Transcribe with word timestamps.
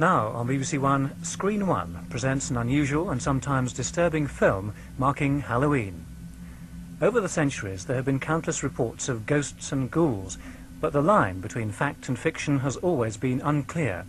Now 0.00 0.28
on 0.28 0.46
BBC 0.46 0.78
One, 0.78 1.24
Screen 1.24 1.66
One 1.66 2.06
presents 2.08 2.50
an 2.50 2.56
unusual 2.56 3.10
and 3.10 3.20
sometimes 3.20 3.72
disturbing 3.72 4.28
film 4.28 4.72
marking 4.96 5.40
Halloween. 5.40 6.06
Over 7.02 7.20
the 7.20 7.28
centuries, 7.28 7.84
there 7.84 7.96
have 7.96 8.04
been 8.04 8.20
countless 8.20 8.62
reports 8.62 9.08
of 9.08 9.26
ghosts 9.26 9.72
and 9.72 9.90
ghouls, 9.90 10.38
but 10.80 10.92
the 10.92 11.02
line 11.02 11.40
between 11.40 11.72
fact 11.72 12.08
and 12.08 12.16
fiction 12.16 12.60
has 12.60 12.76
always 12.76 13.16
been 13.16 13.40
unclear. 13.40 14.04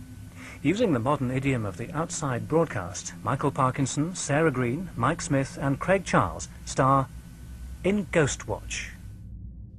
Using 0.62 0.92
the 0.92 1.00
modern 1.00 1.32
idiom 1.32 1.66
of 1.66 1.76
the 1.76 1.90
outside 1.90 2.46
broadcast, 2.46 3.14
Michael 3.24 3.50
Parkinson, 3.50 4.14
Sarah 4.14 4.52
Green, 4.52 4.90
Mike 4.94 5.20
Smith, 5.20 5.58
and 5.60 5.80
Craig 5.80 6.04
Charles 6.04 6.48
star 6.66 7.08
in 7.82 8.06
Ghost 8.12 8.46
Watch. 8.46 8.92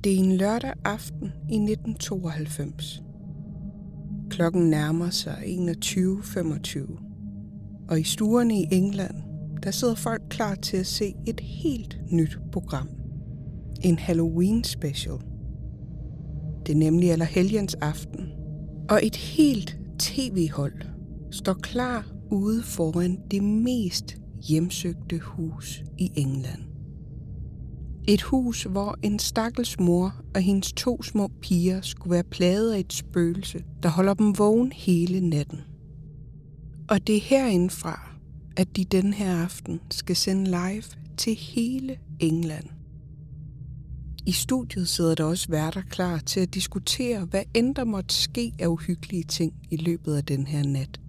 Det 0.03 0.11
er 0.11 0.23
en 0.23 0.37
lørdag 0.37 0.73
aften 0.83 1.33
i 1.49 1.55
1992. 1.55 3.10
Klokken 4.31 4.69
nærmer 4.69 5.09
sig 5.09 5.43
21.25. 5.45 7.85
Og 7.89 7.99
i 7.99 8.03
stuerne 8.03 8.61
i 8.61 8.67
England, 8.71 9.15
der 9.63 9.71
sidder 9.71 9.95
folk 9.95 10.21
klar 10.29 10.55
til 10.55 10.77
at 10.77 10.85
se 10.85 11.13
et 11.27 11.39
helt 11.39 11.97
nyt 12.11 12.37
program. 12.51 12.89
En 13.81 13.99
Halloween 13.99 14.63
special. 14.63 15.15
Det 16.65 16.73
er 16.73 16.77
nemlig 16.77 17.11
allerhelgens 17.11 17.73
aften. 17.73 18.29
Og 18.89 18.99
et 19.03 19.15
helt 19.15 19.77
tv-hold 19.99 20.81
står 21.31 21.53
klar 21.53 22.11
ude 22.31 22.63
foran 22.63 23.19
det 23.31 23.43
mest 23.43 24.17
hjemsøgte 24.47 25.19
hus 25.19 25.83
i 25.97 26.11
England. 26.15 26.70
Et 28.07 28.21
hus, 28.21 28.63
hvor 28.63 28.97
en 29.01 29.19
stakkels 29.19 29.79
mor 29.79 30.15
og 30.35 30.41
hendes 30.41 30.73
to 30.73 31.03
små 31.03 31.27
piger 31.41 31.81
skulle 31.81 32.11
være 32.11 32.23
plaget 32.23 32.73
af 32.73 32.79
et 32.79 32.93
spøgelse, 32.93 33.63
der 33.83 33.89
holder 33.89 34.13
dem 34.13 34.37
vågen 34.37 34.71
hele 34.71 35.29
natten. 35.29 35.59
Og 36.89 37.07
det 37.07 37.17
er 37.17 37.21
herindfra, 37.21 38.11
at 38.57 38.75
de 38.75 38.85
den 38.85 39.13
her 39.13 39.43
aften 39.43 39.79
skal 39.91 40.15
sende 40.15 40.45
live 40.45 40.83
til 41.17 41.35
hele 41.35 41.97
England. 42.19 42.65
I 44.25 44.31
studiet 44.31 44.87
sidder 44.87 45.15
der 45.15 45.23
også 45.23 45.47
værter 45.49 45.81
klar 45.89 46.17
til 46.19 46.39
at 46.39 46.53
diskutere, 46.53 47.25
hvad 47.25 47.43
end 47.53 47.75
der 47.75 47.83
måtte 47.83 48.15
ske 48.15 48.53
af 48.59 48.67
uhyggelige 48.67 49.23
ting 49.23 49.53
i 49.71 49.75
løbet 49.75 50.15
af 50.15 50.25
den 50.25 50.47
her 50.47 50.63
nat. 50.63 50.99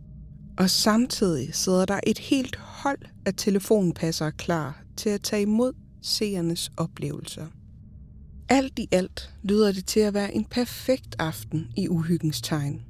Og 0.58 0.70
samtidig 0.70 1.54
sidder 1.54 1.84
der 1.84 2.00
et 2.06 2.18
helt 2.18 2.56
hold 2.56 2.98
af 3.26 3.34
telefonpassere 3.36 4.32
klar 4.32 4.82
til 4.96 5.10
at 5.10 5.20
tage 5.20 5.42
imod 5.42 5.72
seernes 6.02 6.72
oplevelser. 6.76 7.46
Alt 8.48 8.78
i 8.78 8.88
alt 8.90 9.30
lyder 9.42 9.72
det 9.72 9.86
til 9.86 10.00
at 10.00 10.14
være 10.14 10.34
en 10.34 10.44
perfekt 10.44 11.16
aften 11.18 11.66
i 11.76 11.88
uhyggens 11.88 12.40
tegn. 12.40 12.82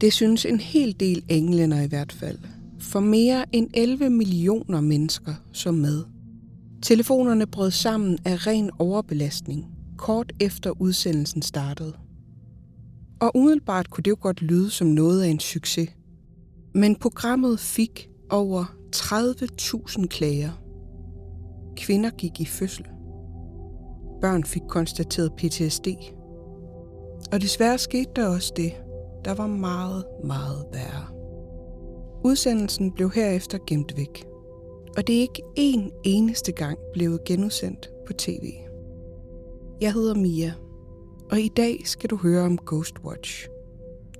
Det 0.00 0.12
synes 0.12 0.44
en 0.44 0.60
hel 0.60 1.00
del 1.00 1.24
englænder 1.28 1.80
i 1.80 1.86
hvert 1.86 2.12
fald. 2.12 2.38
For 2.78 3.00
mere 3.00 3.44
end 3.52 3.70
11 3.74 4.10
millioner 4.10 4.80
mennesker 4.80 5.34
så 5.52 5.72
med. 5.72 6.04
Telefonerne 6.82 7.46
brød 7.46 7.70
sammen 7.70 8.18
af 8.24 8.46
ren 8.46 8.70
overbelastning, 8.78 9.66
kort 9.98 10.32
efter 10.40 10.80
udsendelsen 10.80 11.42
startede. 11.42 11.92
Og 13.20 13.36
umiddelbart 13.36 13.90
kunne 13.90 14.02
det 14.02 14.10
jo 14.10 14.16
godt 14.20 14.42
lyde 14.42 14.70
som 14.70 14.86
noget 14.86 15.22
af 15.22 15.28
en 15.28 15.40
succes. 15.40 15.90
Men 16.74 16.96
programmet 16.96 17.60
fik 17.60 18.08
over 18.30 18.64
30.000 18.96 20.06
klager 20.06 20.63
Kvinder 21.76 22.10
gik 22.10 22.40
i 22.40 22.44
fødsel. 22.44 22.86
Børn 24.20 24.44
fik 24.44 24.62
konstateret 24.68 25.32
PTSD. 25.32 25.88
Og 27.32 27.40
desværre 27.40 27.78
skete 27.78 28.10
der 28.16 28.28
også 28.28 28.52
det, 28.56 28.72
der 29.24 29.34
var 29.34 29.46
meget, 29.46 30.04
meget 30.24 30.64
værre. 30.72 31.06
Udsendelsen 32.24 32.92
blev 32.92 33.10
herefter 33.10 33.58
gemt 33.66 33.96
væk. 33.96 34.24
Og 34.96 35.06
det 35.06 35.16
er 35.16 35.20
ikke 35.20 35.42
én 35.58 36.00
eneste 36.04 36.52
gang 36.52 36.78
blevet 36.92 37.24
genudsendt 37.24 37.90
på 38.06 38.12
tv. 38.12 38.52
Jeg 39.80 39.92
hedder 39.92 40.14
Mia, 40.14 40.52
og 41.30 41.40
i 41.40 41.50
dag 41.56 41.80
skal 41.84 42.10
du 42.10 42.16
høre 42.16 42.42
om 42.42 42.58
Ghostwatch, 42.58 43.48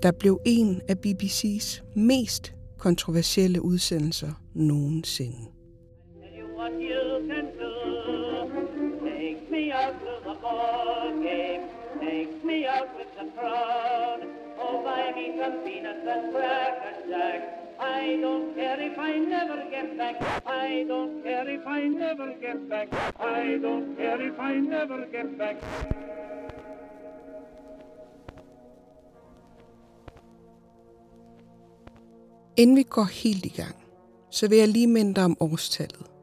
der 0.02 0.12
blev 0.12 0.40
en 0.46 0.80
af 0.88 0.96
BBC's 1.06 1.82
mest 1.96 2.54
kontroversielle 2.78 3.62
udsendelser 3.62 4.32
nogensinde. 4.54 5.53
You 6.64 7.28
can't 7.28 7.52
take 7.58 7.74
out 12.66 12.88
with 12.96 13.12
the 13.18 13.26
crowd. 13.36 14.20
Oh, 14.58 14.82
buy 14.84 15.12
me 15.16 15.26
some 15.38 15.56
peanuts 15.64 16.06
and 16.14 16.32
cracker 16.32 16.94
jack. 17.10 17.40
I 17.78 18.18
don't 18.22 18.54
care 18.54 18.80
if 18.80 18.98
I 18.98 19.18
never 19.18 19.58
get 19.70 19.98
back. 19.98 20.16
I 20.46 20.84
don't 20.88 21.22
care 21.22 21.46
if 21.48 21.66
I 21.66 21.80
never 22.02 22.28
get 22.40 22.68
back. 22.70 22.88
I 23.20 23.58
don't 23.60 23.96
care 23.96 24.20
if 24.22 24.40
I 24.40 24.54
never 24.54 25.04
get 25.12 25.38
back. 25.38 25.56
Inden 32.56 32.76
vi 32.76 32.82
går 32.82 33.04
helt 33.04 33.44
i 33.44 33.48
gang, 33.48 33.76
så 34.30 34.48
vil 34.48 34.58
jeg 34.58 34.68
lige 34.68 34.86
minde 34.86 35.14
dig 35.14 35.24
om 35.24 35.36
årstallet. 35.40 36.13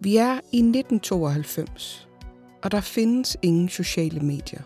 Vi 0.00 0.16
er 0.16 0.32
i 0.32 0.58
1992, 0.58 2.08
og 2.62 2.70
der 2.70 2.80
findes 2.80 3.36
ingen 3.42 3.68
sociale 3.68 4.20
medier. 4.20 4.62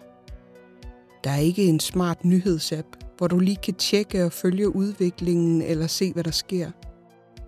Der 1.24 1.30
er 1.30 1.38
ikke 1.38 1.64
en 1.64 1.80
smart 1.80 2.24
nyhedsapp, 2.24 2.86
hvor 3.18 3.26
du 3.26 3.38
lige 3.38 3.56
kan 3.56 3.74
tjekke 3.74 4.24
og 4.24 4.32
følge 4.32 4.76
udviklingen 4.76 5.62
eller 5.62 5.86
se, 5.86 6.12
hvad 6.12 6.24
der 6.24 6.30
sker. 6.30 6.70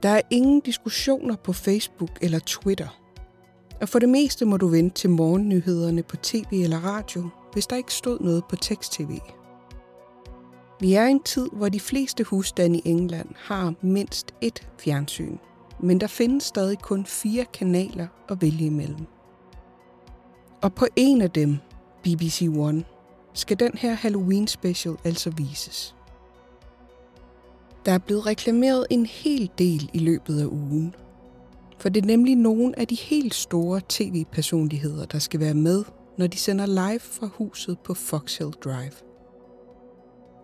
Der 0.03 0.09
er 0.09 0.21
ingen 0.31 0.61
diskussioner 0.61 1.37
på 1.37 1.53
Facebook 1.53 2.11
eller 2.21 2.39
Twitter. 2.47 3.01
Og 3.81 3.89
for 3.89 3.99
det 3.99 4.09
meste 4.09 4.45
må 4.45 4.57
du 4.57 4.67
vente 4.67 4.95
til 4.97 5.11
morgennyhederne 5.11 6.03
på 6.03 6.17
tv 6.17 6.47
eller 6.53 6.79
radio, 6.79 7.29
hvis 7.53 7.67
der 7.67 7.77
ikke 7.77 7.95
stod 7.95 8.21
noget 8.21 8.45
på 8.51 8.57
tekst-tv. 8.57 9.19
Vi 10.81 10.95
er 10.95 11.07
i 11.07 11.11
en 11.11 11.23
tid, 11.23 11.49
hvor 11.53 11.69
de 11.69 11.81
fleste 11.81 12.25
husstande 12.25 12.79
i 12.79 12.83
England 12.85 13.29
har 13.37 13.75
mindst 13.83 14.35
ét 14.45 14.67
fjernsyn, 14.79 15.37
men 15.85 16.01
der 16.01 16.07
findes 16.07 16.43
stadig 16.43 16.79
kun 16.79 17.07
fire 17.07 17.45
kanaler 17.45 18.07
at 18.29 18.43
vælge 18.43 18.67
imellem. 18.67 19.07
Og 20.63 20.75
på 20.75 20.87
en 20.97 21.21
af 21.21 21.31
dem, 21.31 21.57
BBC 22.03 22.49
One, 22.57 22.85
skal 23.35 23.61
den 23.61 23.73
her 23.75 23.93
Halloween 23.93 24.47
special 24.47 24.97
altså 25.05 25.31
vises. 25.31 25.97
Der 27.87 27.93
er 27.93 27.99
blevet 27.99 28.27
reklameret 28.27 28.87
en 28.91 29.07
hel 29.07 29.51
del 29.59 29.91
i 29.93 29.99
løbet 29.99 30.41
af 30.41 30.47
ugen. 30.47 30.95
For 31.79 31.89
det 31.89 32.03
er 32.03 32.07
nemlig 32.07 32.37
nogle 32.37 32.79
af 32.79 32.89
de 32.89 32.95
helt 32.95 33.35
store 33.35 33.81
tv-personligheder, 33.89 35.07
der 35.07 35.19
skal 35.19 35.41
være 35.41 35.55
med, 35.55 35.85
når 36.19 36.27
de 36.27 36.39
sender 36.39 36.67
live 36.67 37.01
fra 37.01 37.27
huset 37.27 37.79
på 37.79 37.95
Foxhill 37.95 38.51
Drive. 38.51 38.93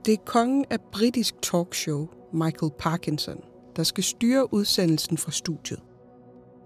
Det 0.07 0.15
er 0.15 0.25
kongen 0.25 0.65
af 0.71 0.81
britisk 0.81 1.34
talkshow, 1.43 2.09
Michael 2.33 2.72
Parkinson, 2.78 3.41
der 3.77 3.83
skal 3.83 4.05
styre 4.05 4.55
udsendelsen 4.55 5.19
fra 5.19 5.31
studiet. 5.31 5.81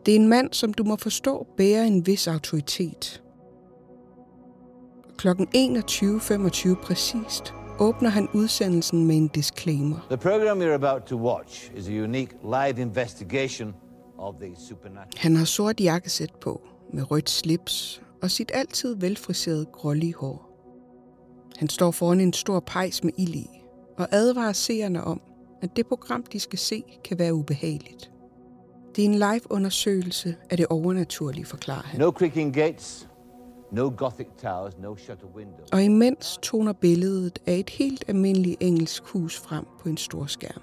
Det 0.07 0.13
er 0.13 0.17
en 0.17 0.29
mand, 0.29 0.53
som 0.53 0.75
du 0.75 0.85
må 0.85 0.97
forstå 0.97 1.47
bærer 1.57 1.85
en 1.85 2.07
vis 2.07 2.27
autoritet, 2.27 3.25
Klokken 5.17 5.49
21.25 5.57 6.75
præcist 6.75 7.55
åbner 7.79 8.09
han 8.09 8.29
udsendelsen 8.35 9.07
med 9.07 9.17
en 9.17 9.29
disclaimer. 9.29 10.07
The 10.09 10.17
program 10.17 10.63
you're 10.63 10.75
about 10.75 11.03
to 11.03 11.17
watch 11.17 11.71
is 11.77 11.89
a 11.89 11.93
unique 11.93 12.37
live 12.43 12.83
investigation 12.83 13.75
of 14.19 14.35
the 14.41 14.57
supernatural. 14.69 15.13
Han 15.17 15.37
har 15.37 15.45
sort 15.45 15.81
jakkesæt 15.81 16.33
på 16.41 16.63
med 16.93 17.11
rødt 17.11 17.31
slips 17.31 18.03
og 18.23 18.31
sit 18.31 18.51
altid 18.55 18.97
velfriserede 18.97 19.65
grålige 19.73 20.15
hår. 20.15 20.51
Han 21.57 21.69
står 21.69 21.91
foran 21.91 22.21
en 22.21 22.33
stor 22.33 22.61
pejs 22.61 23.05
med 23.05 23.13
ild 23.19 23.35
i 23.35 23.47
og 23.99 24.09
advarer 24.11 24.53
seerne 24.53 25.05
om, 25.05 25.21
at 25.65 25.77
det 25.77 25.87
program, 25.87 26.23
de 26.23 26.41
skal 26.41 26.59
se, 26.59 26.85
kan 27.05 27.19
være 27.19 27.35
ubehageligt. 27.35 28.11
Det 28.97 29.05
er 29.05 29.09
en 29.09 29.15
live-undersøgelse 29.15 30.37
af 30.51 30.57
det 30.57 30.67
overnaturlige, 30.67 31.45
forklarer 31.45 31.83
han. 31.83 32.01
No 32.01 32.11
creaking 32.11 32.55
gates, 32.55 33.09
No 33.73 33.93
Gothic 33.97 34.27
towers, 34.43 34.79
no 34.79 34.97
shutter 34.97 35.27
windows. 35.37 35.69
Og 35.73 35.83
imens 35.83 36.39
toner 36.43 36.73
billedet 36.73 37.39
af 37.47 37.55
et 37.55 37.71
helt 37.71 38.05
almindeligt 38.09 38.57
engelsk 38.61 39.05
hus 39.05 39.39
frem 39.39 39.65
på 39.81 39.89
en 39.89 39.97
stor 39.97 40.27
skærm. 40.27 40.63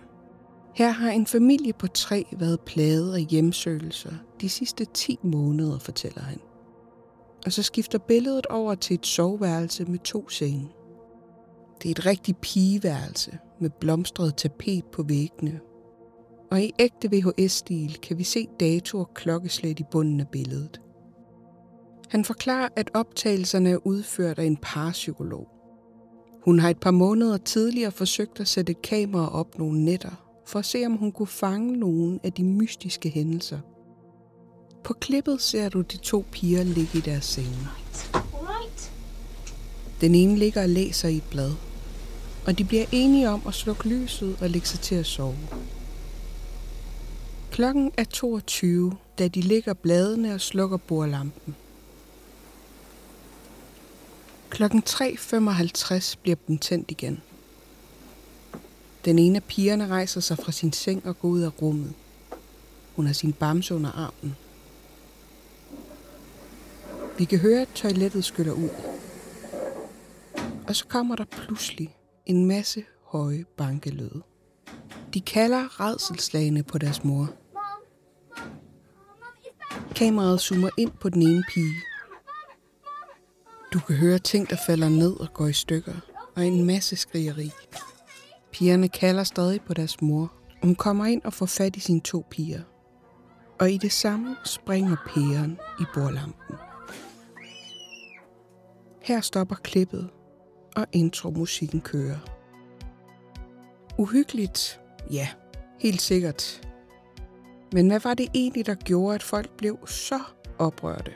Her 0.76 0.90
har 0.90 1.12
en 1.12 1.26
familie 1.26 1.74
på 1.74 1.88
tre 1.88 2.26
været 2.32 2.60
plaget 2.60 3.16
af 3.16 3.22
hjemsøgelser 3.22 4.12
de 4.42 4.50
sidste 4.50 4.86
10 4.86 5.20
måneder, 5.24 5.80
fortæller 5.80 6.22
han. 6.22 6.40
Og 7.46 7.52
så 7.52 7.64
skifter 7.64 7.98
billedet 7.98 8.46
over 8.46 8.76
til 8.76 8.94
et 8.94 9.06
soveværelse 9.06 9.86
med 9.86 10.00
to 10.00 10.30
senge. 10.30 10.70
Det 11.84 11.90
er 11.90 11.92
et 11.92 12.06
rigtigt 12.06 12.42
pigeværelse 12.42 13.40
med 13.62 13.70
blomstret 13.70 14.36
tapet 14.36 14.86
på 14.86 15.04
væggene. 15.04 15.60
Og 16.52 16.62
i 16.62 16.72
ægte 16.80 17.10
VHS-stil 17.12 17.98
kan 18.02 18.18
vi 18.18 18.24
se 18.24 18.48
dato 18.60 19.00
og 19.00 19.14
klokkeslæt 19.14 19.80
i 19.80 19.84
bunden 19.92 20.20
af 20.20 20.28
billedet. 20.28 20.82
Han 22.10 22.26
forklarer, 22.26 22.70
at 22.76 22.92
optagelserne 22.94 23.70
er 23.70 23.88
udført 23.88 24.40
af 24.40 24.46
en 24.46 24.58
parapsykolog. 24.58 25.48
Hun 26.46 26.60
har 26.60 26.70
et 26.70 26.80
par 26.80 26.92
måneder 26.92 27.38
tidligere 27.38 27.92
forsøgt 27.92 28.40
at 28.40 28.48
sætte 28.48 28.72
et 28.72 28.82
kamera 28.82 29.34
op 29.34 29.58
nogle 29.58 29.84
nætter, 29.84 30.42
for 30.48 30.60
at 30.60 30.66
se 30.66 30.86
om 30.86 30.92
hun 30.94 31.12
kunne 31.12 31.28
fange 31.28 31.78
nogle 31.78 32.20
af 32.24 32.34
de 32.34 32.44
mystiske 32.44 33.10
hændelser. 33.10 33.60
På 34.84 34.94
klippet 34.94 35.42
ser 35.42 35.70
du 35.70 35.82
de 35.82 35.98
to 35.98 36.26
piger 36.32 36.64
ligge 36.64 36.98
i 36.98 37.02
deres 37.02 37.26
senge. 37.26 37.58
Den 40.02 40.16
ene 40.16 40.38
ligger 40.38 40.62
og 40.62 40.70
læser 40.70 41.10
i 41.10 41.16
et 41.16 41.24
blad, 41.32 41.52
og 42.46 42.58
de 42.58 42.64
bliver 42.64 42.86
enige 42.92 43.30
om 43.30 43.42
at 43.48 43.54
slukke 43.54 43.88
lyset 43.88 44.38
og 44.42 44.50
lægge 44.50 44.68
sig 44.68 44.80
til 44.80 44.96
at 44.96 45.06
sove. 45.06 45.38
Klokken 47.52 47.92
er 47.98 48.04
22, 48.04 48.98
da 49.20 49.28
de 49.28 49.42
ligger 49.42 49.74
bladene 49.74 50.34
og 50.34 50.42
slukker 50.42 50.78
bordlampen. 50.78 51.56
Klokken 54.50 54.84
3.55 54.90 56.16
bliver 56.22 56.36
den 56.48 56.58
tændt 56.58 56.92
igen. 56.92 57.22
Den 59.06 59.20
ene 59.20 59.36
af 59.36 59.44
pigerne 59.44 59.88
rejser 59.88 60.22
sig 60.22 60.38
fra 60.38 60.52
sin 60.52 60.74
seng 60.74 61.06
og 61.06 61.20
går 61.20 61.28
ud 61.28 61.42
af 61.42 61.62
rummet. 61.62 61.94
Hun 62.96 63.06
har 63.06 63.14
sin 63.14 63.34
bamse 63.34 63.76
under 63.76 63.92
armen. 63.92 64.36
Vi 67.18 67.26
kan 67.26 67.40
høre, 67.40 67.62
at 67.62 67.68
toilettet 67.76 68.26
skyller 68.26 68.54
ud. 68.54 68.70
Og 70.68 70.76
så 70.76 70.86
kommer 70.88 71.16
der 71.16 71.26
pludselig 71.26 71.96
en 72.26 72.46
masse 72.46 72.84
høje 73.06 73.46
bankelyde. 73.58 74.22
De 75.14 75.22
kalder 75.22 75.80
redselslagene 75.80 76.64
på 76.64 76.78
deres 76.78 77.04
mor. 77.04 77.28
Kameraet 79.96 80.42
zoomer 80.42 80.70
ind 80.78 80.92
på 80.92 81.10
den 81.10 81.22
ene 81.22 81.44
pige. 81.54 81.76
Du 83.74 83.80
kan 83.80 83.96
høre 83.96 84.20
ting, 84.20 84.50
der 84.50 84.58
falder 84.68 84.90
ned 84.90 85.20
og 85.20 85.28
går 85.34 85.48
i 85.48 85.54
stykker, 85.54 85.94
og 86.36 86.46
en 86.46 86.66
masse 86.66 86.96
skrigeri. 86.96 87.52
Pigerne 88.52 88.90
kalder 88.90 89.24
stadig 89.24 89.62
på 89.62 89.74
deres 89.74 90.02
mor. 90.02 90.34
Hun 90.64 90.76
kommer 90.76 91.06
ind 91.06 91.22
og 91.24 91.34
får 91.34 91.46
fat 91.46 91.76
i 91.76 91.80
sine 91.80 92.02
to 92.02 92.26
piger. 92.30 92.62
Og 93.60 93.72
i 93.72 93.78
det 93.78 93.92
samme 93.92 94.36
springer 94.46 94.96
pæren 95.08 95.60
i 95.80 95.84
bordlampen. 95.94 96.56
Her 99.02 99.22
stopper 99.22 99.56
klippet, 99.56 100.10
og 100.76 100.88
intromusikken 100.92 101.82
kører. 101.82 102.18
Uhyggeligt? 103.98 104.80
Ja, 105.12 105.28
helt 105.80 106.02
sikkert. 106.02 106.68
Men 107.74 107.88
hvad 107.88 108.00
var 108.00 108.14
det 108.14 108.28
egentlig, 108.34 108.66
der 108.66 108.76
gjorde, 108.76 109.16
at 109.16 109.24
folk 109.24 109.58
blev 109.58 109.88
så 109.88 110.20
oprørte? 110.60 111.12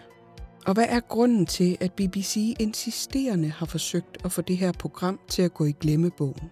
Og 0.65 0.73
hvad 0.73 0.85
er 0.89 0.99
grunden 0.99 1.45
til, 1.45 1.77
at 1.79 1.93
BBC 1.93 2.55
insisterende 2.59 3.49
har 3.49 3.65
forsøgt 3.65 4.17
at 4.25 4.31
få 4.31 4.41
det 4.41 4.57
her 4.57 4.71
program 4.71 5.19
til 5.27 5.41
at 5.41 5.53
gå 5.53 5.65
i 5.65 5.71
glemmebogen? 5.71 6.49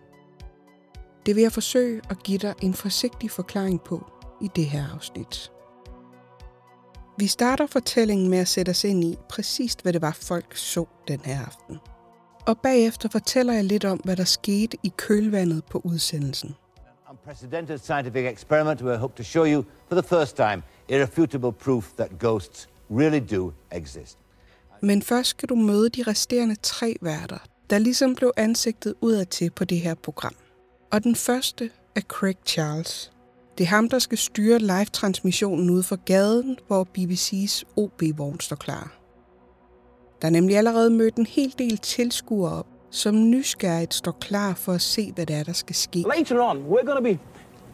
Det 1.25 1.35
vil 1.35 1.41
jeg 1.41 1.51
forsøge 1.51 2.01
at 2.09 2.23
give 2.23 2.37
dig 2.37 2.53
en 2.61 2.73
forsigtig 2.73 3.31
forklaring 3.31 3.81
på 3.81 4.11
i 4.41 4.49
det 4.55 4.65
her 4.65 4.85
afsnit. 4.95 5.51
Vi 7.17 7.27
starter 7.27 7.67
fortællingen 7.67 8.29
med 8.29 8.37
at 8.37 8.47
sætte 8.47 8.69
os 8.69 8.83
ind 8.83 9.03
i 9.03 9.17
præcis, 9.29 9.73
hvad 9.73 9.93
det 9.93 10.01
var, 10.01 10.17
folk 10.21 10.55
så 10.55 10.85
den 11.07 11.19
her 11.19 11.45
aften. 11.45 11.77
Og 12.47 12.57
bagefter 12.57 13.09
fortæller 13.09 13.53
jeg 13.53 13.63
lidt 13.63 13.85
om, 13.85 13.97
hvad 13.97 14.15
der 14.15 14.23
skete 14.23 14.77
i 14.83 14.93
kølvandet 14.97 15.63
på 15.65 15.81
udsendelsen. 15.83 16.55
Unprecedented 17.09 17.77
scientific 17.77 18.31
experiment 18.31 18.81
I 18.81 18.83
hope 18.83 19.13
to 19.17 19.23
show 19.23 19.45
you 19.45 19.63
for 19.87 20.01
the 20.01 20.07
first 20.07 20.35
time 20.35 20.61
irrefutable 20.89 21.51
proof 21.51 21.91
that 21.97 22.19
ghosts 22.19 22.69
really 22.91 23.21
do 23.31 23.51
exist. 23.71 24.17
Men 24.81 25.01
først 25.01 25.29
skal 25.29 25.49
du 25.49 25.55
møde 25.55 25.89
de 25.89 26.03
resterende 26.03 26.55
tre 26.55 26.95
værter, 27.01 27.37
der 27.69 27.77
ligesom 27.77 28.15
blev 28.15 28.31
ansigtet 28.37 28.93
udadtil 29.01 29.49
på 29.49 29.65
det 29.65 29.79
her 29.79 29.95
program. 29.95 30.35
Og 30.91 31.03
den 31.03 31.15
første 31.15 31.69
er 31.95 32.01
Craig 32.01 32.35
Charles. 32.45 33.11
Det 33.57 33.63
er 33.63 33.67
ham, 33.67 33.89
der 33.89 33.99
skal 33.99 34.17
styre 34.17 34.59
live-transmissionen 34.59 35.69
ude 35.69 35.83
for 35.83 35.95
gaden, 35.95 36.57
hvor 36.67 36.87
BBC's 36.97 37.63
OB-vogn 37.75 38.39
står 38.39 38.55
klar. 38.55 39.02
Der 40.23 40.27
er 40.27 40.31
nemlig 40.31 40.57
allerede 40.57 40.89
mødt 40.89 41.15
en 41.15 41.25
hel 41.25 41.53
del 41.57 41.77
tilskuere 41.77 42.51
op, 42.51 42.67
som 42.91 43.29
nysgerrigt 43.29 43.93
står 43.93 44.11
klar 44.11 44.53
for 44.53 44.73
at 44.73 44.81
se, 44.81 45.11
hvad 45.15 45.25
det 45.25 45.35
er, 45.35 45.43
der 45.43 45.53
skal 45.53 45.75
ske. 45.75 46.05
Later 46.17 46.49
on, 46.49 46.57
we're 46.57 46.85
going 46.85 46.97
to 46.97 47.03
be 47.03 47.19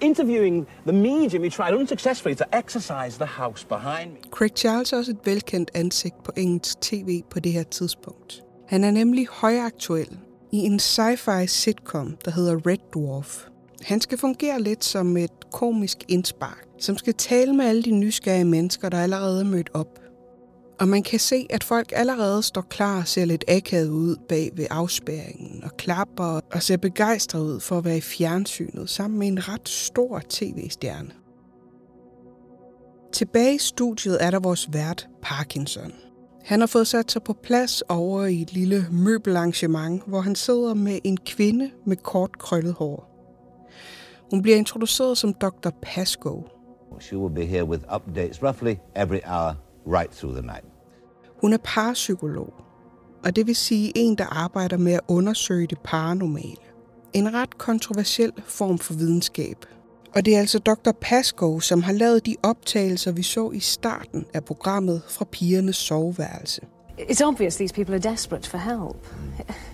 interviewing 0.01 0.67
the 0.87 0.97
medium 0.97 1.43
who 1.43 1.49
tried 1.49 1.73
unsuccessfully 1.75 2.35
to 2.35 2.43
exorcise 2.53 3.17
the 3.17 3.25
house 3.25 3.65
behind 3.67 4.11
me. 4.11 4.17
Craig 4.31 4.51
Charles 4.55 4.93
er 4.93 4.97
også 4.97 5.11
et 5.11 5.17
velkendt 5.25 5.71
ansigt 5.73 6.23
på 6.23 6.31
engelsk 6.37 6.81
tv 6.81 7.21
på 7.29 7.39
det 7.39 7.51
her 7.51 7.63
tidspunkt. 7.63 8.43
Han 8.67 8.83
er 8.83 8.91
nemlig 8.91 9.27
højaktuel 9.31 10.17
i 10.51 10.57
en 10.57 10.79
sci-fi 10.79 11.45
sitcom, 11.45 12.17
der 12.25 12.31
hedder 12.31 12.55
Red 12.67 12.93
Dwarf. 12.93 13.45
Han 13.81 14.01
skal 14.01 14.17
fungere 14.17 14.61
lidt 14.61 14.83
som 14.83 15.17
et 15.17 15.51
komisk 15.51 15.97
indspark, 16.07 16.65
som 16.79 16.97
skal 16.97 17.13
tale 17.13 17.53
med 17.53 17.65
alle 17.65 17.83
de 17.83 17.91
nysgerrige 17.91 18.45
mennesker, 18.45 18.89
der 18.89 18.99
allerede 18.99 19.39
er 19.39 19.45
mødt 19.45 19.69
op. 19.73 19.99
Og 20.79 20.87
man 20.87 21.03
kan 21.03 21.19
se, 21.19 21.47
at 21.49 21.63
folk 21.63 21.91
allerede 21.95 22.43
står 22.43 22.61
klar 22.61 22.99
og 22.99 23.07
ser 23.07 23.25
lidt 23.25 23.43
akavet 23.47 23.89
ud 23.89 24.15
bag 24.29 24.51
ved 24.55 24.67
afspæringen 24.69 25.63
og 25.63 25.77
klapper 25.77 26.39
og 26.51 26.63
ser 26.63 26.77
begejstret 26.77 27.41
ud 27.41 27.59
for 27.59 27.77
at 27.77 27.85
være 27.85 27.97
i 27.97 28.01
fjernsynet 28.01 28.89
sammen 28.89 29.19
med 29.19 29.27
en 29.27 29.49
ret 29.49 29.69
stor 29.69 30.21
tv-stjerne. 30.29 31.11
Tilbage 33.13 33.55
i 33.55 33.57
studiet 33.57 34.23
er 34.23 34.31
der 34.31 34.39
vores 34.39 34.73
vært 34.73 35.07
Parkinson. 35.21 35.93
Han 36.43 36.59
har 36.59 36.67
fået 36.67 36.87
sat 36.87 37.11
sig 37.11 37.23
på 37.23 37.33
plads 37.33 37.81
over 37.81 38.25
i 38.25 38.41
et 38.41 38.53
lille 38.53 38.85
møbelarrangement, 38.91 40.03
hvor 40.07 40.21
han 40.21 40.35
sidder 40.35 40.73
med 40.73 40.99
en 41.03 41.17
kvinde 41.17 41.71
med 41.85 41.97
kort 41.97 42.37
krøllet 42.37 42.73
hår. 42.73 43.09
Hun 44.31 44.41
bliver 44.41 44.57
introduceret 44.57 45.17
som 45.17 45.33
Dr. 45.33 45.69
Pasco. 45.81 46.43
She 46.99 47.17
will 47.17 47.35
be 47.35 47.45
here 47.45 47.65
with 47.65 47.83
updates 47.95 48.43
roughly 48.43 48.75
every 48.95 49.19
hour 49.25 49.55
right 49.97 50.11
through 50.11 50.35
the 50.35 50.45
night. 50.45 50.65
Hun 51.41 51.53
er 51.53 51.57
parapsykolog, 51.63 52.53
og 53.23 53.35
det 53.35 53.47
vil 53.47 53.55
sige 53.55 53.91
en, 53.95 54.15
der 54.15 54.25
arbejder 54.25 54.77
med 54.77 54.93
at 54.93 55.01
undersøge 55.07 55.67
det 55.67 55.79
paranormale. 55.83 56.55
En 57.13 57.33
ret 57.33 57.57
kontroversiel 57.57 58.31
form 58.45 58.77
for 58.77 58.93
videnskab. 58.93 59.65
Og 60.15 60.25
det 60.25 60.35
er 60.35 60.39
altså 60.39 60.59
Dr. 60.59 60.91
Pascoe, 61.01 61.61
som 61.61 61.81
har 61.81 61.93
lavet 61.93 62.25
de 62.25 62.35
optagelser, 62.43 63.11
vi 63.11 63.23
så 63.23 63.51
i 63.51 63.59
starten 63.59 64.25
af 64.33 64.45
programmet 64.45 65.01
fra 65.07 65.25
pigernes 65.25 65.75
soveværelse. 65.75 66.61
It's 66.99 67.21
obvious 67.21 67.55
these 67.55 67.73
people 67.73 67.95
are 67.95 68.11
desperate 68.11 68.49
for 68.49 68.57
help. 68.57 69.07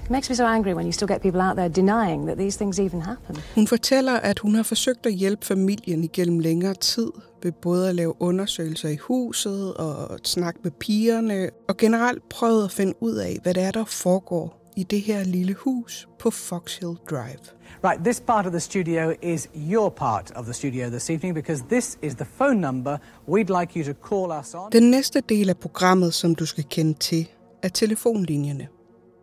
It 0.03 0.11
makes 0.11 0.29
me 0.29 0.35
so 0.35 0.45
angry 0.45 0.73
when 0.73 0.85
you 0.85 0.91
still 0.91 1.07
get 1.07 1.21
people 1.21 1.41
out 1.41 1.56
there 1.57 1.69
denying 1.69 2.25
that 2.25 2.38
these 2.38 2.57
things 2.57 2.79
even 2.79 3.01
happen. 3.01 3.38
Hun 3.56 3.68
fortæller, 3.68 4.13
at 4.13 4.39
hun 4.39 4.56
har 4.56 4.63
forsøgt 4.63 5.06
at 5.06 5.13
hjælpe 5.13 5.45
familien 5.45 6.04
igennem 6.04 6.40
længere 6.40 6.73
tid 6.73 7.11
ved 7.45 7.52
både 7.52 7.90
at 7.90 7.95
lave 7.95 8.21
undersøgelser 8.21 8.90
i 8.90 8.95
huset 8.95 9.73
og 9.73 10.19
snakke 10.23 10.59
med 10.64 10.71
pigerne, 10.71 11.49
og 11.68 11.78
generelt 11.78 12.30
prøvet 12.30 12.64
at 12.64 12.71
finde 12.71 12.94
ud 12.99 13.16
af, 13.16 13.40
hvad 13.44 13.54
det 13.54 13.64
er, 13.64 13.71
der 13.71 13.85
foregår 13.85 14.71
i 14.75 14.83
det 14.83 15.02
her 15.02 15.23
lille 15.23 15.54
hus 15.54 16.07
på 16.19 16.31
Fox 16.31 16.78
Hill 16.78 16.95
Drive. 17.09 17.45
Right, 17.83 18.04
this 18.04 18.19
part 18.19 18.45
of 18.45 18.52
the 18.52 18.59
studio 18.59 19.14
is 19.21 19.49
your 19.71 19.90
part 19.90 20.31
of 20.35 20.45
the 20.45 20.54
studio 20.54 20.90
this 20.90 21.09
evening 21.09 21.35
because 21.35 21.64
this 21.69 21.97
is 22.02 22.16
the 22.16 22.25
phone 22.37 22.61
number 22.61 22.97
we'd 23.28 23.59
like 23.59 23.80
you 23.80 23.94
to 23.94 24.07
call 24.09 24.40
us 24.40 24.54
on. 24.54 24.71
Den 24.71 24.92
næste 24.92 25.21
del 25.30 25.49
af 25.49 25.57
programmet, 25.57 26.14
som 26.14 26.35
du 26.35 26.45
skal 26.45 26.64
kende 26.69 26.94
til, 26.94 27.30
er 27.64 27.69
telefonlinjerne. 27.69 28.68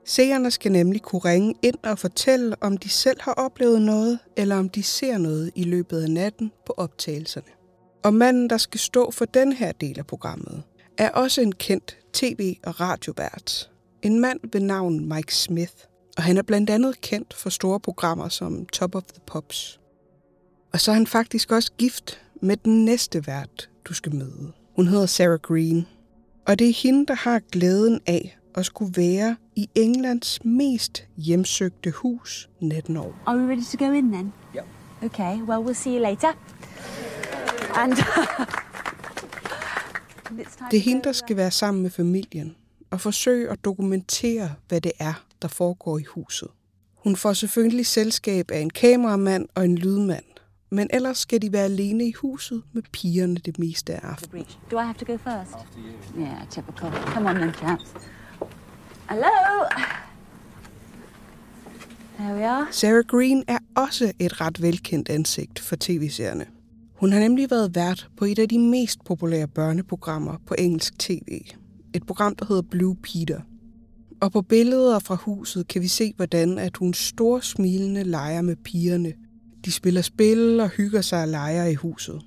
Seerne 0.05 0.51
skal 0.51 0.73
nemlig 0.73 1.03
kunne 1.03 1.21
ringe 1.25 1.55
ind 1.63 1.77
og 1.83 1.99
fortælle, 1.99 2.57
om 2.61 2.77
de 2.77 2.89
selv 2.89 3.21
har 3.21 3.33
oplevet 3.33 3.83
noget, 3.83 4.19
eller 4.37 4.59
om 4.59 4.69
de 4.69 4.83
ser 4.83 5.19
noget 5.19 5.51
i 5.55 5.65
løbet 5.65 6.03
af 6.03 6.11
natten 6.11 6.53
på 6.67 6.75
optagelserne. 6.77 7.62
Og 8.05 8.15
manden, 8.15 8.51
der 8.51 8.57
skal 8.57 8.81
stå 8.81 9.11
for 9.11 9.25
den 9.25 9.53
her 9.53 9.73
del 9.73 9.99
af 9.99 10.07
programmet, 10.07 10.63
er 10.99 11.11
også 11.11 11.41
en 11.41 11.53
kendt 11.53 11.97
tv- 12.13 12.57
og 12.65 12.81
radiovært. 12.81 13.71
En 14.03 14.21
mand 14.21 14.41
ved 14.53 14.61
navn 14.61 15.09
Mike 15.09 15.35
Smith, 15.35 15.75
og 16.17 16.23
han 16.23 16.37
er 16.37 16.43
blandt 16.43 16.71
andet 16.71 17.01
kendt 17.01 17.35
for 17.35 17.51
store 17.51 17.81
programmer 17.81 18.29
som 18.29 18.67
Top 18.67 18.95
of 18.95 19.03
the 19.03 19.23
Pops. 19.27 19.81
Og 20.73 20.81
så 20.81 20.91
er 20.91 20.95
han 20.95 21.07
faktisk 21.07 21.53
også 21.53 21.73
gift 21.79 22.21
med 22.43 22.57
den 22.57 22.85
næste 22.85 23.27
vært, 23.27 23.71
du 23.85 23.95
skal 23.95 24.15
møde. 24.15 24.53
Hun 24.77 24.87
hedder 24.87 25.07
Sarah 25.07 25.39
Green, 25.39 25.87
og 26.47 26.59
det 26.59 26.69
er 26.69 26.75
hende, 26.83 27.07
der 27.07 27.15
har 27.15 27.41
glæden 27.53 28.01
af 28.07 28.39
at 28.55 28.67
skulle 28.67 28.93
være 28.97 29.37
i 29.57 29.69
Englands 29.75 30.45
mest 30.45 31.07
hjemsøgte 31.17 31.91
hus 31.91 32.51
natten 32.61 32.97
over. 32.97 33.13
Are 33.27 33.39
we 33.39 33.49
ready 33.51 33.63
to 33.63 33.87
go 33.87 33.93
in 33.93 34.13
then? 34.13 34.33
Yep. 34.57 34.65
Okay, 35.05 35.37
well, 35.37 35.61
we'll 35.67 35.75
see 35.75 35.95
you 35.97 36.03
later. 36.03 36.33
Det 40.71 40.77
er 40.77 40.81
hende, 40.81 41.03
der 41.05 41.13
skal 41.13 41.37
være 41.37 41.51
sammen 41.51 41.83
med 41.83 41.91
familien 41.91 42.57
og 42.91 43.01
forsøge 43.01 43.51
at 43.51 43.65
dokumentere, 43.65 44.55
hvad 44.69 44.81
det 44.81 44.93
er, 44.99 45.25
der 45.43 45.49
foregår 45.49 45.99
i 45.99 46.03
huset. 46.03 46.49
Hun 46.97 47.17
får 47.17 47.33
selvfølgelig 47.33 47.87
selskab 47.87 48.51
af 48.51 48.59
en 48.59 48.71
kameramand 48.71 49.49
og 49.55 49.65
en 49.65 49.79
lydmand, 49.79 50.25
men 50.71 50.89
ellers 50.93 51.19
skal 51.19 51.43
de 51.43 51.53
være 51.53 51.65
alene 51.65 52.05
i 52.05 52.13
huset 52.13 52.63
med 52.73 52.83
pigerne 52.93 53.37
det 53.37 53.59
meste 53.59 53.93
af 53.95 54.01
aftenen. 54.09 54.47
Do 54.71 54.81
I 54.81 54.83
have 54.83 54.95
to 54.95 55.13
go 55.13 55.17
first? 55.17 55.67
Yeah, 56.19 56.49
typical. 56.51 56.91
Come 57.15 57.31
on 57.31 57.37
then, 57.37 57.53
chaps. 57.55 57.95
Hello? 59.11 59.29
There 62.19 62.35
we 62.35 62.47
are. 62.49 62.67
Sarah 62.71 63.05
Green 63.05 63.45
er 63.49 63.59
også 63.77 64.13
et 64.19 64.41
ret 64.41 64.63
velkendt 64.63 65.09
ansigt 65.09 65.59
for 65.59 65.77
tv-serierne. 65.81 66.47
Hun 67.03 67.13
har 67.13 67.21
nemlig 67.21 67.51
været 67.51 67.75
vært 67.75 68.09
på 68.17 68.25
et 68.25 68.39
af 68.39 68.49
de 68.49 68.59
mest 68.59 69.05
populære 69.05 69.49
børneprogrammer 69.49 70.37
på 70.47 70.55
engelsk 70.59 70.99
tv. 70.99 71.41
Et 71.95 72.07
program, 72.07 72.35
der 72.35 72.45
hedder 72.45 72.63
Blue 72.63 72.97
Peter. 72.97 73.41
Og 74.21 74.33
på 74.33 74.43
billeder 74.43 74.99
fra 74.99 75.15
huset 75.15 75.69
kan 75.69 75.83
vi 75.83 75.89
se, 75.89 76.13
hvordan 76.17 76.59
at 76.59 76.77
hun 76.77 76.95
storsmilende 76.95 78.05
leger 78.05 78.43
med 78.43 78.57
pigerne. 78.57 79.13
De 79.65 79.73
spiller 79.73 80.03
spil 80.03 80.61
og 80.61 80.69
hygger 80.69 81.01
sig 81.01 81.23
og 81.23 81.29
leger 81.29 81.65
i 81.65 81.75
huset. 81.75 82.21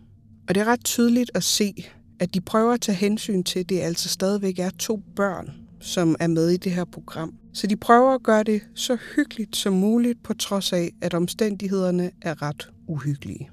Og 0.48 0.56
det 0.56 0.62
er 0.62 0.66
ret 0.66 0.86
tydeligt 0.86 1.32
at 1.34 1.44
se, 1.44 1.74
at 2.20 2.34
de 2.34 2.42
prøver 2.42 2.74
at 2.74 2.82
tage 2.82 2.96
hensyn 2.96 3.44
til, 3.44 3.60
at 3.60 3.70
det 3.70 3.80
altså 3.80 4.10
stadigvæk 4.10 4.60
er 4.60 4.70
to 4.70 5.02
børn, 5.16 5.52
som 5.80 6.16
er 6.20 6.28
med 6.28 6.50
i 6.50 6.58
det 6.58 6.72
her 6.72 6.86
program. 6.86 7.34
Så 7.54 7.68
de 7.68 7.76
prøver 7.76 8.14
at 8.14 8.24
gøre 8.24 8.44
det 8.44 8.62
så 8.76 8.98
hyggeligt 9.16 9.56
som 9.56 9.74
muligt, 9.74 10.24
på 10.24 10.34
trods 10.34 10.74
af, 10.74 10.92
at 11.02 11.14
omstændighederne 11.14 12.12
er 12.22 12.42
ret 12.42 12.70
uhyggelige. 12.88 13.50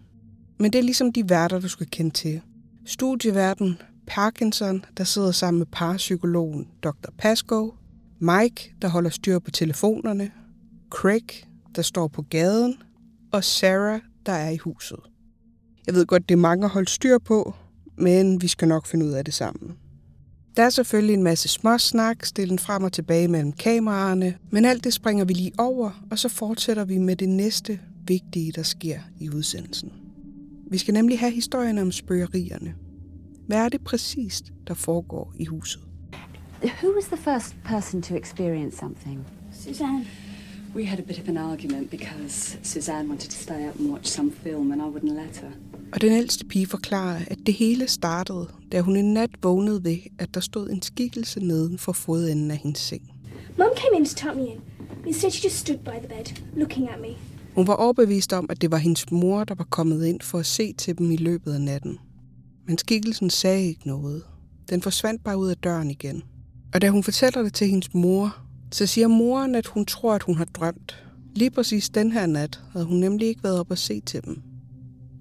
Men 0.63 0.73
det 0.73 0.79
er 0.79 0.83
ligesom 0.83 1.13
de 1.13 1.29
værter, 1.29 1.61
du 1.61 1.69
skal 1.69 1.87
kende 1.91 2.11
til. 2.11 2.41
Studieverden 2.87 3.79
Parkinson, 4.07 4.85
der 4.97 5.05
sidder 5.05 5.31
sammen 5.31 5.59
med 5.59 5.67
parapsykologen 5.67 6.69
Dr. 6.83 7.11
Pasco, 7.19 7.75
Mike, 8.21 8.75
der 8.83 8.89
holder 8.89 9.11
styr 9.11 9.39
på 9.39 9.51
telefonerne, 9.51 10.31
Craig, 10.91 11.49
der 11.77 11.83
står 11.83 12.09
på 12.09 12.23
gaden, 12.23 12.77
og 13.33 13.45
Sarah, 13.45 14.01
der 14.27 14.33
er 14.33 14.51
i 14.51 14.57
huset. 14.57 14.99
Jeg 15.87 15.95
ved 15.95 16.07
godt, 16.07 16.29
det 16.29 16.35
er 16.35 16.39
mange 16.39 16.65
at 16.65 16.71
holde 16.71 16.91
styr 16.91 17.19
på, 17.19 17.55
men 17.99 18.43
vi 18.43 18.49
skal 18.49 18.69
nok 18.69 18.87
finde 18.87 19.07
ud 19.07 19.11
af 19.11 19.25
det 19.25 19.35
sammen. 19.35 19.73
Der 20.57 20.63
er 20.63 20.71
selvfølgelig 20.71 21.15
en 21.15 21.23
masse 21.23 21.49
småsnak, 21.49 22.25
stillen 22.25 22.59
frem 22.59 22.85
og 22.85 22.93
tilbage 22.93 23.29
mellem 23.29 23.53
kameraerne, 23.53 24.35
men 24.51 24.65
alt 24.65 24.85
det 24.85 24.93
springer 24.93 25.25
vi 25.25 25.33
lige 25.33 25.53
over, 25.59 26.07
og 26.11 26.19
så 26.19 26.29
fortsætter 26.29 26.85
vi 26.85 26.99
med 26.99 27.17
det 27.17 27.29
næste 27.29 27.81
vigtige, 28.07 28.53
der 28.53 28.63
sker 28.63 29.01
i 29.21 29.31
udsendelsen. 29.31 30.02
Vi 30.73 30.79
skal 30.79 30.95
nemlig 30.95 31.19
have 31.19 31.33
historien 31.33 31.79
om 31.79 31.93
spøgerierne. 31.93 32.75
Hvad 33.47 33.59
er 33.59 33.69
det 33.69 33.81
præcist, 33.81 34.53
der 34.67 34.75
foregår 34.75 35.33
i 35.39 35.45
huset? 35.45 35.83
Who 36.63 36.95
was 36.95 37.05
the 37.05 37.17
first 37.17 37.55
person 37.65 38.03
to 38.03 38.15
experience 38.15 38.77
something? 38.77 39.27
Suzanne. 39.53 40.07
We 40.75 40.85
had 40.85 40.99
a 40.99 41.03
bit 41.03 41.19
of 41.19 41.29
an 41.29 41.37
argument 41.37 41.91
because 41.91 42.59
Suzanne 42.63 43.09
wanted 43.09 43.31
to 43.31 43.37
stay 43.37 43.69
up 43.69 43.81
and 43.81 43.91
watch 43.91 44.07
some 44.07 44.33
film, 44.33 44.73
and 44.73 44.83
I 44.83 44.85
wouldn't 44.85 45.15
let 45.15 45.37
her. 45.37 45.51
Og 45.93 46.01
den 46.01 46.13
ældste 46.13 46.45
pige 46.45 46.67
forklarer, 46.67 47.21
at 47.27 47.39
det 47.47 47.55
hele 47.55 47.89
startede, 47.89 48.49
da 48.73 48.81
hun 48.81 48.97
en 48.97 49.15
nat 49.15 49.31
vågnede 49.43 49.85
ved, 49.85 49.99
at 50.19 50.35
der 50.35 50.41
stod 50.41 50.71
en 50.71 50.83
skikkelse 50.83 51.41
neden 51.41 51.79
for 51.79 51.93
fodenden 51.93 52.51
af 52.51 52.57
hendes 52.57 52.81
seng. 52.81 53.03
Mum 53.59 53.69
came 53.77 53.99
in 53.99 54.05
to 54.05 54.15
tuck 54.15 54.37
me 54.37 54.47
in. 54.47 54.61
Instead, 55.07 55.31
she 55.31 55.45
just 55.45 55.59
stood 55.59 55.79
by 55.79 56.07
the 56.07 56.09
bed, 56.09 56.43
looking 56.57 56.89
at 56.89 57.01
me. 57.01 57.32
Hun 57.55 57.67
var 57.67 57.75
overbevist 57.75 58.33
om, 58.33 58.47
at 58.51 58.61
det 58.61 58.71
var 58.71 58.77
hendes 58.77 59.11
mor, 59.11 59.45
der 59.45 59.55
var 59.55 59.67
kommet 59.71 60.07
ind 60.07 60.21
for 60.21 60.39
at 60.39 60.47
se 60.47 60.73
til 60.73 60.99
dem 60.99 61.11
i 61.11 61.17
løbet 61.17 61.53
af 61.53 61.61
natten. 61.61 61.99
Men 62.69 62.79
skikkelsen 62.79 63.31
sagde 63.31 63.67
ikke 63.67 63.87
noget. 63.87 64.23
Den 64.71 64.83
forsvandt 64.83 65.25
bare 65.25 65.39
ud 65.39 65.49
af 65.49 65.57
døren 65.57 65.91
igen. 65.91 66.23
Og 66.75 66.83
da 66.83 66.91
hun 66.91 67.03
fortæller 67.03 67.43
det 67.43 67.55
til 67.55 67.69
hendes 67.69 67.95
mor, 67.95 68.37
så 68.73 68.87
siger 68.87 69.09
moren, 69.09 69.55
at 69.55 69.67
hun 69.67 69.85
tror, 69.85 70.15
at 70.15 70.23
hun 70.23 70.37
har 70.37 70.45
drømt. 70.45 71.05
Lige 71.35 71.51
præcis 71.51 71.91
den 71.91 72.13
her 72.13 72.27
nat 72.27 72.63
havde 72.73 72.87
hun 72.87 72.99
nemlig 72.99 73.29
ikke 73.29 73.45
været 73.45 73.61
op 73.61 73.71
og 73.71 73.79
se 73.79 74.01
til 74.01 74.25
dem. 74.25 74.43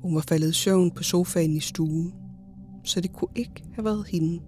Hun 0.01 0.15
var 0.15 0.21
faldet 0.21 0.49
i 0.49 0.53
søvn 0.53 0.91
på 0.91 1.03
sofaen 1.03 1.55
i 1.55 1.59
stuen, 1.59 2.13
så 2.83 3.01
det 3.01 3.13
kunne 3.13 3.31
ikke 3.35 3.63
have 3.73 3.85
været 3.85 4.07
hende. 4.07 4.39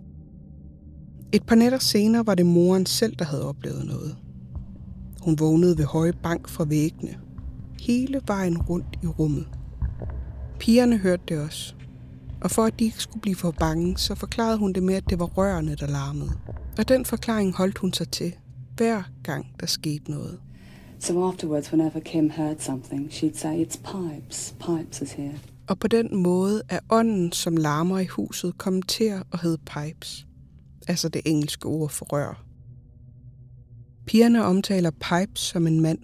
Et 1.32 1.44
par 1.44 1.56
nætter 1.56 1.80
senere 1.80 2.26
var 2.26 2.36
det 2.36 2.46
moren 2.46 2.86
selv, 2.86 3.16
der 3.16 3.26
havde 3.26 3.50
oplevet 3.50 3.86
noget. 3.86 4.16
Hun 5.22 5.40
vågnede 5.40 5.78
ved 5.78 5.86
høje 5.86 6.14
bank 6.24 6.50
fra 6.50 6.66
væggene, 6.66 7.20
hele 7.88 8.22
vejen 8.28 8.62
rundt 8.62 9.00
i 9.04 9.08
rummet. 9.08 9.48
Pigerne 10.60 10.98
hørte 10.98 11.24
det 11.28 11.40
også, 11.40 11.74
og 12.42 12.52
for 12.52 12.64
at 12.64 12.80
de 12.80 12.84
ikke 12.84 12.98
skulle 12.98 13.22
blive 13.22 13.36
for 13.36 13.52
bange, 13.52 13.98
så 13.98 14.16
forklarede 14.16 14.58
hun 14.58 14.74
det 14.74 14.84
med, 14.84 14.96
at 14.96 15.10
det 15.10 15.20
var 15.20 15.26
rørene, 15.26 15.76
der 15.76 15.88
larmede. 15.88 16.32
Og 16.78 16.88
den 16.88 17.06
forklaring 17.06 17.54
holdt 17.54 17.78
hun 17.78 17.94
sig 17.94 18.10
til, 18.10 18.36
hver 18.76 19.04
gang 19.24 19.46
der 19.60 19.66
skete 19.66 20.12
noget. 20.12 20.40
So 21.00 21.24
afterwards, 21.28 21.74
whenever 21.74 22.00
Kim 22.00 22.30
heard 22.30 22.56
something, 22.60 23.10
she'd 23.12 23.38
say, 23.38 23.66
It's 23.66 23.78
Pipes. 23.78 24.56
Pipes 24.60 25.02
is 25.02 25.12
here. 25.12 25.40
Og 25.68 25.80
på 25.80 25.88
den 25.88 26.16
måde 26.18 26.62
er 26.70 26.80
ånden, 26.90 27.32
som 27.32 27.58
larmer 27.58 28.00
i 28.00 28.06
huset, 28.06 28.58
kommet 28.58 28.88
til 28.88 29.04
at 29.04 29.42
hedde 29.42 29.58
Pipes. 29.58 30.28
Altså 30.88 31.10
det 31.10 31.22
engelske 31.26 31.66
ord 31.66 31.90
for 31.90 32.06
rør. 32.06 32.44
Pigerne 34.06 34.44
omtaler 34.44 34.92
Pipes 34.92 35.40
som 35.40 35.68
en 35.68 35.82
mand. 35.82 36.00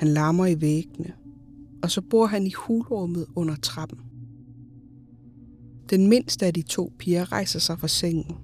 Han 0.00 0.08
larmer 0.08 0.46
i 0.46 0.60
væggene, 0.60 1.12
og 1.82 1.90
så 1.90 2.00
bor 2.00 2.26
han 2.26 2.46
i 2.46 2.52
hulrummet 2.52 3.26
under 3.34 3.56
trappen. 3.56 3.98
Den 5.90 6.06
mindste 6.08 6.46
af 6.46 6.54
de 6.54 6.62
to 6.62 6.92
piger 6.98 7.32
rejser 7.32 7.58
sig 7.58 7.78
fra 7.78 7.88
sengen, 7.88 8.36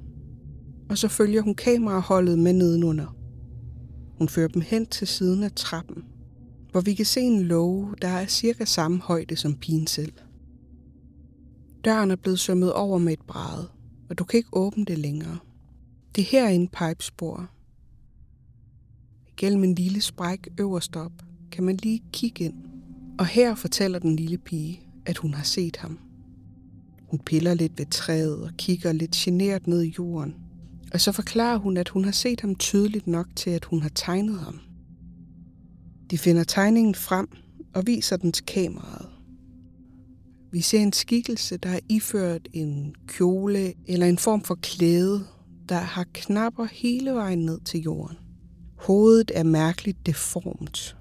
og 0.90 0.98
så 0.98 1.08
følger 1.08 1.42
hun 1.42 1.54
kameraholdet 1.54 2.38
med 2.38 2.52
nedenunder. 2.52 3.16
Hun 4.18 4.28
fører 4.28 4.48
dem 4.48 4.62
hen 4.66 4.86
til 4.86 5.06
siden 5.06 5.42
af 5.42 5.52
trappen, 5.52 6.04
hvor 6.70 6.80
vi 6.80 6.94
kan 6.94 7.06
se 7.06 7.20
en 7.20 7.42
låge, 7.42 7.94
der 8.02 8.08
er 8.08 8.26
cirka 8.26 8.64
samme 8.64 9.00
højde 9.00 9.36
som 9.36 9.54
pigen 9.54 9.86
selv. 9.86 10.12
Døren 11.84 12.10
er 12.10 12.16
blevet 12.16 12.38
sømmet 12.38 12.72
over 12.72 12.98
med 12.98 13.12
et 13.12 13.22
bræde, 13.26 13.68
og 14.10 14.18
du 14.18 14.24
kan 14.24 14.38
ikke 14.38 14.56
åbne 14.56 14.84
det 14.84 14.98
længere. 14.98 15.38
Det 16.16 16.24
her 16.24 16.44
er 16.44 16.50
en 16.50 16.68
pipespor. 16.68 17.50
Gennem 19.36 19.64
en 19.64 19.74
lille 19.74 20.00
spræk 20.00 20.48
øverst 20.58 20.96
op 20.96 21.25
kan 21.52 21.64
man 21.64 21.76
lige 21.76 22.02
kigge 22.12 22.44
ind, 22.44 22.54
og 23.18 23.26
her 23.26 23.54
fortæller 23.54 23.98
den 23.98 24.16
lille 24.16 24.38
pige, 24.38 24.80
at 25.06 25.16
hun 25.16 25.34
har 25.34 25.44
set 25.44 25.76
ham. 25.76 25.98
Hun 27.10 27.18
piller 27.18 27.54
lidt 27.54 27.78
ved 27.78 27.86
træet 27.86 28.42
og 28.42 28.50
kigger 28.58 28.92
lidt 28.92 29.10
genert 29.10 29.66
ned 29.66 29.82
i 29.82 29.94
jorden– 29.98 30.34
og 30.92 31.00
så 31.00 31.12
forklarer 31.12 31.58
hun, 31.58 31.76
at 31.76 31.88
hun 31.88 32.04
har 32.04 32.12
set 32.12 32.40
ham 32.40 32.54
tydeligt 32.54 33.06
nok 33.06 33.26
til, 33.36 33.50
at 33.50 33.64
hun 33.64 33.82
har 33.82 33.90
tegnet 33.94 34.38
ham. 34.38 34.60
De 36.10 36.18
finder 36.18 36.44
tegningen 36.44 36.94
frem 36.94 37.28
og 37.74 37.86
viser 37.86 38.16
den 38.16 38.32
til 38.32 38.44
kameraet. 38.44 39.08
Vi 40.52 40.60
ser 40.60 40.80
en 40.80 40.92
skikkelse, 40.92 41.56
der 41.56 41.68
er 41.68 41.78
iført 41.88 42.48
en 42.52 42.94
kjole 43.06 43.72
eller 43.86 44.06
en 44.06 44.18
form 44.18 44.42
for 44.42 44.54
klæde, 44.54 45.24
der 45.68 45.78
har 45.78 46.06
knapper 46.14 46.64
hele 46.72 47.10
vejen 47.10 47.38
ned 47.38 47.60
til 47.60 47.80
jorden. 47.80 48.16
Hovedet 48.76 49.30
er 49.34 49.42
mærkeligt 49.42 50.06
deformt. 50.06 50.95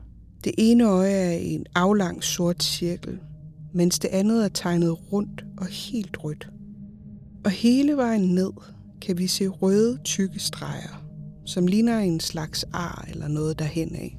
Det 0.46 0.54
ene 0.58 0.84
øje 0.84 1.12
er 1.12 1.38
en 1.38 1.66
aflang 1.76 2.24
sort 2.24 2.64
cirkel, 2.64 3.20
mens 3.74 4.00
det 4.00 4.08
andet 4.08 4.46
er 4.46 4.50
tegnet 4.50 5.14
rundt 5.14 5.46
og 5.58 5.66
helt 5.66 6.18
rødt. 6.24 6.50
Og 7.46 7.52
hele 7.52 7.98
vejen 7.98 8.22
ned 8.22 8.52
kan 9.02 9.18
vi 9.18 9.28
se 9.28 9.48
røde, 9.48 9.98
tykke 10.04 10.40
streger, 10.40 11.06
som 11.46 11.68
ligner 11.68 12.00
en 12.00 12.20
slags 12.20 12.66
ar 12.74 13.06
eller 13.10 13.28
noget 13.28 13.60
derhen 13.60 13.96
af. 13.96 14.18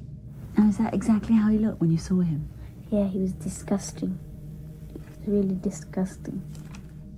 And 0.57 0.69
is 0.69 0.75
that 0.75 0.95
exactly 0.95 1.35
how 1.35 1.51
he 1.51 1.57
looked 1.57 1.81
when 1.81 1.91
you 1.91 1.97
saw 1.97 2.19
him? 2.19 2.39
Yeah, 2.93 3.11
he 3.11 3.19
was 3.19 3.31
disgusting. 3.43 4.19
Really 5.27 5.55
disgusting. 5.63 6.43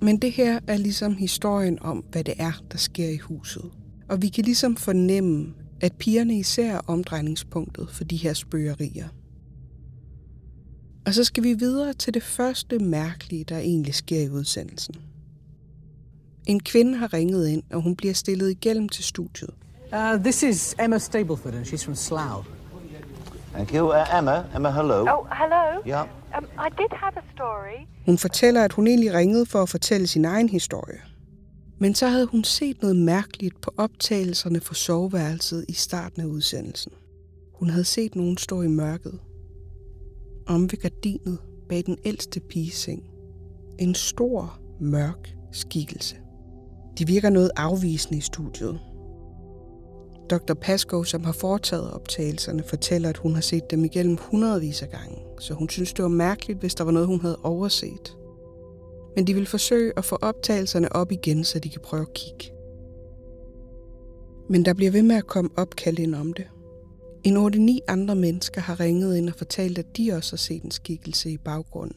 Men 0.00 0.16
det 0.16 0.32
her 0.32 0.60
er 0.66 0.76
ligesom 0.76 1.14
historien 1.14 1.78
om, 1.80 2.04
hvad 2.12 2.24
det 2.24 2.34
er, 2.38 2.62
der 2.72 2.78
sker 2.78 3.08
i 3.08 3.18
huset. 3.18 3.64
Og 4.08 4.22
vi 4.22 4.28
kan 4.28 4.44
ligesom 4.44 4.76
fornemme, 4.76 5.54
at 5.80 5.92
pigerne 5.92 6.38
især 6.38 6.74
er 6.74 6.80
omdrejningspunktet 6.86 7.88
for 7.90 8.04
de 8.04 8.16
her 8.16 8.32
spøgerier. 8.32 9.08
Og 11.06 11.14
så 11.14 11.24
skal 11.24 11.42
vi 11.42 11.54
videre 11.54 11.92
til 11.92 12.14
det 12.14 12.22
første 12.22 12.78
mærkelige, 12.78 13.44
der 13.44 13.58
egentlig 13.58 13.94
sker 13.94 14.20
i 14.20 14.28
udsendelsen. 14.28 14.94
En 16.46 16.60
kvinde 16.60 16.98
har 16.98 17.12
ringet 17.12 17.48
ind, 17.48 17.62
og 17.72 17.82
hun 17.82 17.96
bliver 17.96 18.14
stillet 18.14 18.50
igennem 18.50 18.88
til 18.88 19.04
studiet. 19.04 19.50
Uh, 19.92 20.20
this 20.22 20.42
is 20.42 20.74
Emma 20.82 20.98
Stableford, 20.98 21.54
and 21.54 21.66
she's 21.66 21.84
from 21.84 21.94
Slough. 21.94 22.44
Thank 23.52 23.74
you. 23.74 23.86
Uh, 23.88 24.18
Emma, 24.18 24.44
Emma, 24.56 24.70
hello. 24.70 25.00
Oh, 25.00 25.26
hello. 25.32 25.82
Yeah. 25.86 26.06
Um, 26.38 26.44
I 26.44 26.68
did 26.78 26.92
have 26.92 27.16
a 27.16 27.22
story. 27.34 27.86
Hun 28.06 28.18
fortæller, 28.18 28.64
at 28.64 28.72
hun 28.72 28.86
egentlig 28.86 29.14
ringede 29.14 29.46
for 29.46 29.62
at 29.62 29.68
fortælle 29.68 30.06
sin 30.06 30.24
egen 30.24 30.48
historie. 30.48 31.00
Men 31.82 31.94
så 31.94 32.06
havde 32.06 32.26
hun 32.26 32.44
set 32.44 32.82
noget 32.82 32.96
mærkeligt 32.96 33.60
på 33.60 33.70
optagelserne 33.76 34.60
for 34.60 34.74
soveværelset 34.74 35.64
i 35.68 35.72
starten 35.72 36.22
af 36.22 36.26
udsendelsen. 36.26 36.92
Hun 37.54 37.70
havde 37.70 37.84
set 37.84 38.16
nogen 38.16 38.36
stå 38.36 38.62
i 38.62 38.68
mørket. 38.68 39.18
Om 40.46 40.62
ved 40.62 40.78
gardinet 40.78 41.38
bag 41.68 41.82
den 41.86 41.98
ældste 42.04 42.40
pigeseng. 42.40 43.02
En 43.78 43.94
stor, 43.94 44.60
mørk 44.80 45.34
skikkelse. 45.52 46.16
De 46.98 47.06
virker 47.06 47.30
noget 47.30 47.50
afvisende 47.56 48.18
i 48.18 48.20
studiet. 48.20 48.80
Dr. 50.30 50.54
Pasco, 50.54 51.04
som 51.04 51.24
har 51.24 51.32
foretaget 51.32 51.90
optagelserne, 51.90 52.62
fortæller, 52.62 53.08
at 53.08 53.16
hun 53.16 53.34
har 53.34 53.40
set 53.40 53.70
dem 53.70 53.84
igennem 53.84 54.18
hundredvis 54.20 54.82
af 54.82 54.90
gange, 54.90 55.16
så 55.38 55.54
hun 55.54 55.68
synes, 55.68 55.92
det 55.92 56.02
var 56.02 56.08
mærkeligt, 56.08 56.60
hvis 56.60 56.74
der 56.74 56.84
var 56.84 56.92
noget, 56.92 57.08
hun 57.08 57.20
havde 57.20 57.38
overset. 57.42 58.16
Men 59.16 59.26
de 59.26 59.34
vil 59.34 59.46
forsøge 59.46 59.92
at 59.96 60.04
få 60.04 60.18
optagelserne 60.22 60.92
op 60.92 61.12
igen, 61.12 61.44
så 61.44 61.58
de 61.58 61.68
kan 61.68 61.80
prøve 61.80 62.02
at 62.02 62.14
kigge. 62.14 62.54
Men 64.50 64.64
der 64.64 64.74
bliver 64.74 64.90
ved 64.90 65.02
med 65.02 65.16
at 65.16 65.26
komme 65.26 65.50
opkald 65.56 65.98
ind 65.98 66.14
om 66.14 66.32
det. 66.32 66.46
En 67.24 67.36
8-9 67.68 67.78
andre 67.88 68.14
mennesker 68.14 68.60
har 68.60 68.80
ringet 68.80 69.16
ind 69.16 69.28
og 69.28 69.34
fortalt, 69.34 69.78
at 69.78 69.96
de 69.96 70.12
også 70.12 70.32
har 70.32 70.38
set 70.38 70.62
en 70.62 70.70
skikkelse 70.70 71.30
i 71.30 71.36
baggrunden. 71.36 71.96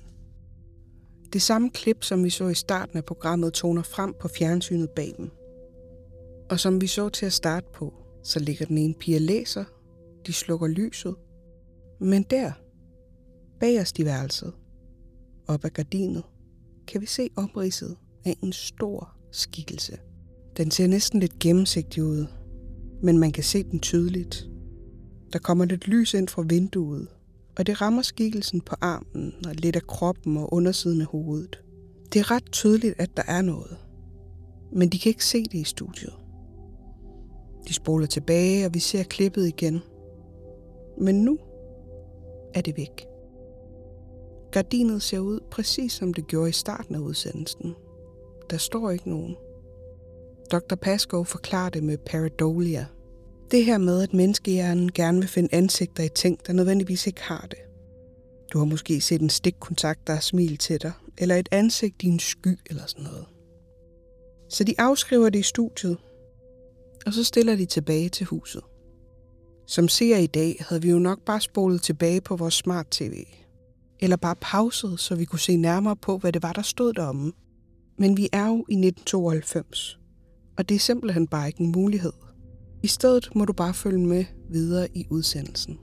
Det 1.33 1.41
samme 1.41 1.69
klip, 1.69 2.03
som 2.03 2.23
vi 2.23 2.29
så 2.29 2.47
i 2.47 2.53
starten 2.53 2.97
af 2.97 3.05
programmet, 3.05 3.53
toner 3.53 3.83
frem 3.83 4.13
på 4.19 4.27
fjernsynet 4.27 4.89
bag 4.89 5.13
dem. 5.17 5.31
Og 6.49 6.59
som 6.59 6.81
vi 6.81 6.87
så 6.87 7.09
til 7.09 7.25
at 7.25 7.33
starte 7.33 7.67
på, 7.73 7.93
så 8.23 8.39
ligger 8.39 8.65
den 8.65 8.77
ene 8.77 8.93
pige 8.93 9.17
og 9.17 9.21
læser, 9.21 9.63
de 10.27 10.33
slukker 10.33 10.67
lyset, 10.67 11.15
men 11.99 12.23
der, 12.23 12.51
bagerst 13.59 13.99
i 13.99 14.05
værelset, 14.05 14.53
op 15.47 15.65
ad 15.65 15.69
gardinet, 15.69 16.23
kan 16.87 17.01
vi 17.01 17.05
se 17.05 17.29
opridset 17.35 17.95
af 18.25 18.37
en 18.43 18.53
stor 18.53 19.17
skikkelse. 19.31 19.97
Den 20.57 20.71
ser 20.71 20.87
næsten 20.87 21.19
lidt 21.19 21.39
gennemsigtig 21.39 22.03
ud, 22.03 22.25
men 23.03 23.17
man 23.17 23.31
kan 23.31 23.43
se 23.43 23.63
den 23.63 23.79
tydeligt. 23.79 24.49
Der 25.33 25.39
kommer 25.39 25.65
lidt 25.65 25.87
lys 25.87 26.13
ind 26.13 26.27
fra 26.27 26.41
vinduet, 26.49 27.07
og 27.57 27.67
det 27.67 27.81
rammer 27.81 28.01
skikkelsen 28.01 28.61
på 28.61 28.75
armen 28.81 29.33
og 29.47 29.55
lidt 29.55 29.75
af 29.75 29.87
kroppen 29.87 30.37
og 30.37 30.53
undersiden 30.53 31.01
af 31.01 31.07
hovedet. 31.07 31.59
Det 32.13 32.19
er 32.19 32.31
ret 32.31 32.51
tydeligt, 32.51 32.95
at 32.97 33.17
der 33.17 33.23
er 33.27 33.41
noget, 33.41 33.77
men 34.73 34.89
de 34.89 34.99
kan 34.99 35.09
ikke 35.09 35.25
se 35.25 35.43
det 35.43 35.53
i 35.53 35.63
studiet. 35.63 36.13
De 37.67 37.73
spoler 37.73 38.05
tilbage, 38.05 38.65
og 38.65 38.73
vi 38.73 38.79
ser 38.79 39.03
klippet 39.03 39.47
igen. 39.47 39.79
Men 41.01 41.15
nu 41.15 41.37
er 42.53 42.61
det 42.61 42.77
væk. 42.77 43.05
Gardinet 44.53 45.01
ser 45.01 45.19
ud 45.19 45.39
præcis 45.51 45.93
som 45.93 46.13
det 46.13 46.27
gjorde 46.27 46.49
i 46.49 46.51
starten 46.51 46.95
af 46.95 46.99
udsendelsen. 46.99 47.75
Der 48.49 48.57
står 48.57 48.91
ikke 48.91 49.09
nogen. 49.09 49.35
Dr. 50.51 50.75
Pascoe 50.75 51.25
forklarer 51.25 51.69
det 51.69 51.83
med 51.83 51.97
pareidolia. 51.97 52.85
Det 53.51 53.65
her 53.65 53.77
med, 53.77 54.01
at 54.01 54.13
menneskehjernen 54.13 54.91
gerne 54.91 55.19
vil 55.19 55.27
finde 55.27 55.49
ansigter 55.51 56.03
i 56.03 56.09
ting, 56.09 56.47
der 56.47 56.53
nødvendigvis 56.53 57.07
ikke 57.07 57.21
har 57.21 57.47
det. 57.51 57.59
Du 58.53 58.57
har 58.57 58.65
måske 58.65 59.01
set 59.01 59.21
en 59.21 59.29
stikkontakt, 59.29 60.07
der 60.07 60.13
har 60.13 60.21
smil 60.21 60.57
til 60.57 60.81
dig, 60.81 60.91
eller 61.17 61.35
et 61.35 61.49
ansigt 61.51 62.03
i 62.03 62.07
en 62.07 62.19
sky 62.19 62.59
eller 62.65 62.85
sådan 62.85 63.03
noget. 63.03 63.25
Så 64.49 64.63
de 64.63 64.75
afskriver 64.77 65.29
det 65.29 65.39
i 65.39 65.43
studiet, 65.43 65.97
og 67.05 67.13
så 67.13 67.23
stiller 67.23 67.55
de 67.55 67.65
tilbage 67.65 68.09
til 68.09 68.25
huset. 68.25 68.61
Som 69.67 69.87
ser 69.87 70.17
i 70.17 70.27
dag, 70.27 70.65
havde 70.69 70.81
vi 70.81 70.89
jo 70.89 70.99
nok 70.99 71.25
bare 71.25 71.41
spolet 71.41 71.81
tilbage 71.81 72.21
på 72.21 72.35
vores 72.35 72.53
smart-tv. 72.53 73.25
Eller 74.03 74.15
bare 74.15 74.35
pauset, 74.41 74.99
så 74.99 75.15
vi 75.15 75.25
kunne 75.25 75.39
se 75.39 75.57
nærmere 75.57 75.95
på, 75.95 76.17
hvad 76.17 76.31
det 76.31 76.43
var, 76.43 76.53
der 76.53 76.61
stod 76.61 76.93
deromme. 76.93 77.31
Men 77.97 78.17
vi 78.17 78.29
er 78.31 78.47
jo 78.47 78.55
i 78.55 78.75
1992, 78.75 79.99
og 80.57 80.69
det 80.69 80.75
er 80.75 80.79
simpelthen 80.79 81.27
bare 81.27 81.47
ikke 81.47 81.61
en 81.61 81.71
mulighed. 81.71 82.11
I 82.83 82.87
stedet 82.87 83.29
må 83.35 83.45
du 83.45 83.53
bare 83.53 83.73
følge 83.73 84.07
med 84.07 84.25
videre 84.49 84.87
i 84.97 85.07
udsendelsen. 85.09 85.77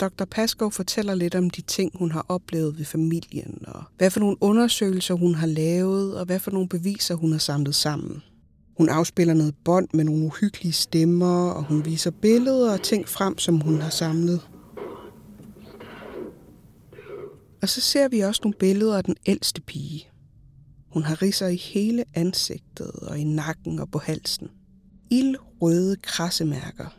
Dr. 0.00 0.24
Pascoe 0.30 0.70
fortæller 0.70 1.14
lidt 1.14 1.34
om 1.34 1.50
de 1.50 1.60
ting, 1.60 1.92
hun 1.94 2.12
har 2.12 2.26
oplevet 2.28 2.78
ved 2.78 2.84
familien, 2.84 3.64
og 3.66 3.82
hvad 3.98 4.10
for 4.10 4.20
nogle 4.20 4.36
undersøgelser 4.40 5.14
hun 5.14 5.34
har 5.34 5.46
lavet, 5.46 6.18
og 6.18 6.26
hvad 6.26 6.38
for 6.38 6.50
nogle 6.50 6.68
beviser 6.68 7.14
hun 7.14 7.32
har 7.32 7.38
samlet 7.38 7.74
sammen. 7.74 8.22
Hun 8.76 8.88
afspiller 8.88 9.34
noget 9.34 9.54
bånd 9.64 9.88
med 9.94 10.04
nogle 10.04 10.26
uhyggelige 10.26 10.72
stemmer, 10.72 11.50
og 11.50 11.64
hun 11.64 11.84
viser 11.84 12.10
billeder 12.10 12.72
og 12.72 12.82
ting 12.82 13.08
frem, 13.08 13.38
som 13.38 13.60
hun 13.60 13.80
har 13.80 13.90
samlet. 13.90 14.40
Og 17.64 17.68
så 17.68 17.80
ser 17.80 18.08
vi 18.08 18.20
også 18.20 18.40
nogle 18.44 18.58
billeder 18.58 18.96
af 18.96 19.04
den 19.04 19.16
ældste 19.26 19.60
pige. 19.60 20.08
Hun 20.88 21.02
har 21.02 21.22
ridser 21.22 21.46
i 21.46 21.56
hele 21.56 22.04
ansigtet 22.14 22.90
og 22.90 23.18
i 23.18 23.24
nakken 23.24 23.78
og 23.78 23.90
på 23.90 23.98
halsen. 23.98 24.48
Ildrøde 25.10 25.96
krassemærker. 25.96 26.96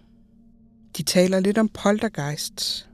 De 0.97 1.03
taler 1.03 1.39
lidt 1.39 1.57
om 1.57 1.69
poltergeist. 1.69 2.89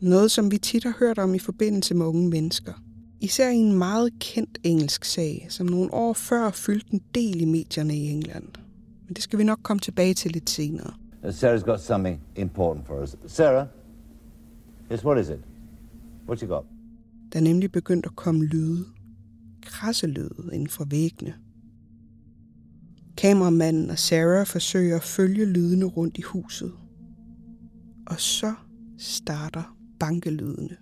Noget, 0.00 0.30
som 0.30 0.50
vi 0.50 0.58
tit 0.58 0.84
har 0.84 0.94
hørt 0.98 1.18
om 1.18 1.34
i 1.34 1.38
forbindelse 1.38 1.94
med 1.94 2.06
unge 2.06 2.28
mennesker. 2.28 2.72
Især 3.20 3.50
i 3.50 3.56
en 3.56 3.72
meget 3.72 4.12
kendt 4.20 4.58
engelsk 4.64 5.04
sag, 5.04 5.46
som 5.48 5.66
nogle 5.66 5.94
år 5.94 6.12
før 6.12 6.50
fyldte 6.50 6.92
en 6.92 7.02
del 7.14 7.40
i 7.40 7.44
medierne 7.44 7.96
i 7.96 8.10
England. 8.10 8.48
Men 9.06 9.14
det 9.14 9.22
skal 9.22 9.38
vi 9.38 9.44
nok 9.44 9.58
komme 9.62 9.80
tilbage 9.80 10.14
til 10.14 10.30
lidt 10.30 10.50
senere. 10.50 10.94
Uh, 11.22 11.28
Sarah's 11.28 11.64
got 11.64 11.80
something 11.80 12.20
important 12.36 12.86
for 12.86 13.02
us. 13.02 13.16
Sarah? 13.26 13.66
Yes, 14.92 15.04
what 15.04 15.20
is 15.20 15.28
it? 15.28 15.40
What 16.28 16.40
you 16.40 16.48
got? 16.48 16.64
Der 17.32 17.38
er 17.38 17.42
nemlig 17.42 17.72
begyndt 17.72 18.06
at 18.06 18.16
komme 18.16 18.44
lyde. 18.44 18.84
Krasse 19.62 20.06
lyde 20.06 20.50
inden 20.52 20.68
for 20.68 20.84
væggene. 20.84 21.34
Kameramanden 23.16 23.90
og 23.90 23.98
Sarah 23.98 24.46
forsøger 24.46 24.96
at 24.96 25.02
følge 25.02 25.44
lydene 25.44 25.84
rundt 25.84 26.18
i 26.18 26.22
huset. 26.22 26.72
Og 28.06 28.20
så 28.20 28.54
starter 28.98 29.76
bankelydene. 30.00 30.76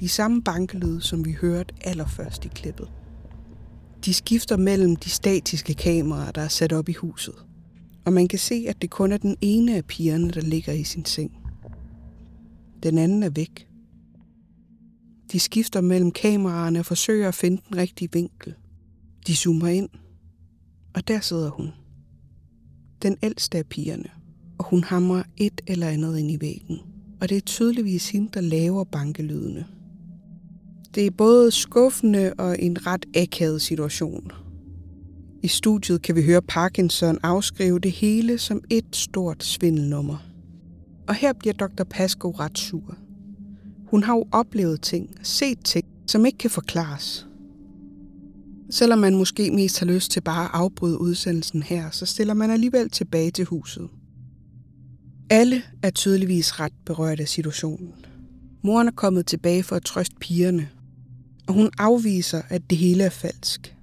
De 0.00 0.08
samme 0.08 0.42
bankelyde, 0.42 1.00
som 1.00 1.24
vi 1.24 1.32
hørte 1.32 1.74
allerførst 1.80 2.44
i 2.44 2.48
klippet. 2.48 2.88
De 4.04 4.14
skifter 4.14 4.56
mellem 4.56 4.96
de 4.96 5.10
statiske 5.10 5.74
kameraer, 5.74 6.30
der 6.30 6.42
er 6.42 6.48
sat 6.48 6.72
op 6.72 6.88
i 6.88 6.92
huset. 6.92 7.34
Og 8.04 8.12
man 8.12 8.28
kan 8.28 8.38
se, 8.38 8.64
at 8.68 8.82
det 8.82 8.90
kun 8.90 9.12
er 9.12 9.16
den 9.16 9.36
ene 9.40 9.76
af 9.76 9.84
pigerne, 9.84 10.30
der 10.30 10.40
ligger 10.40 10.72
i 10.72 10.84
sin 10.84 11.04
seng. 11.04 11.38
Den 12.82 12.98
anden 12.98 13.22
er 13.22 13.30
væk. 13.30 13.71
De 15.32 15.40
skifter 15.40 15.80
mellem 15.80 16.10
kameraerne 16.10 16.78
og 16.78 16.86
forsøger 16.86 17.28
at 17.28 17.34
finde 17.34 17.62
den 17.68 17.76
rigtige 17.76 18.12
vinkel. 18.12 18.54
De 19.26 19.36
zoomer 19.36 19.68
ind, 19.68 19.88
og 20.94 21.08
der 21.08 21.20
sidder 21.20 21.50
hun. 21.50 21.68
Den 23.02 23.16
ældste 23.22 23.58
af 23.58 23.66
pigerne, 23.66 24.10
og 24.58 24.64
hun 24.64 24.84
hamrer 24.84 25.22
et 25.36 25.60
eller 25.66 25.88
andet 25.88 26.18
ind 26.18 26.30
i 26.30 26.40
væggen. 26.40 26.78
Og 27.20 27.28
det 27.28 27.36
er 27.36 27.40
tydeligvis 27.40 28.10
hende, 28.10 28.28
der 28.34 28.40
laver 28.40 28.84
bankelydene. 28.84 29.66
Det 30.94 31.06
er 31.06 31.10
både 31.10 31.50
skuffende 31.50 32.34
og 32.38 32.62
en 32.62 32.86
ret 32.86 33.06
akavet 33.16 33.62
situation. 33.62 34.32
I 35.42 35.48
studiet 35.48 36.02
kan 36.02 36.16
vi 36.16 36.22
høre 36.22 36.42
Parkinson 36.42 37.18
afskrive 37.22 37.78
det 37.78 37.92
hele 37.92 38.38
som 38.38 38.60
et 38.70 38.96
stort 38.96 39.44
svindelnummer. 39.44 40.16
Og 41.08 41.14
her 41.14 41.32
bliver 41.32 41.52
Dr. 41.52 41.84
Pasco 41.84 42.30
ret 42.30 42.58
sur. 42.58 42.96
Hun 43.92 44.02
har 44.02 44.14
jo 44.14 44.24
oplevet 44.32 44.80
ting, 44.80 45.10
set 45.22 45.58
ting, 45.64 45.86
som 46.06 46.26
ikke 46.26 46.38
kan 46.38 46.50
forklares. 46.50 47.26
Selvom 48.70 48.98
man 48.98 49.16
måske 49.16 49.50
mest 49.50 49.78
har 49.78 49.86
lyst 49.86 50.10
til 50.10 50.20
bare 50.20 50.44
at 50.44 50.50
afbryde 50.52 51.00
udsendelsen 51.00 51.62
her, 51.62 51.90
så 51.90 52.06
stiller 52.06 52.34
man 52.34 52.50
alligevel 52.50 52.90
tilbage 52.90 53.30
til 53.30 53.44
huset. 53.44 53.88
Alle 55.30 55.62
er 55.82 55.90
tydeligvis 55.90 56.60
ret 56.60 56.72
berørt 56.86 57.20
af 57.20 57.28
situationen. 57.28 57.94
Moren 58.64 58.88
er 58.88 58.92
kommet 58.92 59.26
tilbage 59.26 59.62
for 59.62 59.76
at 59.76 59.84
trøste 59.84 60.16
pigerne, 60.20 60.68
og 61.46 61.54
hun 61.54 61.70
afviser, 61.78 62.42
at 62.48 62.62
det 62.70 62.78
hele 62.78 63.04
er 63.04 63.10
falsk. 63.10 63.76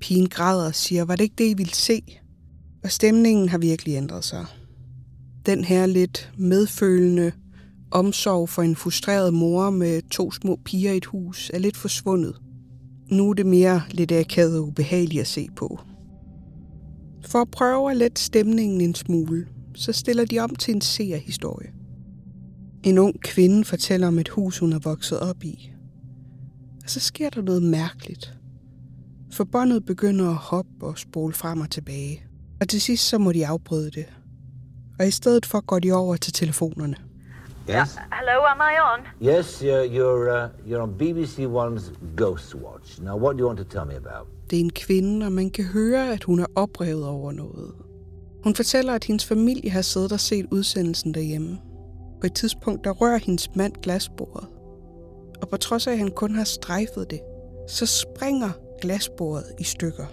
Pigen 0.00 0.28
græder 0.28 0.66
og 0.66 0.74
siger, 0.74 1.04
var 1.04 1.16
det 1.16 1.24
ikke 1.24 1.36
det, 1.38 1.50
I 1.50 1.54
ville 1.54 1.74
se? 1.74 2.02
Og 2.84 2.90
stemningen 2.90 3.48
har 3.48 3.58
virkelig 3.58 3.94
ændret 3.94 4.24
sig. 4.24 4.46
Den 5.46 5.64
her 5.64 5.86
lidt 5.86 6.32
medfølende 6.36 7.32
omsorg 7.90 8.48
for 8.48 8.62
en 8.62 8.76
frustreret 8.76 9.34
mor 9.34 9.70
med 9.70 10.02
to 10.10 10.32
små 10.32 10.58
piger 10.64 10.92
i 10.92 10.96
et 10.96 11.04
hus 11.04 11.50
er 11.54 11.58
lidt 11.58 11.76
forsvundet. 11.76 12.36
Nu 13.10 13.30
er 13.30 13.34
det 13.34 13.46
mere 13.46 13.82
lidt 13.90 14.12
akavet 14.12 14.58
og 14.58 14.66
ubehageligt 14.66 15.20
at 15.20 15.26
se 15.26 15.48
på. 15.56 15.78
For 17.26 17.38
at 17.38 17.50
prøve 17.50 17.90
at 17.90 17.96
lette 17.96 18.22
stemningen 18.22 18.80
en 18.80 18.94
smule, 18.94 19.46
så 19.74 19.92
stiller 19.92 20.24
de 20.24 20.38
om 20.38 20.54
til 20.54 20.74
en 20.74 20.80
seerhistorie. 20.80 21.70
En 22.82 22.98
ung 22.98 23.20
kvinde 23.20 23.64
fortæller 23.64 24.08
om 24.08 24.18
et 24.18 24.28
hus, 24.28 24.58
hun 24.58 24.72
er 24.72 24.78
vokset 24.78 25.20
op 25.20 25.44
i. 25.44 25.72
Og 26.84 26.90
så 26.90 27.00
sker 27.00 27.30
der 27.30 27.42
noget 27.42 27.62
mærkeligt. 27.62 28.34
For 29.32 29.44
båndet 29.44 29.84
begynder 29.84 30.28
at 30.28 30.34
hoppe 30.36 30.86
og 30.86 30.98
spole 30.98 31.34
frem 31.34 31.60
og 31.60 31.70
tilbage. 31.70 32.22
Og 32.60 32.68
til 32.68 32.80
sidst 32.80 33.08
så 33.08 33.18
må 33.18 33.32
de 33.32 33.46
afbryde 33.46 33.90
det. 33.90 34.06
Og 34.98 35.08
i 35.08 35.10
stedet 35.10 35.46
for 35.46 35.60
går 35.60 35.78
de 35.78 35.92
over 35.92 36.16
til 36.16 36.32
telefonerne. 36.32 37.07
Yes? 37.68 37.98
Hello, 38.12 38.46
am 38.46 38.60
I 38.60 38.74
on? 38.90 39.00
Yes, 39.20 39.62
you're, 39.62 39.84
you're, 39.84 40.30
uh, 40.30 40.48
you're 40.66 40.80
on 40.80 40.94
BBC 41.00 41.46
One's 41.46 41.92
Ghost 42.16 42.54
Watch. 42.54 42.98
Now, 43.00 43.16
what 43.16 43.36
do 43.36 43.40
you 43.42 43.46
want 43.46 43.58
to 43.58 43.64
tell 43.64 43.84
me 43.84 43.94
about? 43.96 44.26
Det 44.50 44.56
er 44.56 44.60
en 44.60 44.70
kvinde, 44.70 45.26
og 45.26 45.32
man 45.32 45.50
kan 45.50 45.64
høre, 45.64 46.12
at 46.12 46.24
hun 46.24 46.40
er 46.40 46.46
oprevet 46.54 47.06
over 47.06 47.32
noget. 47.32 47.74
Hun 48.44 48.54
fortæller, 48.54 48.94
at 48.94 49.04
hendes 49.04 49.24
familie 49.26 49.70
har 49.70 49.82
siddet 49.82 50.12
og 50.12 50.20
set 50.20 50.46
udsendelsen 50.52 51.14
derhjemme. 51.14 51.58
På 52.20 52.26
et 52.26 52.34
tidspunkt, 52.34 52.84
der 52.84 52.90
rører 52.90 53.18
hendes 53.18 53.56
mand 53.56 53.72
glasbordet. 53.82 54.48
Og 55.42 55.48
på 55.48 55.56
trods 55.56 55.86
af, 55.86 55.92
at 55.92 55.98
han 55.98 56.10
kun 56.10 56.34
har 56.34 56.44
strejfet 56.44 57.10
det, 57.10 57.20
så 57.68 57.86
springer 57.86 58.50
glasbordet 58.80 59.46
i 59.58 59.64
stykker. 59.64 60.06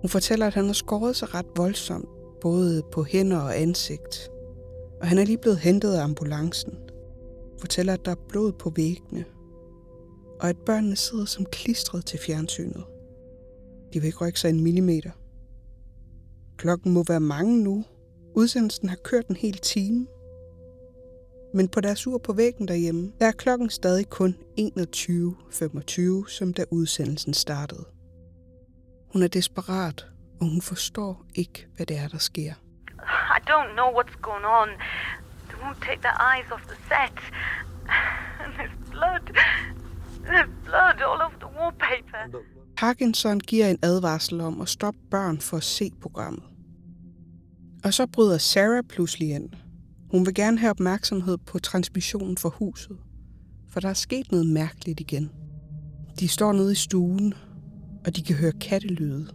Hun 0.00 0.08
fortæller, 0.08 0.46
at 0.46 0.54
han 0.54 0.66
har 0.66 0.72
skåret 0.72 1.16
sig 1.16 1.34
ret 1.34 1.46
voldsomt, 1.56 2.08
både 2.40 2.82
på 2.92 3.04
hænder 3.04 3.40
og 3.40 3.60
ansigt. 3.60 4.30
Og 5.00 5.08
han 5.08 5.18
er 5.18 5.24
lige 5.24 5.38
blevet 5.38 5.58
hentet 5.58 5.94
af 5.94 6.04
ambulancen. 6.04 6.78
Fortæller, 7.64 7.92
at 7.92 8.04
der 8.04 8.10
er 8.10 8.26
blod 8.28 8.52
på 8.52 8.72
væggene. 8.76 9.24
Og 10.40 10.48
at 10.48 10.56
børnene 10.56 10.96
sidder 10.96 11.24
som 11.24 11.46
klistret 11.46 12.06
til 12.06 12.18
fjernsynet. 12.26 12.84
De 13.92 14.00
vil 14.00 14.06
ikke 14.06 14.26
rykke 14.26 14.40
sig 14.40 14.50
en 14.50 14.62
millimeter. 14.62 15.10
Klokken 16.56 16.92
må 16.92 17.04
være 17.08 17.20
mange 17.20 17.62
nu. 17.62 17.84
Udsendelsen 18.34 18.88
har 18.88 18.96
kørt 19.04 19.26
en 19.26 19.36
hel 19.36 19.58
time. 19.58 20.06
Men 21.54 21.68
på 21.68 21.80
deres 21.80 22.06
ur 22.06 22.18
på 22.18 22.32
væggen 22.32 22.68
derhjemme, 22.68 23.12
der 23.20 23.26
er 23.26 23.32
klokken 23.32 23.70
stadig 23.70 24.10
kun 24.10 24.36
21.25, 24.60 26.28
som 26.28 26.52
da 26.52 26.64
udsendelsen 26.70 27.34
startede. 27.34 27.84
Hun 29.12 29.22
er 29.22 29.28
desperat, 29.28 30.06
og 30.40 30.46
hun 30.46 30.62
forstår 30.62 31.24
ikke, 31.34 31.66
hvad 31.76 31.86
det 31.86 31.96
er, 31.96 32.08
der 32.08 32.18
sker. 32.18 32.52
I 33.36 33.40
don't 33.50 33.72
know 33.74 33.90
what's 34.00 34.20
going 34.20 34.46
on. 34.46 34.68
Won't 35.64 35.80
take 35.88 36.00
their 36.02 36.18
eyes 36.30 36.48
off 36.54 36.64
the 36.72 36.78
set. 36.88 37.18
And 38.40 38.52
there's 38.56 38.76
blood. 38.90 39.24
There's 40.26 40.50
blood 40.64 40.96
all 41.08 41.20
over 41.26 41.38
the 41.44 41.50
wallpaper. 41.58 42.22
Parkinson 42.76 43.40
giver 43.40 43.66
en 43.66 43.78
advarsel 43.82 44.40
om 44.40 44.60
at 44.60 44.68
stoppe 44.68 45.00
børn 45.10 45.40
for 45.40 45.56
at 45.56 45.62
se 45.62 45.90
programmet. 46.00 46.42
Og 47.84 47.94
så 47.94 48.06
bryder 48.06 48.38
Sarah 48.38 48.84
pludselig 48.88 49.30
ind. 49.30 49.50
Hun 50.10 50.26
vil 50.26 50.34
gerne 50.34 50.58
have 50.58 50.70
opmærksomhed 50.70 51.38
på 51.38 51.58
transmissionen 51.58 52.36
for 52.36 52.48
huset, 52.48 52.96
for 53.70 53.80
der 53.80 53.88
er 53.88 53.94
sket 53.94 54.32
noget 54.32 54.46
mærkeligt 54.46 55.00
igen. 55.00 55.30
De 56.20 56.28
står 56.28 56.52
nede 56.52 56.72
i 56.72 56.74
stuen, 56.74 57.34
og 58.06 58.16
de 58.16 58.22
kan 58.22 58.36
høre 58.36 58.52
kattelyde. 58.52 59.28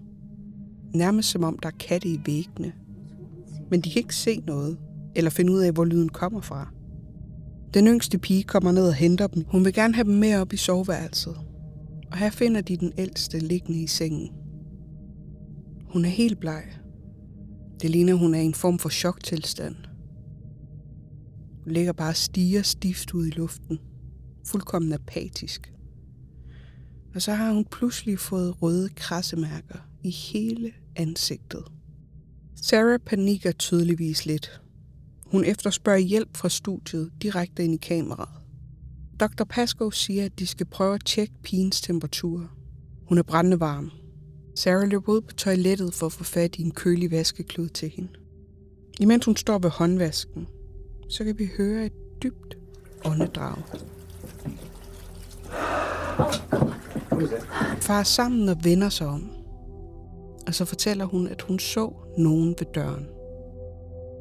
Nærmest 0.93 1.29
som 1.29 1.43
om 1.43 1.59
der 1.59 1.69
er 1.69 1.77
katte 1.79 2.07
i 2.07 2.21
væggene. 2.25 2.73
Men 3.69 3.81
de 3.81 3.91
kan 3.91 3.99
ikke 3.99 4.15
se 4.15 4.43
noget, 4.47 4.79
eller 5.19 5.31
finde 5.31 5.51
ud 5.51 5.59
af, 5.59 5.71
hvor 5.71 5.85
lyden 5.85 6.09
kommer 6.09 6.41
fra. 6.41 6.73
Den 7.73 7.87
yngste 7.87 8.17
pige 8.17 8.43
kommer 8.43 8.71
ned 8.71 8.87
og 8.87 8.93
henter 8.93 9.27
dem. 9.27 9.43
Hun 9.47 9.65
vil 9.65 9.73
gerne 9.73 9.95
have 9.95 10.03
dem 10.03 10.13
med 10.13 10.35
op 10.35 10.53
i 10.53 10.57
soveværelset. 10.57 11.37
Og 12.11 12.17
her 12.17 12.29
finder 12.29 12.61
de 12.61 12.77
den 12.77 12.93
ældste 12.97 13.39
liggende 13.39 13.81
i 13.81 13.87
sengen. 13.87 14.29
Hun 15.93 16.05
er 16.05 16.09
helt 16.09 16.39
bleg. 16.39 16.63
Det 17.81 17.89
ligner, 17.89 18.13
hun 18.13 18.35
er 18.35 18.39
i 18.39 18.45
en 18.45 18.53
form 18.53 18.79
for 18.79 18.89
choktilstand. 18.89 19.75
Hun 21.63 21.73
ligger 21.73 21.93
bare 21.93 22.09
og 22.09 22.15
stiger 22.15 22.61
stift 22.61 23.13
ud 23.13 23.27
i 23.27 23.29
luften. 23.29 23.79
Fuldkommen 24.47 24.93
apatisk. 24.93 25.73
Og 27.15 27.21
så 27.21 27.33
har 27.33 27.53
hun 27.53 27.65
pludselig 27.65 28.19
fået 28.19 28.61
røde 28.61 28.89
krassemærker 28.89 29.79
i 30.03 30.09
hele 30.09 30.71
ansigtet. 30.95 31.63
Sarah 32.55 32.99
panikker 32.99 33.51
tydeligvis 33.51 34.25
lidt. 34.25 34.61
Hun 35.31 35.43
efterspørger 35.43 35.99
hjælp 35.99 36.37
fra 36.37 36.49
studiet 36.49 37.11
direkte 37.21 37.63
ind 37.63 37.73
i 37.73 37.77
kameraet. 37.77 38.39
Dr. 39.19 39.43
Pasco 39.43 39.91
siger, 39.91 40.25
at 40.25 40.39
de 40.39 40.47
skal 40.47 40.65
prøve 40.65 40.95
at 40.95 41.05
tjekke 41.05 41.33
pigens 41.43 41.81
temperatur. 41.81 42.51
Hun 43.07 43.17
er 43.17 43.23
brændende 43.23 43.59
varm. 43.59 43.91
Sarah 44.55 44.87
løber 44.87 45.11
ud 45.11 45.21
på 45.21 45.33
toilettet 45.33 45.93
for 45.93 46.05
at 46.05 46.11
få 46.11 46.23
fat 46.23 46.55
i 46.55 46.61
en 46.61 46.71
kølig 46.71 47.11
vaskeklud 47.11 47.69
til 47.69 47.89
hende. 47.89 48.09
Imens 48.99 49.25
hun 49.25 49.35
står 49.35 49.59
ved 49.59 49.69
håndvasken, 49.69 50.47
så 51.09 51.23
kan 51.23 51.39
vi 51.39 51.49
høre 51.57 51.85
et 51.85 51.93
dybt 52.23 52.57
åndedrag. 53.05 53.57
Far 57.81 58.03
sammen 58.03 58.49
og 58.49 58.57
vender 58.63 58.89
sig 58.89 59.07
om. 59.07 59.29
Og 60.47 60.55
så 60.55 60.65
fortæller 60.65 61.05
hun, 61.05 61.27
at 61.27 61.41
hun 61.41 61.59
så 61.59 61.93
nogen 62.17 62.55
ved 62.59 62.67
døren. 62.73 63.18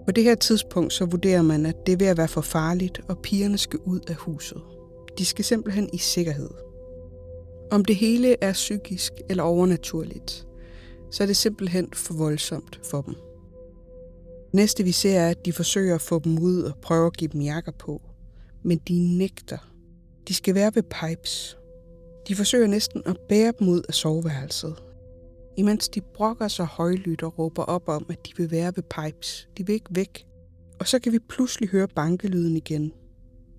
På 0.09 0.13
det 0.13 0.25
her 0.25 0.35
tidspunkt 0.35 0.93
så 0.93 1.05
vurderer 1.05 1.43
man, 1.43 1.67
at 1.67 1.87
det 1.87 1.93
er 1.93 1.97
ved 1.97 2.07
at 2.07 2.17
være 2.17 2.29
for 2.29 2.41
farligt, 2.41 3.01
og 3.09 3.19
pigerne 3.19 3.59
skal 3.59 3.79
ud 3.85 4.01
af 4.09 4.15
huset. 4.15 4.63
De 5.19 5.25
skal 5.25 5.45
simpelthen 5.45 5.91
i 5.93 5.99
sikkerhed. 5.99 6.51
Om 7.71 7.85
det 7.85 7.97
hele 7.97 8.37
er 8.41 8.53
psykisk 8.53 9.13
eller 9.31 9.43
overnaturligt, 9.43 10.47
så 11.11 11.23
er 11.23 11.27
det 11.27 11.37
simpelthen 11.37 11.89
for 11.93 12.15
voldsomt 12.15 12.81
for 12.91 13.03
dem. 13.03 13.15
Næste 14.53 14.85
vi 14.85 14.93
ser 14.93 15.21
er, 15.21 15.31
at 15.31 15.45
de 15.45 15.53
forsøger 15.53 15.95
at 15.95 16.01
få 16.01 16.19
dem 16.19 16.39
ud 16.39 16.63
og 16.63 16.73
prøver 16.83 17.07
at 17.07 17.17
give 17.17 17.31
dem 17.33 17.41
jakker 17.41 17.73
på. 17.73 18.03
Men 18.63 18.81
de 18.89 19.19
nægter. 19.19 19.59
De 20.29 20.35
skal 20.35 20.55
være 20.55 20.73
ved 20.75 20.83
pipes. 20.83 21.59
De 22.29 22.35
forsøger 22.35 22.67
næsten 22.67 23.03
at 23.07 23.17
bære 23.29 23.53
dem 23.59 23.69
ud 23.69 23.83
af 23.89 23.95
soveværelset. 23.95 24.83
Imens 25.59 25.89
de 25.89 26.01
brokker 26.01 26.49
sig 26.49 26.67
højlydt 26.67 27.23
og 27.23 27.39
råber 27.39 27.63
op 27.63 27.89
om, 27.89 28.07
at 28.09 28.27
de 28.27 28.33
vil 28.37 28.51
være 28.51 28.73
ved 28.77 28.83
pipes. 28.83 29.49
De 29.59 29.67
vil 29.67 29.73
ikke 29.73 29.91
væk. 29.91 30.27
Og 30.81 30.87
så 30.87 30.99
kan 30.99 31.13
vi 31.13 31.19
pludselig 31.19 31.69
høre 31.69 31.89
bankelyden 31.89 32.57
igen. 32.57 32.93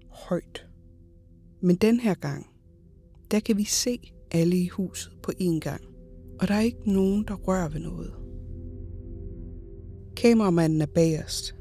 Højt. 0.09 0.67
Men 1.61 1.75
den 1.75 1.99
her 1.99 2.13
gang, 2.13 2.47
der 3.31 3.39
kan 3.39 3.57
vi 3.57 3.63
se 3.63 4.11
alle 4.31 4.57
i 4.57 4.67
huset 4.67 5.11
på 5.23 5.31
én 5.41 5.59
gang. 5.59 5.81
Og 6.39 6.47
der 6.47 6.53
er 6.53 6.61
ikke 6.61 6.93
nogen, 6.93 7.23
der 7.27 7.33
rører 7.33 7.69
ved 7.69 7.79
noget. 7.79 8.13
Kameramanden 10.17 10.81
er 10.81 10.85
bagerst, 10.95 11.55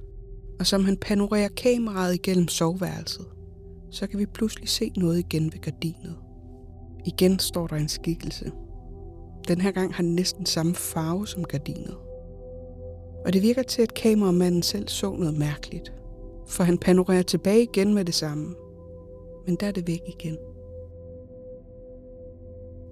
og 0.61 0.67
som 0.67 0.85
han 0.85 0.97
panorerer 0.97 1.49
kameraet 1.49 2.15
igennem 2.15 2.49
soveværelset, 2.49 3.27
så 3.91 4.07
kan 4.07 4.19
vi 4.19 4.27
pludselig 4.27 4.69
se 4.69 4.93
noget 4.97 5.19
igen 5.19 5.45
ved 5.45 5.61
gardinet. 5.61 6.17
Igen 7.07 7.39
står 7.39 7.67
der 7.67 7.77
en 7.77 7.89
skikkelse. 7.89 8.53
Den 9.49 9.61
her 9.61 9.71
gang 9.71 9.95
har 9.95 10.03
den 10.03 10.15
næsten 10.15 10.47
samme 10.47 10.75
farve 10.75 11.27
som 11.27 11.45
gardinet. 11.45 11.97
Og 13.25 13.33
det 13.33 13.43
virker 13.43 13.63
til, 13.63 13.83
at 13.83 13.95
kameramanden 13.95 14.63
selv 14.63 14.89
så 14.89 15.13
noget 15.13 15.39
mærkeligt, 15.39 15.93
for 16.47 16.65
han 16.65 16.79
panorerer 16.79 17.23
tilbage 17.23 17.63
igen 17.63 17.95
med 17.95 18.05
det 18.05 18.15
samme. 18.15 18.55
Men 19.47 19.57
der 19.57 19.67
er 19.67 19.73
det 19.73 19.87
væk 19.87 20.01
igen. 20.07 20.39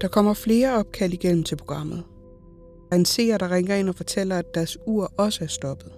Der 0.01 0.09
kommer 0.09 0.35
flere 0.35 0.79
opkald 0.79 1.13
igennem 1.13 1.45
til 1.45 1.57
programmet. 1.57 2.05
Der 2.89 2.97
er 2.97 2.99
en 2.99 3.05
seer, 3.05 3.39
der 3.39 3.51
ringer 3.51 3.77
ind 3.77 3.89
og 3.89 3.95
fortæller, 3.95 4.39
at 4.39 4.55
deres 4.55 4.79
ur 4.87 5.13
også 5.17 5.45
er 5.45 5.49
stoppet. 5.49 5.93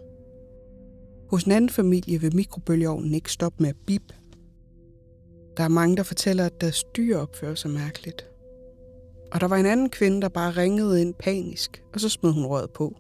Hos 1.31 1.45
en 1.45 1.53
anden 1.53 1.71
familie 1.71 2.21
vil 2.21 2.37
mikrobølgeovnen 2.37 3.15
ikke 3.15 3.33
stoppe 3.33 3.63
med 3.63 3.71
at 3.71 3.77
bip. 3.87 4.13
Der 5.57 5.65
er 5.65 5.69
mange, 5.69 5.97
der 5.97 6.03
fortæller, 6.03 6.47
at 6.47 6.61
deres 6.61 6.85
dyr 6.85 7.19
opfører 7.19 7.55
sig 7.55 7.71
mærkeligt. 7.71 8.31
Og 9.33 9.41
der 9.41 9.49
var 9.49 9.57
en 9.57 9.67
anden 9.67 9.91
kvinde, 9.91 10.21
der 10.21 10.29
bare 10.29 10.51
ringede 10.51 11.01
ind 11.01 11.15
panisk, 11.15 11.83
og 11.95 12.01
så 12.01 12.09
smed 12.09 12.33
hun 12.33 12.47
røret 12.47 12.71
på. 12.71 12.97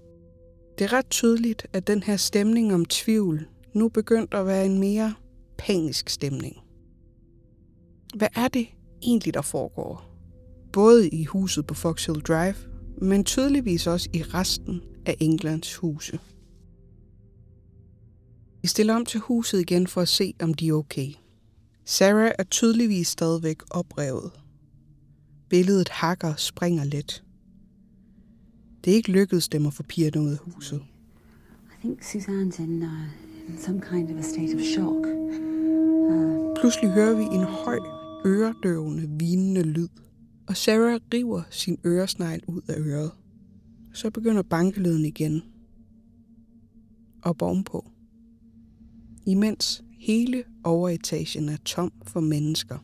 Det 0.78 0.84
er 0.84 0.92
ret 0.92 1.10
tydeligt, 1.10 1.66
at 1.72 1.86
den 1.86 2.02
her 2.02 2.16
stemning 2.16 2.74
om 2.74 2.84
tvivl 2.84 3.48
nu 3.74 3.88
begyndte 3.88 4.36
at 4.36 4.46
være 4.46 4.66
en 4.66 4.78
mere 4.78 5.14
panisk 5.58 6.08
stemning. 6.08 6.56
Hvad 8.16 8.28
er 8.36 8.48
det 8.48 8.66
egentlig, 9.02 9.34
der 9.34 9.42
foregår? 9.42 10.04
Både 10.72 11.08
i 11.08 11.24
huset 11.24 11.66
på 11.66 11.74
Fox 11.74 12.06
Hill 12.06 12.20
Drive, 12.20 12.54
men 13.02 13.24
tydeligvis 13.24 13.86
også 13.86 14.08
i 14.12 14.22
resten 14.22 14.80
af 15.06 15.16
Englands 15.20 15.74
huse. 15.74 16.18
Vi 18.62 18.68
stiller 18.68 18.94
om 18.94 19.04
til 19.06 19.20
huset 19.20 19.60
igen 19.60 19.86
for 19.86 20.00
at 20.00 20.08
se, 20.08 20.34
om 20.42 20.54
de 20.54 20.68
er 20.68 20.72
okay. 20.72 21.08
Sarah 21.84 22.32
er 22.38 22.44
tydeligvis 22.44 23.08
stadigvæk 23.08 23.62
oprevet. 23.70 24.30
Billedet 25.48 25.88
hakker 25.88 26.28
og 26.28 26.38
springer 26.38 26.84
let. 26.84 27.24
Det 28.84 28.90
er 28.90 28.94
ikke 28.94 29.12
lykkedes 29.12 29.48
dem 29.48 29.66
at 29.66 29.74
få 29.74 29.82
pigerne 29.82 30.20
ud 30.20 30.30
af 30.30 30.38
huset. 30.38 30.82
I 31.72 31.80
think 31.80 32.02
Suzanne's 32.02 32.62
in, 32.62 32.82
uh, 32.82 33.48
in 33.48 33.58
some 33.58 33.80
kind 33.80 34.10
of 34.10 34.16
a 34.16 34.22
state 34.22 34.54
of 34.54 34.60
shock. 34.60 35.06
Pludselig 36.60 36.90
hører 36.90 37.16
vi 37.16 37.22
en 37.22 37.44
høj, 37.44 37.78
øredøvende, 38.26 39.08
vinende 39.18 39.62
lyd, 39.62 39.88
og 40.46 40.56
Sarah 40.56 41.00
river 41.14 41.42
sin 41.50 41.78
øresnegl 41.84 42.40
ud 42.46 42.60
af 42.68 42.78
øret. 42.78 43.10
Så 43.92 44.10
begynder 44.10 44.42
bankelyden 44.42 45.04
igen. 45.04 45.42
Og 47.22 47.36
ovenpå. 47.40 47.90
Imens 49.26 49.84
hele 49.98 50.44
overetagen 50.64 51.48
er 51.48 51.56
tom 51.56 51.92
for 52.02 52.20
mennesker. 52.20 52.78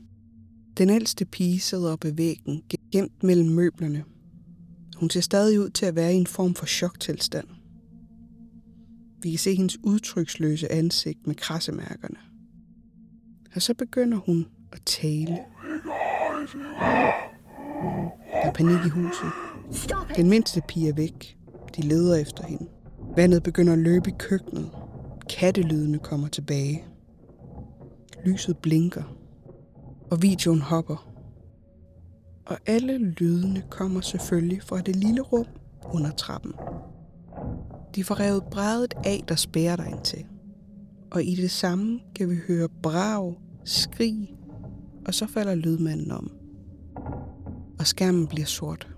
Den 0.79 0.91
ældste 0.91 1.25
pige 1.25 1.61
sidder 1.61 1.93
oppe 1.93 2.09
ved 2.09 2.15
væggen, 2.15 2.63
gemt 2.93 3.23
mellem 3.23 3.49
møblerne. 3.49 4.05
Hun 4.97 5.11
ser 5.11 5.21
stadig 5.21 5.61
ud 5.61 5.71
til 5.71 5.87
at 5.87 5.97
være 5.97 6.15
i 6.15 6.17
en 6.17 6.27
form 6.27 6.55
for 6.55 6.67
choktilstand. 6.67 7.49
Vi 9.23 9.31
kan 9.31 9.39
se 9.39 9.55
hendes 9.55 9.79
udtryksløse 9.85 10.73
ansigt 10.73 11.27
med 11.27 11.35
krassemærkerne. 11.35 12.17
Og 13.55 13.63
så 13.63 13.75
begynder 13.75 14.19
hun 14.19 14.47
at 14.73 14.83
tale. 14.87 15.39
Der 18.33 18.49
er 18.49 18.53
panik 18.53 18.87
i 18.87 18.89
huset. 18.89 19.31
Den 20.17 20.29
mindste 20.29 20.63
pige 20.69 20.89
er 20.89 20.95
væk. 20.95 21.39
De 21.77 21.83
leder 21.83 22.17
efter 22.17 22.47
hende. 22.47 22.67
Vandet 23.17 23.43
begynder 23.43 23.73
at 23.73 23.79
løbe 23.79 24.11
i 24.11 24.15
køkkenet. 24.19 24.71
Kattelydene 25.29 25.99
kommer 25.99 26.29
tilbage. 26.29 26.85
Lyset 28.25 28.59
blinker. 28.59 29.24
Og 30.11 30.23
videoen 30.23 30.61
hopper. 30.61 31.09
Og 32.47 32.59
alle 32.67 32.99
lydene 32.99 33.63
kommer 33.71 34.01
selvfølgelig 34.01 34.63
fra 34.63 34.81
det 34.81 34.97
lille 34.97 35.21
rum 35.21 35.47
under 35.93 36.11
trappen. 36.11 36.53
De 37.95 38.05
får 38.05 38.21
revet 38.21 38.45
brædet 38.51 38.95
af, 39.05 39.25
der 39.29 39.35
spærer 39.35 39.77
dig 39.77 39.87
ind 39.91 40.03
til. 40.05 40.25
Og 41.11 41.25
i 41.25 41.35
det 41.35 41.51
samme 41.51 42.01
kan 42.15 42.31
vi 42.31 42.37
høre 42.49 42.69
brag, 42.83 43.35
skrig, 43.65 44.37
og 45.07 45.15
så 45.15 45.27
falder 45.27 45.55
lydmanden 45.55 46.11
om. 46.11 46.33
Og 47.79 47.87
skærmen 47.87 48.27
bliver 48.27 48.47
sort. 48.47 48.89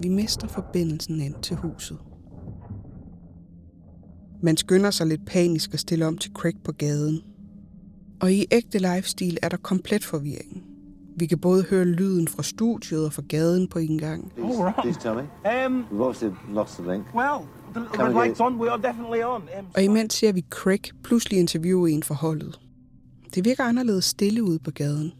Vi 0.00 0.08
mister 0.08 0.48
forbindelsen 0.48 1.20
ind 1.20 1.34
til 1.42 1.56
huset. 1.56 1.98
Man 4.42 4.56
skynder 4.56 4.90
sig 4.90 5.06
lidt 5.06 5.26
panisk 5.26 5.74
at 5.74 5.80
stille 5.80 6.06
om 6.06 6.18
til 6.18 6.32
Craig 6.32 6.54
på 6.64 6.72
gaden. 6.72 7.22
Og 8.20 8.32
i 8.32 8.46
ægte 8.50 8.78
livestil 8.78 9.38
er 9.42 9.48
der 9.48 9.56
komplet 9.56 10.04
forvirring. 10.04 10.64
Vi 11.16 11.26
kan 11.26 11.38
både 11.38 11.62
høre 11.62 11.84
lyden 11.84 12.28
fra 12.28 12.42
studiet 12.42 13.04
og 13.06 13.12
fra 13.12 13.22
gaden 13.28 13.68
på 13.68 13.78
en 13.78 13.98
gang. 13.98 14.32
Please, 14.34 14.64
right. 14.64 14.76
please 14.82 15.00
tell 15.00 15.14
me. 15.14 15.66
Um, 15.66 15.84
We've 15.92 16.02
obviously 16.02 16.30
lost 16.54 16.74
the 16.78 16.92
link. 16.92 17.04
well, 17.14 17.38
the 17.74 17.80
red 17.80 18.14
light's 18.14 18.40
on. 18.40 18.60
We 18.60 18.70
are 18.70 18.82
definitely 18.82 19.22
on. 19.22 19.42
Um, 19.58 19.66
Og 19.74 19.82
imens 19.82 20.14
ser 20.14 20.32
vi 20.32 20.44
Craig 20.50 20.80
pludselig 21.04 21.38
interviewe 21.38 21.90
en 21.90 22.02
for 22.02 22.14
holdet. 22.14 22.60
Det 23.34 23.44
virker 23.44 23.64
anderledes 23.64 24.04
stille 24.04 24.42
ude 24.42 24.58
på 24.58 24.70
gaden. 24.70 25.12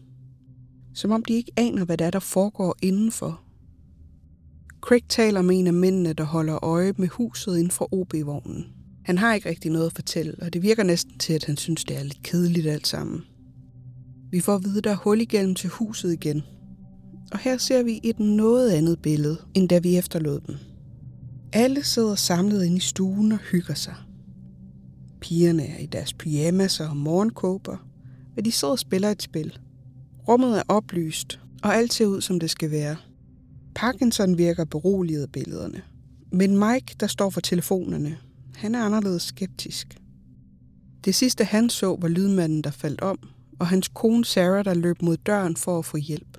Som 0.93 1.11
om 1.11 1.23
de 1.25 1.33
ikke 1.33 1.51
aner, 1.57 1.85
hvad 1.85 1.97
der 1.97 2.05
er, 2.05 2.11
der 2.11 2.19
foregår 2.19 2.75
indenfor. 2.81 3.41
Craig 4.81 5.03
taler 5.09 5.41
med 5.41 5.59
en 5.59 5.67
af 5.67 5.73
mændene, 5.73 6.13
der 6.13 6.23
holder 6.23 6.63
øje 6.65 6.93
med 6.97 7.07
huset 7.07 7.57
inden 7.57 7.71
for 7.71 7.93
OB-vognen. 7.93 8.65
Han 9.09 9.17
har 9.17 9.33
ikke 9.33 9.49
rigtig 9.49 9.71
noget 9.71 9.85
at 9.85 9.93
fortælle, 9.95 10.35
og 10.41 10.53
det 10.53 10.61
virker 10.61 10.83
næsten 10.83 11.17
til, 11.17 11.33
at 11.33 11.45
han 11.45 11.57
synes, 11.57 11.83
det 11.83 11.97
er 11.97 12.03
lidt 12.03 12.23
kedeligt 12.23 12.67
alt 12.67 12.87
sammen. 12.87 13.23
Vi 14.31 14.39
får 14.39 14.55
at 14.55 14.63
vide, 14.63 14.81
der 14.81 14.91
er 14.91 14.95
hul 14.95 15.21
igennem 15.21 15.55
til 15.55 15.69
huset 15.69 16.13
igen. 16.13 16.43
Og 17.31 17.39
her 17.39 17.57
ser 17.57 17.83
vi 17.83 17.99
et 18.03 18.19
noget 18.19 18.71
andet 18.71 19.01
billede, 19.01 19.37
end 19.53 19.69
da 19.69 19.79
vi 19.79 19.97
efterlod 19.97 20.39
dem. 20.47 20.55
Alle 21.53 21.83
sidder 21.83 22.15
samlet 22.15 22.65
inde 22.65 22.77
i 22.77 22.79
stuen 22.79 23.31
og 23.31 23.37
hygger 23.37 23.73
sig. 23.73 23.95
Pigerne 25.21 25.67
er 25.67 25.77
i 25.77 25.85
deres 25.85 26.13
pyjamas 26.13 26.79
og 26.79 26.97
morgenkåber, 26.97 27.77
og 28.37 28.45
de 28.45 28.51
sidder 28.51 28.71
og 28.71 28.79
spiller 28.79 29.09
et 29.09 29.21
spil. 29.21 29.57
Rummet 30.27 30.57
er 30.57 30.63
oplyst, 30.67 31.39
og 31.63 31.75
alt 31.75 31.93
ser 31.93 32.05
ud, 32.05 32.21
som 32.21 32.39
det 32.39 32.49
skal 32.49 32.71
være. 32.71 32.95
Parkinson 33.75 34.37
virker 34.37 34.65
beroliget 34.65 35.21
af 35.21 35.31
billederne. 35.31 35.81
Men 36.31 36.57
Mike, 36.57 36.95
der 36.99 37.07
står 37.07 37.29
for 37.29 37.41
telefonerne, 37.41 38.17
han 38.59 38.75
er 38.75 38.85
anderledes 38.85 39.23
skeptisk. 39.23 39.97
Det 41.05 41.15
sidste 41.15 41.43
han 41.43 41.69
så 41.69 41.97
var 42.01 42.07
lydmanden, 42.07 42.61
der 42.61 42.71
faldt 42.71 43.01
om, 43.01 43.19
og 43.59 43.67
hans 43.67 43.87
kone 43.87 44.25
Sarah, 44.25 44.65
der 44.65 44.73
løb 44.73 45.01
mod 45.01 45.17
døren 45.17 45.55
for 45.55 45.79
at 45.79 45.85
få 45.85 45.97
hjælp. 45.97 46.37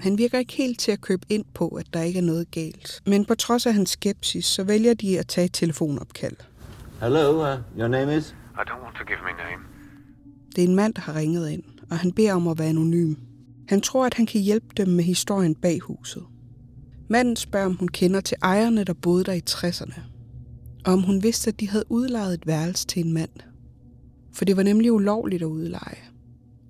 Han 0.00 0.18
virker 0.18 0.38
ikke 0.38 0.52
helt 0.52 0.80
til 0.80 0.92
at 0.92 1.00
købe 1.00 1.26
ind 1.28 1.44
på, 1.54 1.68
at 1.68 1.86
der 1.92 2.02
ikke 2.02 2.18
er 2.18 2.22
noget 2.22 2.50
galt. 2.50 3.02
Men 3.06 3.24
på 3.24 3.34
trods 3.34 3.66
af 3.66 3.74
hans 3.74 3.90
skepsis, 3.90 4.44
så 4.44 4.64
vælger 4.64 4.94
de 4.94 5.18
at 5.18 5.26
tage 5.26 5.44
et 5.44 5.52
telefonopkald. 5.52 6.36
Hello, 7.00 7.30
uh, 7.30 7.78
your 7.78 7.88
name 7.88 8.16
is? 8.16 8.36
I 8.54 8.62
don't 8.70 8.82
want 8.82 8.96
to 8.96 9.04
give 9.04 9.18
my 9.22 9.32
name. 9.44 9.62
Det 10.56 10.64
er 10.64 10.68
en 10.68 10.74
mand, 10.74 10.94
der 10.94 11.00
har 11.00 11.14
ringet 11.14 11.50
ind, 11.50 11.62
og 11.90 11.98
han 11.98 12.12
beder 12.12 12.34
om 12.34 12.48
at 12.48 12.58
være 12.58 12.68
anonym. 12.68 13.14
Han 13.68 13.80
tror, 13.80 14.06
at 14.06 14.14
han 14.14 14.26
kan 14.26 14.40
hjælpe 14.40 14.66
dem 14.76 14.88
med 14.88 15.04
historien 15.04 15.54
bag 15.54 15.80
huset. 15.80 16.22
Manden 17.08 17.36
spørger, 17.36 17.66
om 17.66 17.76
hun 17.76 17.88
kender 17.88 18.20
til 18.20 18.36
ejerne, 18.42 18.84
der 18.84 18.92
boede 18.92 19.24
der 19.24 19.32
i 19.32 19.42
60'erne. 19.50 20.15
Og 20.86 20.92
om 20.92 21.02
hun 21.02 21.22
vidste, 21.22 21.48
at 21.48 21.60
de 21.60 21.68
havde 21.68 21.84
udlejet 21.88 22.34
et 22.34 22.46
værelse 22.46 22.86
til 22.86 23.06
en 23.06 23.12
mand. 23.12 23.30
For 24.32 24.44
det 24.44 24.56
var 24.56 24.62
nemlig 24.62 24.92
ulovligt 24.92 25.42
at 25.42 25.46
udleje. 25.46 25.98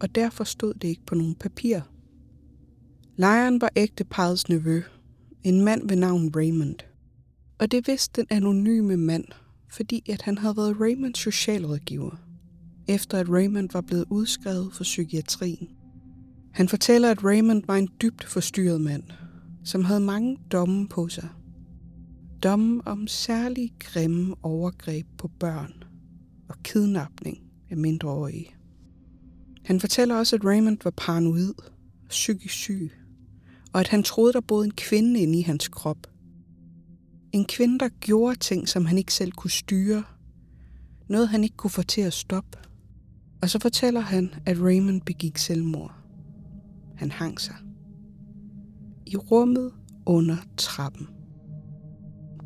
Og 0.00 0.14
derfor 0.14 0.44
stod 0.44 0.74
det 0.74 0.88
ikke 0.88 1.06
på 1.06 1.14
nogen 1.14 1.34
papir. 1.34 1.80
Lejeren 3.16 3.60
var 3.60 3.70
ægte 3.76 4.04
parrets 4.04 4.48
nevø. 4.48 4.82
En 5.42 5.60
mand 5.60 5.88
ved 5.88 5.96
navn 5.96 6.32
Raymond. 6.36 6.76
Og 7.58 7.70
det 7.70 7.88
vidste 7.88 8.20
den 8.20 8.26
anonyme 8.30 8.96
mand, 8.96 9.24
fordi 9.72 10.10
at 10.10 10.22
han 10.22 10.38
havde 10.38 10.56
været 10.56 10.80
Raymonds 10.80 11.18
socialrådgiver 11.18 12.16
efter 12.88 13.18
at 13.18 13.28
Raymond 13.28 13.68
var 13.72 13.80
blevet 13.80 14.04
udskrevet 14.10 14.72
for 14.72 14.84
psykiatrien. 14.84 15.68
Han 16.52 16.68
fortæller, 16.68 17.10
at 17.10 17.24
Raymond 17.24 17.62
var 17.66 17.76
en 17.76 17.88
dybt 18.02 18.24
forstyrret 18.24 18.80
mand, 18.80 19.02
som 19.64 19.84
havde 19.84 20.00
mange 20.00 20.38
domme 20.52 20.88
på 20.88 21.08
sig. 21.08 21.28
Domme 22.42 22.82
om 22.86 23.06
særlig 23.06 23.72
grimme 23.78 24.34
overgreb 24.42 25.06
på 25.18 25.28
børn 25.28 25.84
og 26.48 26.62
kidnapning 26.62 27.38
af 27.70 27.76
mindreårige. 27.76 28.54
Han 29.64 29.80
fortæller 29.80 30.14
også, 30.14 30.36
at 30.36 30.44
Raymond 30.44 30.78
var 30.84 30.92
paranoid 30.96 31.54
psykisk 32.08 32.54
syg, 32.54 32.92
og 33.72 33.80
at 33.80 33.88
han 33.88 34.02
troede, 34.02 34.32
der 34.32 34.40
boede 34.40 34.64
en 34.64 34.74
kvinde 34.76 35.20
inde 35.20 35.38
i 35.38 35.42
hans 35.42 35.68
krop. 35.68 36.06
En 37.32 37.44
kvinde, 37.44 37.78
der 37.78 37.88
gjorde 37.88 38.38
ting, 38.38 38.68
som 38.68 38.86
han 38.86 38.98
ikke 38.98 39.14
selv 39.14 39.32
kunne 39.32 39.50
styre. 39.50 40.04
Noget, 41.08 41.28
han 41.28 41.44
ikke 41.44 41.56
kunne 41.56 41.70
få 41.70 41.82
til 41.82 42.00
at 42.00 42.12
stoppe. 42.12 42.58
Og 43.42 43.50
så 43.50 43.58
fortæller 43.58 44.00
han, 44.00 44.34
at 44.46 44.60
Raymond 44.60 45.02
begik 45.02 45.38
selvmord. 45.38 45.94
Han 46.96 47.10
hang 47.10 47.40
sig. 47.40 47.56
I 49.06 49.16
rummet 49.16 49.72
under 50.06 50.36
trappen. 50.56 51.08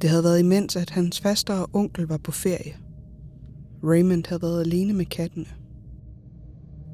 Det 0.00 0.10
havde 0.10 0.24
været 0.24 0.40
imens, 0.40 0.76
at 0.76 0.90
hans 0.90 1.20
faster 1.20 1.54
og 1.54 1.70
onkel 1.72 2.06
var 2.06 2.18
på 2.18 2.32
ferie. 2.32 2.76
Raymond 3.84 4.24
havde 4.28 4.42
været 4.42 4.60
alene 4.60 4.92
med 4.92 5.06
kattene. 5.06 5.46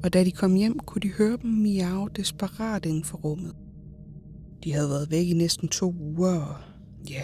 Og 0.03 0.13
da 0.13 0.23
de 0.23 0.31
kom 0.31 0.55
hjem, 0.55 0.79
kunne 0.79 1.01
de 1.01 1.11
høre 1.11 1.37
dem 1.41 1.49
miave 1.49 2.09
desperat 2.15 2.85
inden 2.85 3.03
for 3.03 3.17
rummet. 3.17 3.55
De 4.63 4.73
havde 4.73 4.89
været 4.89 5.11
væk 5.11 5.27
i 5.27 5.33
næsten 5.33 5.67
to 5.67 5.93
uger, 5.99 6.39
og 6.39 6.55
ja, 7.09 7.23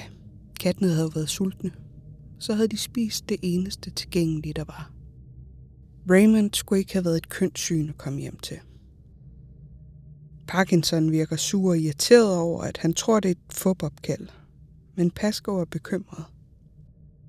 kattene 0.60 0.90
havde 0.94 1.12
været 1.16 1.30
sultne. 1.30 1.72
Så 2.40 2.54
havde 2.54 2.68
de 2.68 2.78
spist 2.78 3.30
det 3.30 3.38
eneste 3.42 3.92
tilgængelige, 3.92 4.54
der 4.54 4.64
var. 4.64 4.92
Raymond 6.10 6.54
skulle 6.54 6.80
ikke 6.80 6.94
have 6.94 7.06
været 7.06 7.18
et 7.18 7.30
kønt 7.30 7.60
syn 7.60 7.90
at 7.90 7.98
komme 7.98 8.20
hjem 8.20 8.38
til. 8.38 8.58
Parkinson 10.48 11.12
virker 11.12 11.36
sur 11.36 11.70
og 11.70 11.78
irriteret 11.78 12.38
over, 12.38 12.64
at 12.64 12.78
han 12.78 12.94
tror, 12.94 13.20
det 13.20 13.30
er 13.30 13.36
et 13.36 13.54
fupopkald. 13.54 14.28
Men 14.96 15.12
Pascoe 15.12 15.62
er 15.62 15.66
bekymret. 15.66 16.26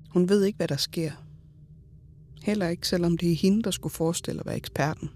Hun 0.09 0.29
ved 0.29 0.43
ikke, 0.43 0.57
hvad 0.57 0.67
der 0.67 0.77
sker. 0.77 1.11
Heller 2.43 2.67
ikke, 2.67 2.87
selvom 2.87 3.17
det 3.17 3.31
er 3.31 3.35
hende, 3.35 3.63
der 3.63 3.71
skulle 3.71 3.93
forestille 3.93 4.39
at 4.39 4.45
være 4.45 4.55
eksperten. 4.55 5.09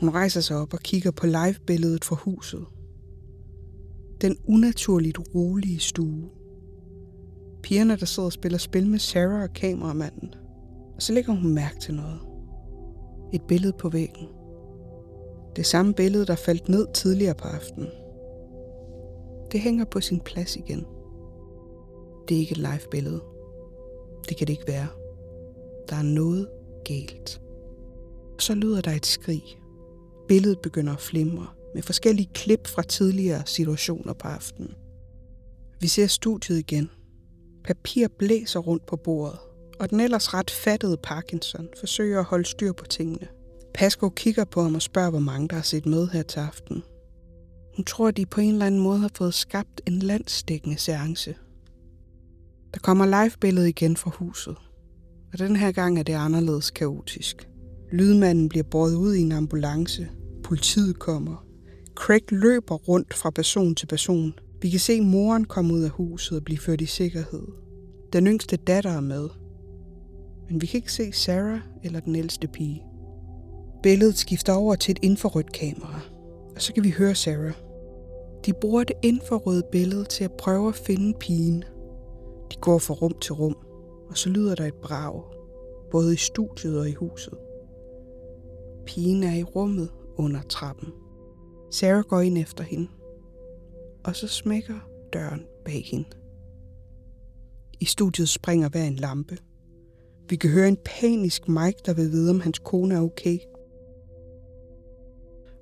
Hun 0.00 0.10
rejser 0.10 0.40
sig 0.40 0.56
op 0.56 0.74
og 0.74 0.80
kigger 0.80 1.10
på 1.10 1.26
live-billedet 1.26 2.04
fra 2.04 2.16
huset. 2.16 2.66
Den 4.20 4.36
unaturligt 4.46 5.18
rolige 5.34 5.78
stue. 5.78 6.28
Pigerne, 7.62 7.96
der 7.96 8.06
sidder 8.06 8.26
og 8.26 8.32
spiller 8.32 8.58
spil 8.58 8.86
med 8.86 8.98
Sarah 8.98 9.42
og 9.42 9.52
kameramanden. 9.52 10.34
Og 10.94 11.02
så 11.02 11.12
lægger 11.12 11.32
hun 11.32 11.54
mærke 11.54 11.80
til 11.80 11.94
noget. 11.94 12.20
Et 13.32 13.42
billede 13.42 13.72
på 13.78 13.88
væggen. 13.88 14.28
Det 15.56 15.66
samme 15.66 15.94
billede, 15.94 16.26
der 16.26 16.36
faldt 16.36 16.68
ned 16.68 16.86
tidligere 16.94 17.34
på 17.34 17.48
aftenen. 17.48 17.88
Det 19.52 19.60
hænger 19.60 19.84
på 19.84 20.00
sin 20.00 20.20
plads 20.20 20.56
igen. 20.56 20.86
Det 22.28 22.34
er 22.34 22.38
ikke 22.38 22.52
et 22.52 22.58
live 22.58 22.90
billede. 22.90 23.22
Det 24.28 24.36
kan 24.36 24.46
det 24.46 24.52
ikke 24.52 24.66
være. 24.66 24.86
Der 25.88 25.96
er 25.96 26.02
noget 26.02 26.48
galt. 26.84 27.40
Så 28.38 28.54
lyder 28.54 28.80
der 28.80 28.90
et 28.90 29.06
skrig. 29.06 29.42
Billedet 30.28 30.60
begynder 30.60 30.92
at 30.92 31.00
flimre 31.00 31.46
med 31.74 31.82
forskellige 31.82 32.30
klip 32.34 32.66
fra 32.66 32.82
tidligere 32.82 33.42
situationer 33.46 34.12
på 34.12 34.28
aftenen. 34.28 34.74
Vi 35.80 35.86
ser 35.86 36.06
studiet 36.06 36.58
igen. 36.58 36.90
Papir 37.64 38.08
blæser 38.18 38.60
rundt 38.60 38.86
på 38.86 38.96
bordet, 38.96 39.38
og 39.80 39.90
den 39.90 40.00
ellers 40.00 40.34
ret 40.34 40.50
fattede 40.50 40.96
Parkinson 40.96 41.68
forsøger 41.80 42.18
at 42.18 42.24
holde 42.24 42.44
styr 42.44 42.72
på 42.72 42.84
tingene. 42.84 43.28
Pasco 43.74 44.08
kigger 44.08 44.44
på 44.44 44.62
ham 44.62 44.74
og 44.74 44.82
spørger, 44.82 45.10
hvor 45.10 45.18
mange 45.18 45.48
der 45.48 45.54
har 45.54 45.62
set 45.62 45.86
med 45.86 46.08
her 46.08 46.22
til 46.22 46.40
aften. 46.40 46.82
Hun 47.78 47.84
tror, 47.84 48.08
at 48.08 48.16
de 48.16 48.26
på 48.26 48.40
en 48.40 48.52
eller 48.52 48.66
anden 48.66 48.80
måde 48.80 48.98
har 48.98 49.10
fået 49.14 49.34
skabt 49.34 49.80
en 49.86 49.98
landsdækkende 49.98 50.78
seance. 50.78 51.34
Der 52.74 52.80
kommer 52.80 53.06
live-billedet 53.06 53.68
igen 53.68 53.96
fra 53.96 54.10
huset, 54.14 54.56
og 55.32 55.38
den 55.38 55.56
her 55.56 55.72
gang 55.72 55.98
er 55.98 56.02
det 56.02 56.12
anderledes 56.12 56.70
kaotisk. 56.70 57.48
Lydmanden 57.92 58.48
bliver 58.48 58.62
båret 58.62 58.94
ud 58.94 59.14
i 59.14 59.20
en 59.20 59.32
ambulance. 59.32 60.08
Politiet 60.44 60.98
kommer. 60.98 61.46
Craig 61.94 62.32
løber 62.32 62.74
rundt 62.74 63.14
fra 63.14 63.30
person 63.30 63.74
til 63.74 63.86
person. 63.86 64.34
Vi 64.62 64.70
kan 64.70 64.80
se 64.80 65.00
moren 65.00 65.44
komme 65.44 65.74
ud 65.74 65.82
af 65.82 65.90
huset 65.90 66.38
og 66.38 66.44
blive 66.44 66.58
ført 66.58 66.80
i 66.80 66.86
sikkerhed. 66.86 67.46
Den 68.12 68.26
yngste 68.26 68.56
datter 68.56 68.90
er 68.90 69.00
med. 69.00 69.28
Men 70.50 70.60
vi 70.60 70.66
kan 70.66 70.78
ikke 70.78 70.92
se 70.92 71.12
Sarah 71.12 71.60
eller 71.84 72.00
den 72.00 72.16
ældste 72.16 72.48
pige. 72.48 72.82
Billedet 73.82 74.18
skifter 74.18 74.52
over 74.52 74.74
til 74.74 74.92
et 74.92 74.98
infrarødt 75.02 75.52
kamera, 75.52 76.00
og 76.54 76.62
så 76.62 76.74
kan 76.74 76.84
vi 76.84 76.90
høre 76.90 77.14
Sarah. 77.14 77.67
De 78.46 78.52
bruger 78.52 78.84
det 78.84 78.96
infrarøde 79.02 79.62
billede 79.72 80.04
til 80.04 80.24
at 80.24 80.32
prøve 80.32 80.68
at 80.68 80.74
finde 80.74 81.18
pigen. 81.18 81.64
De 82.52 82.56
går 82.60 82.78
fra 82.78 82.94
rum 82.94 83.14
til 83.20 83.32
rum, 83.32 83.56
og 84.08 84.18
så 84.18 84.30
lyder 84.30 84.54
der 84.54 84.64
et 84.64 84.74
brag, 84.74 85.22
både 85.90 86.14
i 86.14 86.16
studiet 86.16 86.80
og 86.80 86.88
i 86.88 86.94
huset. 86.94 87.38
Pigen 88.86 89.22
er 89.22 89.34
i 89.34 89.42
rummet 89.42 89.90
under 90.16 90.42
trappen. 90.42 90.88
Sarah 91.70 92.04
går 92.04 92.20
ind 92.20 92.38
efter 92.38 92.64
hende, 92.64 92.88
og 94.04 94.16
så 94.16 94.28
smækker 94.28 94.88
døren 95.12 95.46
bag 95.64 95.84
hende. 95.84 96.08
I 97.80 97.84
studiet 97.84 98.28
springer 98.28 98.68
hver 98.68 98.84
en 98.84 98.94
lampe. 98.94 99.38
Vi 100.28 100.36
kan 100.36 100.50
høre 100.50 100.68
en 100.68 100.78
panisk 100.84 101.48
Mike, 101.48 101.78
der 101.86 101.94
vil 101.94 102.10
vide, 102.10 102.30
om 102.30 102.40
hans 102.40 102.58
kone 102.58 102.94
er 102.94 103.00
okay. 103.00 103.38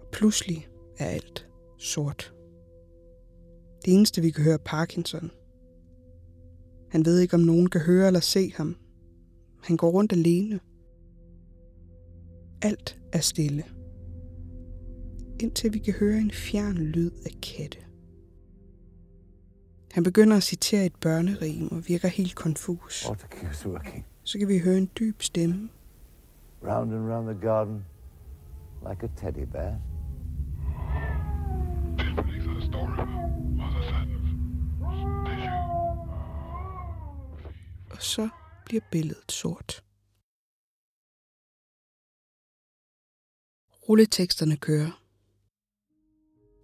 Og 0.01 0.09
pludselig 0.13 0.69
er 0.99 1.07
alt 1.07 1.47
sort. 1.79 2.36
Det 3.85 3.95
eneste, 3.95 4.23
vi 4.23 4.31
kan 4.31 4.45
høre, 4.45 4.55
er 4.55 4.59
Parkinson. 4.65 5.31
Han 6.91 7.05
ved 7.05 7.19
ikke, 7.19 7.35
om 7.35 7.41
nogen 7.41 7.69
kan 7.69 7.81
høre 7.81 8.07
eller 8.07 8.21
se 8.21 8.53
ham. 8.57 8.77
Han 9.63 9.77
går 9.77 9.91
rundt 9.91 10.13
alene. 10.13 10.61
Alt 12.63 12.99
er 13.13 13.21
stille. 13.21 13.65
Indtil 15.41 15.73
vi 15.73 15.79
kan 15.79 15.95
høre 15.95 16.19
en 16.19 16.31
fjern 16.31 16.77
lyd 16.77 17.11
af 17.11 17.31
katte. 17.43 17.79
Han 19.93 20.03
begynder 20.03 20.37
at 20.37 20.43
citere 20.43 20.87
et 20.87 20.95
børnerim 21.01 21.69
og 21.69 21.89
virker 21.89 22.09
helt 22.09 22.35
konfus. 22.35 23.07
Så 24.23 24.39
kan 24.39 24.49
vi 24.49 24.59
høre 24.59 24.79
en 24.79 24.91
dyb 24.99 25.23
stemme. 25.23 25.69
Round 26.63 26.95
and 26.95 27.09
round 27.13 27.29
the 27.29 27.49
garden, 27.49 27.85
like 28.91 29.03
a 29.03 29.09
teddy 29.17 29.47
bear. 29.53 29.81
Og 37.97 38.03
så 38.03 38.29
bliver 38.65 38.83
billedet 38.91 39.33
sort. 39.33 39.85
Rulleteksterne 43.89 44.57
kører. 44.57 45.03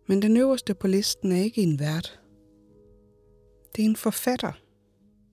Men 0.09 0.23
den 0.23 0.37
øverste 0.37 0.75
på 0.75 0.87
listen 0.87 1.33
er 1.33 1.37
ikke 1.37 1.63
en 1.63 1.79
vært. 1.79 2.21
Det 3.77 3.83
er 3.83 3.87
en 3.89 3.97
forfatter. 3.97 4.53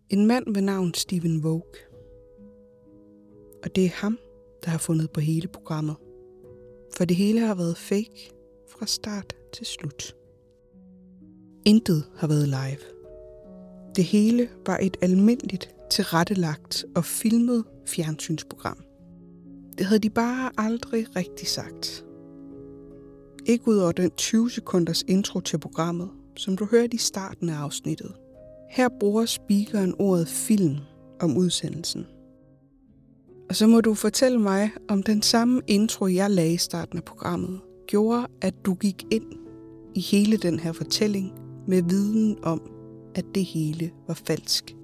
En 0.10 0.26
mand 0.26 0.54
ved 0.54 0.62
navn 0.62 0.94
Stephen 0.94 1.44
Vogue. 1.44 1.74
Og 3.64 3.76
det 3.76 3.86
er 3.86 3.90
ham, 3.90 4.20
der 4.64 4.70
har 4.70 4.78
fundet 4.78 5.12
på 5.12 5.20
hele 5.20 5.48
programmet. 5.48 5.96
For 6.98 7.06
det 7.06 7.16
hele 7.16 7.40
har 7.40 7.56
været 7.56 7.78
fake 7.78 8.32
fra 8.68 8.86
start 8.86 9.36
til 9.54 9.66
slut. 9.66 10.16
Intet 11.66 12.12
har 12.18 12.28
været 12.28 12.48
live. 12.48 13.00
Det 13.96 14.04
hele 14.04 14.50
var 14.66 14.78
et 14.78 14.98
almindeligt 15.02 15.79
tilrettelagt 15.90 16.86
og 16.96 17.06
filmet 17.06 17.64
fjernsynsprogram. 17.88 18.78
Det 19.78 19.86
havde 19.86 20.00
de 20.00 20.10
bare 20.10 20.52
aldrig 20.58 21.16
rigtig 21.16 21.48
sagt. 21.48 22.06
Ikke 23.46 23.68
ud 23.68 23.78
over 23.78 23.92
den 23.92 24.12
20 24.12 24.52
sekunders 24.52 25.04
intro 25.08 25.40
til 25.40 25.60
programmet, 25.60 26.10
som 26.36 26.58
du 26.58 26.66
hørte 26.66 26.94
i 26.94 26.98
starten 26.98 27.50
af 27.50 27.56
afsnittet. 27.56 28.12
Her 28.70 28.90
bruger 29.00 29.26
speakeren 29.26 29.96
ordet 30.00 30.28
film 30.28 30.78
om 31.22 31.38
udsendelsen. 31.38 32.06
Og 33.50 33.56
så 33.56 33.68
må 33.68 33.82
du 33.82 33.94
fortælle 33.94 34.40
mig, 34.40 34.72
om 34.90 35.04
den 35.04 35.22
samme 35.22 35.62
intro, 35.68 36.08
jeg 36.08 36.32
lagde 36.32 36.54
i 36.54 36.58
starten 36.58 36.98
af 36.98 37.04
programmet, 37.04 37.60
gjorde, 37.88 38.28
at 38.42 38.54
du 38.66 38.74
gik 38.74 39.06
ind 39.12 39.34
i 39.96 40.00
hele 40.00 40.38
den 40.38 40.60
her 40.60 40.72
fortælling 40.72 41.32
med 41.68 41.84
viden 41.84 42.38
om, 42.44 42.62
at 43.16 43.26
det 43.36 43.46
hele 43.46 43.92
var 44.08 44.14
falsk. 44.14 44.76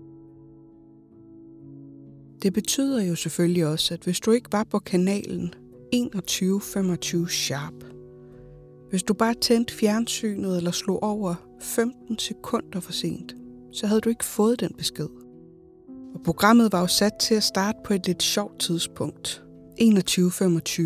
Det 2.45 2.53
betyder 2.53 3.03
jo 3.03 3.15
selvfølgelig 3.15 3.65
også, 3.65 3.93
at 3.93 4.03
hvis 4.03 4.19
du 4.19 4.31
ikke 4.31 4.51
var 4.51 4.63
på 4.63 4.79
kanalen 4.79 5.53
21.25 5.95 7.27
sharp, 7.27 7.73
hvis 8.89 9.03
du 9.03 9.13
bare 9.13 9.33
tændte 9.33 9.73
fjernsynet 9.73 10.57
eller 10.57 10.71
slog 10.71 11.03
over 11.03 11.35
15 11.61 12.19
sekunder 12.19 12.79
for 12.79 12.91
sent, 12.91 13.35
så 13.71 13.87
havde 13.87 14.01
du 14.01 14.09
ikke 14.09 14.25
fået 14.25 14.59
den 14.59 14.71
besked. 14.77 15.07
Og 16.15 16.21
programmet 16.25 16.71
var 16.71 16.81
jo 16.81 16.87
sat 16.87 17.13
til 17.21 17.35
at 17.35 17.43
starte 17.43 17.77
på 17.85 17.93
et 17.93 18.07
lidt 18.07 18.23
sjovt 18.23 18.59
tidspunkt. 18.59 19.43
21.25 19.81 20.83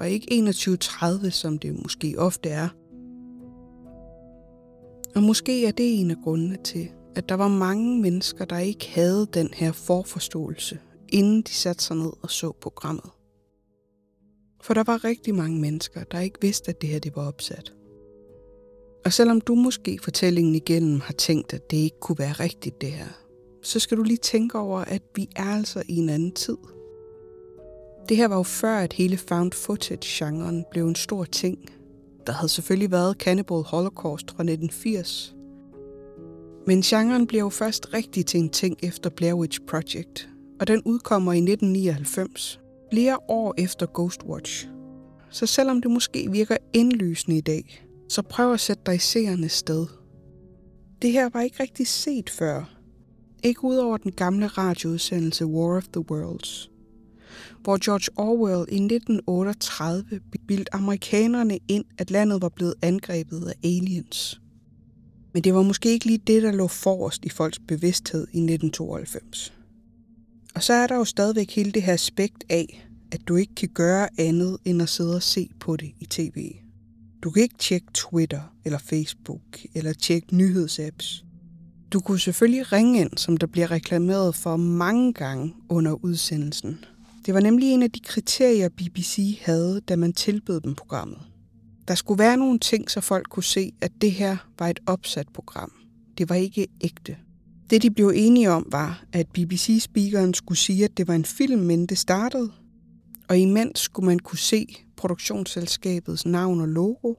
og 0.00 0.08
ikke 0.08 0.50
21.30, 0.50 1.30
som 1.30 1.58
det 1.58 1.82
måske 1.82 2.14
ofte 2.18 2.48
er. 2.48 2.68
Og 5.14 5.22
måske 5.22 5.66
er 5.66 5.72
det 5.72 6.00
en 6.00 6.10
af 6.10 6.16
grundene 6.24 6.56
til, 6.64 6.88
at 7.16 7.28
der 7.28 7.34
var 7.34 7.48
mange 7.48 8.02
mennesker, 8.02 8.44
der 8.44 8.58
ikke 8.58 8.88
havde 8.88 9.26
den 9.34 9.48
her 9.54 9.72
forforståelse, 9.72 10.78
inden 11.08 11.42
de 11.42 11.52
satte 11.52 11.84
sig 11.84 11.96
ned 11.96 12.12
og 12.22 12.30
så 12.30 12.52
programmet. 12.60 13.10
For 14.62 14.74
der 14.74 14.84
var 14.84 15.04
rigtig 15.04 15.34
mange 15.34 15.60
mennesker, 15.60 16.04
der 16.04 16.20
ikke 16.20 16.38
vidste, 16.40 16.68
at 16.68 16.80
det 16.80 16.88
her 16.88 16.98
det 16.98 17.16
var 17.16 17.28
opsat. 17.28 17.72
Og 19.04 19.12
selvom 19.12 19.40
du 19.40 19.54
måske 19.54 19.98
fortællingen 20.02 20.54
igennem 20.54 21.00
har 21.00 21.12
tænkt, 21.12 21.52
at 21.52 21.70
det 21.70 21.76
ikke 21.76 22.00
kunne 22.00 22.18
være 22.18 22.32
rigtigt 22.32 22.80
det 22.80 22.92
her, 22.92 23.08
så 23.62 23.80
skal 23.80 23.98
du 23.98 24.02
lige 24.02 24.16
tænke 24.16 24.58
over, 24.58 24.80
at 24.80 25.02
vi 25.14 25.28
er 25.36 25.44
altså 25.44 25.82
i 25.88 25.96
en 25.96 26.08
anden 26.08 26.32
tid. 26.32 26.56
Det 28.08 28.16
her 28.16 28.28
var 28.28 28.36
jo 28.36 28.42
før, 28.42 28.78
at 28.78 28.92
hele 28.92 29.16
found 29.16 29.52
footage-genren 29.52 30.64
blev 30.70 30.88
en 30.88 30.94
stor 30.94 31.24
ting. 31.24 31.70
Der 32.26 32.32
havde 32.32 32.48
selvfølgelig 32.48 32.90
været 32.90 33.16
Cannibal 33.16 33.62
Holocaust 33.62 34.30
fra 34.30 34.42
1980. 34.42 35.36
Men 36.66 36.82
genren 36.82 37.26
bliver 37.26 37.42
jo 37.42 37.48
først 37.48 37.94
rigtig 37.94 38.26
til 38.26 38.40
en 38.40 38.48
ting 38.48 38.78
efter 38.82 39.10
Blair 39.10 39.34
Witch 39.34 39.60
Project, 39.68 40.28
og 40.60 40.66
den 40.66 40.82
udkommer 40.84 41.32
i 41.32 41.36
1999, 41.36 42.60
flere 42.92 43.18
år 43.28 43.54
efter 43.58 43.86
Ghostwatch. 43.94 44.68
Så 45.30 45.46
selvom 45.46 45.82
det 45.82 45.90
måske 45.90 46.30
virker 46.30 46.56
indlysende 46.72 47.38
i 47.38 47.40
dag, 47.40 47.86
så 48.08 48.22
prøv 48.22 48.52
at 48.52 48.60
sætte 48.60 48.82
dig 48.86 48.94
i 48.94 48.98
seernes 48.98 49.52
sted. 49.52 49.86
Det 51.02 51.12
her 51.12 51.28
var 51.32 51.40
ikke 51.40 51.62
rigtig 51.62 51.86
set 51.86 52.30
før. 52.30 52.76
Ikke 53.42 53.64
udover 53.64 53.96
den 53.96 54.12
gamle 54.12 54.46
radioudsendelse 54.46 55.46
War 55.46 55.76
of 55.76 55.88
the 55.88 56.10
Worlds, 56.10 56.70
hvor 57.62 57.84
George 57.84 58.10
Orwell 58.16 58.72
i 58.72 58.74
1938 58.74 60.20
bildte 60.48 60.74
amerikanerne 60.74 61.58
ind, 61.68 61.84
at 61.98 62.10
landet 62.10 62.42
var 62.42 62.48
blevet 62.48 62.74
angrebet 62.82 63.46
af 63.46 63.54
aliens. 63.64 64.40
Men 65.34 65.44
det 65.44 65.54
var 65.54 65.62
måske 65.62 65.88
ikke 65.88 66.06
lige 66.06 66.22
det, 66.26 66.42
der 66.42 66.52
lå 66.52 66.66
forrest 66.66 67.24
i 67.24 67.28
folks 67.28 67.58
bevidsthed 67.58 68.20
i 68.20 68.38
1992. 68.40 69.55
Og 70.56 70.62
så 70.62 70.72
er 70.72 70.86
der 70.86 70.94
jo 70.94 71.04
stadigvæk 71.04 71.50
hele 71.50 71.72
det 71.72 71.82
her 71.82 71.92
aspekt 71.92 72.44
af, 72.48 72.88
at 73.12 73.20
du 73.28 73.36
ikke 73.36 73.54
kan 73.54 73.68
gøre 73.68 74.08
andet 74.18 74.58
end 74.64 74.82
at 74.82 74.88
sidde 74.88 75.14
og 75.16 75.22
se 75.22 75.48
på 75.60 75.76
det 75.76 75.92
i 76.00 76.06
tv. 76.06 76.52
Du 77.22 77.30
kan 77.30 77.42
ikke 77.42 77.58
tjekke 77.58 77.86
Twitter 77.94 78.40
eller 78.64 78.78
Facebook 78.78 79.40
eller 79.74 79.92
tjekke 79.92 80.36
nyhedsapps. 80.36 81.24
Du 81.92 82.00
kunne 82.00 82.20
selvfølgelig 82.20 82.72
ringe 82.72 83.00
ind, 83.00 83.10
som 83.16 83.36
der 83.36 83.46
bliver 83.46 83.70
reklameret 83.70 84.34
for 84.34 84.56
mange 84.56 85.12
gange 85.12 85.54
under 85.68 85.92
udsendelsen. 85.92 86.84
Det 87.26 87.34
var 87.34 87.40
nemlig 87.40 87.72
en 87.72 87.82
af 87.82 87.90
de 87.90 88.00
kriterier, 88.00 88.68
BBC 88.68 89.38
havde, 89.42 89.80
da 89.80 89.96
man 89.96 90.12
tilbød 90.12 90.60
dem 90.60 90.74
programmet. 90.74 91.18
Der 91.88 91.94
skulle 91.94 92.18
være 92.18 92.36
nogle 92.36 92.58
ting, 92.58 92.90
så 92.90 93.00
folk 93.00 93.28
kunne 93.28 93.44
se, 93.44 93.72
at 93.80 93.92
det 94.00 94.12
her 94.12 94.36
var 94.58 94.68
et 94.68 94.80
opsat 94.86 95.28
program. 95.34 95.72
Det 96.18 96.28
var 96.28 96.34
ikke 96.34 96.66
ægte. 96.80 97.16
Det 97.70 97.82
de 97.82 97.90
blev 97.90 98.12
enige 98.14 98.50
om 98.50 98.66
var, 98.70 99.04
at 99.12 99.26
BBC-speakeren 99.28 100.34
skulle 100.34 100.58
sige, 100.58 100.84
at 100.84 100.96
det 100.96 101.08
var 101.08 101.14
en 101.14 101.24
film, 101.24 101.60
men 101.60 101.86
det 101.86 101.98
startede, 101.98 102.52
og 103.28 103.38
imens 103.38 103.80
skulle 103.80 104.06
man 104.06 104.18
kunne 104.18 104.38
se 104.38 104.66
produktionsselskabets 104.96 106.26
navn 106.26 106.60
og 106.60 106.68
logo, 106.68 107.14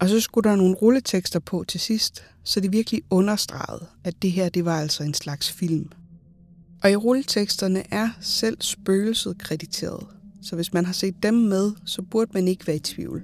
og 0.00 0.08
så 0.08 0.20
skulle 0.20 0.50
der 0.50 0.56
nogle 0.56 0.74
rulletekster 0.74 1.40
på 1.40 1.64
til 1.68 1.80
sidst, 1.80 2.24
så 2.44 2.60
det 2.60 2.72
virkelig 2.72 3.02
understregede, 3.10 3.86
at 4.04 4.22
det 4.22 4.32
her 4.32 4.48
det 4.48 4.64
var 4.64 4.80
altså 4.80 5.02
en 5.02 5.14
slags 5.14 5.52
film. 5.52 5.88
Og 6.82 6.90
i 6.90 6.96
rulleteksterne 6.96 7.82
er 7.90 8.08
selv 8.20 8.56
spøgelset 8.60 9.38
krediteret, 9.38 10.06
så 10.42 10.54
hvis 10.56 10.72
man 10.72 10.84
har 10.84 10.92
set 10.92 11.22
dem 11.22 11.34
med, 11.34 11.72
så 11.84 12.02
burde 12.02 12.30
man 12.34 12.48
ikke 12.48 12.66
være 12.66 12.76
i 12.76 12.80
tvivl. 12.80 13.22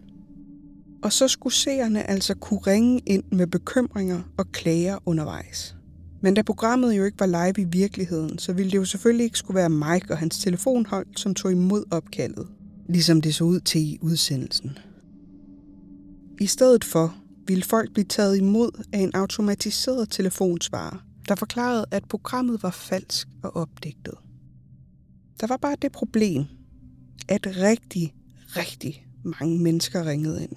Og 1.02 1.12
så 1.12 1.28
skulle 1.28 1.54
seerne 1.54 2.10
altså 2.10 2.34
kunne 2.34 2.60
ringe 2.60 3.00
ind 3.06 3.24
med 3.32 3.46
bekymringer 3.46 4.22
og 4.36 4.52
klager 4.52 4.98
undervejs. 5.06 5.77
Men 6.20 6.34
da 6.34 6.42
programmet 6.42 6.92
jo 6.92 7.04
ikke 7.04 7.20
var 7.20 7.26
live 7.26 7.66
i 7.66 7.70
virkeligheden, 7.70 8.38
så 8.38 8.52
ville 8.52 8.70
det 8.70 8.78
jo 8.78 8.84
selvfølgelig 8.84 9.24
ikke 9.24 9.38
skulle 9.38 9.54
være 9.54 9.70
Mike 9.70 10.10
og 10.10 10.18
hans 10.18 10.38
telefonhold, 10.38 11.06
som 11.16 11.34
tog 11.34 11.52
imod 11.52 11.84
opkaldet, 11.90 12.46
ligesom 12.88 13.20
det 13.20 13.34
så 13.34 13.44
ud 13.44 13.60
til 13.60 13.80
i 13.80 13.98
udsendelsen. 14.02 14.78
I 16.40 16.46
stedet 16.46 16.84
for 16.84 17.16
ville 17.46 17.64
folk 17.64 17.92
blive 17.92 18.04
taget 18.04 18.36
imod 18.36 18.84
af 18.92 18.98
en 18.98 19.10
automatiseret 19.14 20.10
telefonsvarer, 20.10 21.04
der 21.28 21.34
forklarede, 21.34 21.86
at 21.90 22.04
programmet 22.08 22.62
var 22.62 22.70
falsk 22.70 23.28
og 23.42 23.56
opdigtet. 23.56 24.14
Der 25.40 25.46
var 25.46 25.56
bare 25.56 25.76
det 25.82 25.92
problem, 25.92 26.44
at 27.28 27.46
rigtig, 27.46 28.14
rigtig 28.56 29.06
mange 29.22 29.58
mennesker 29.58 30.06
ringede 30.06 30.42
ind. 30.42 30.52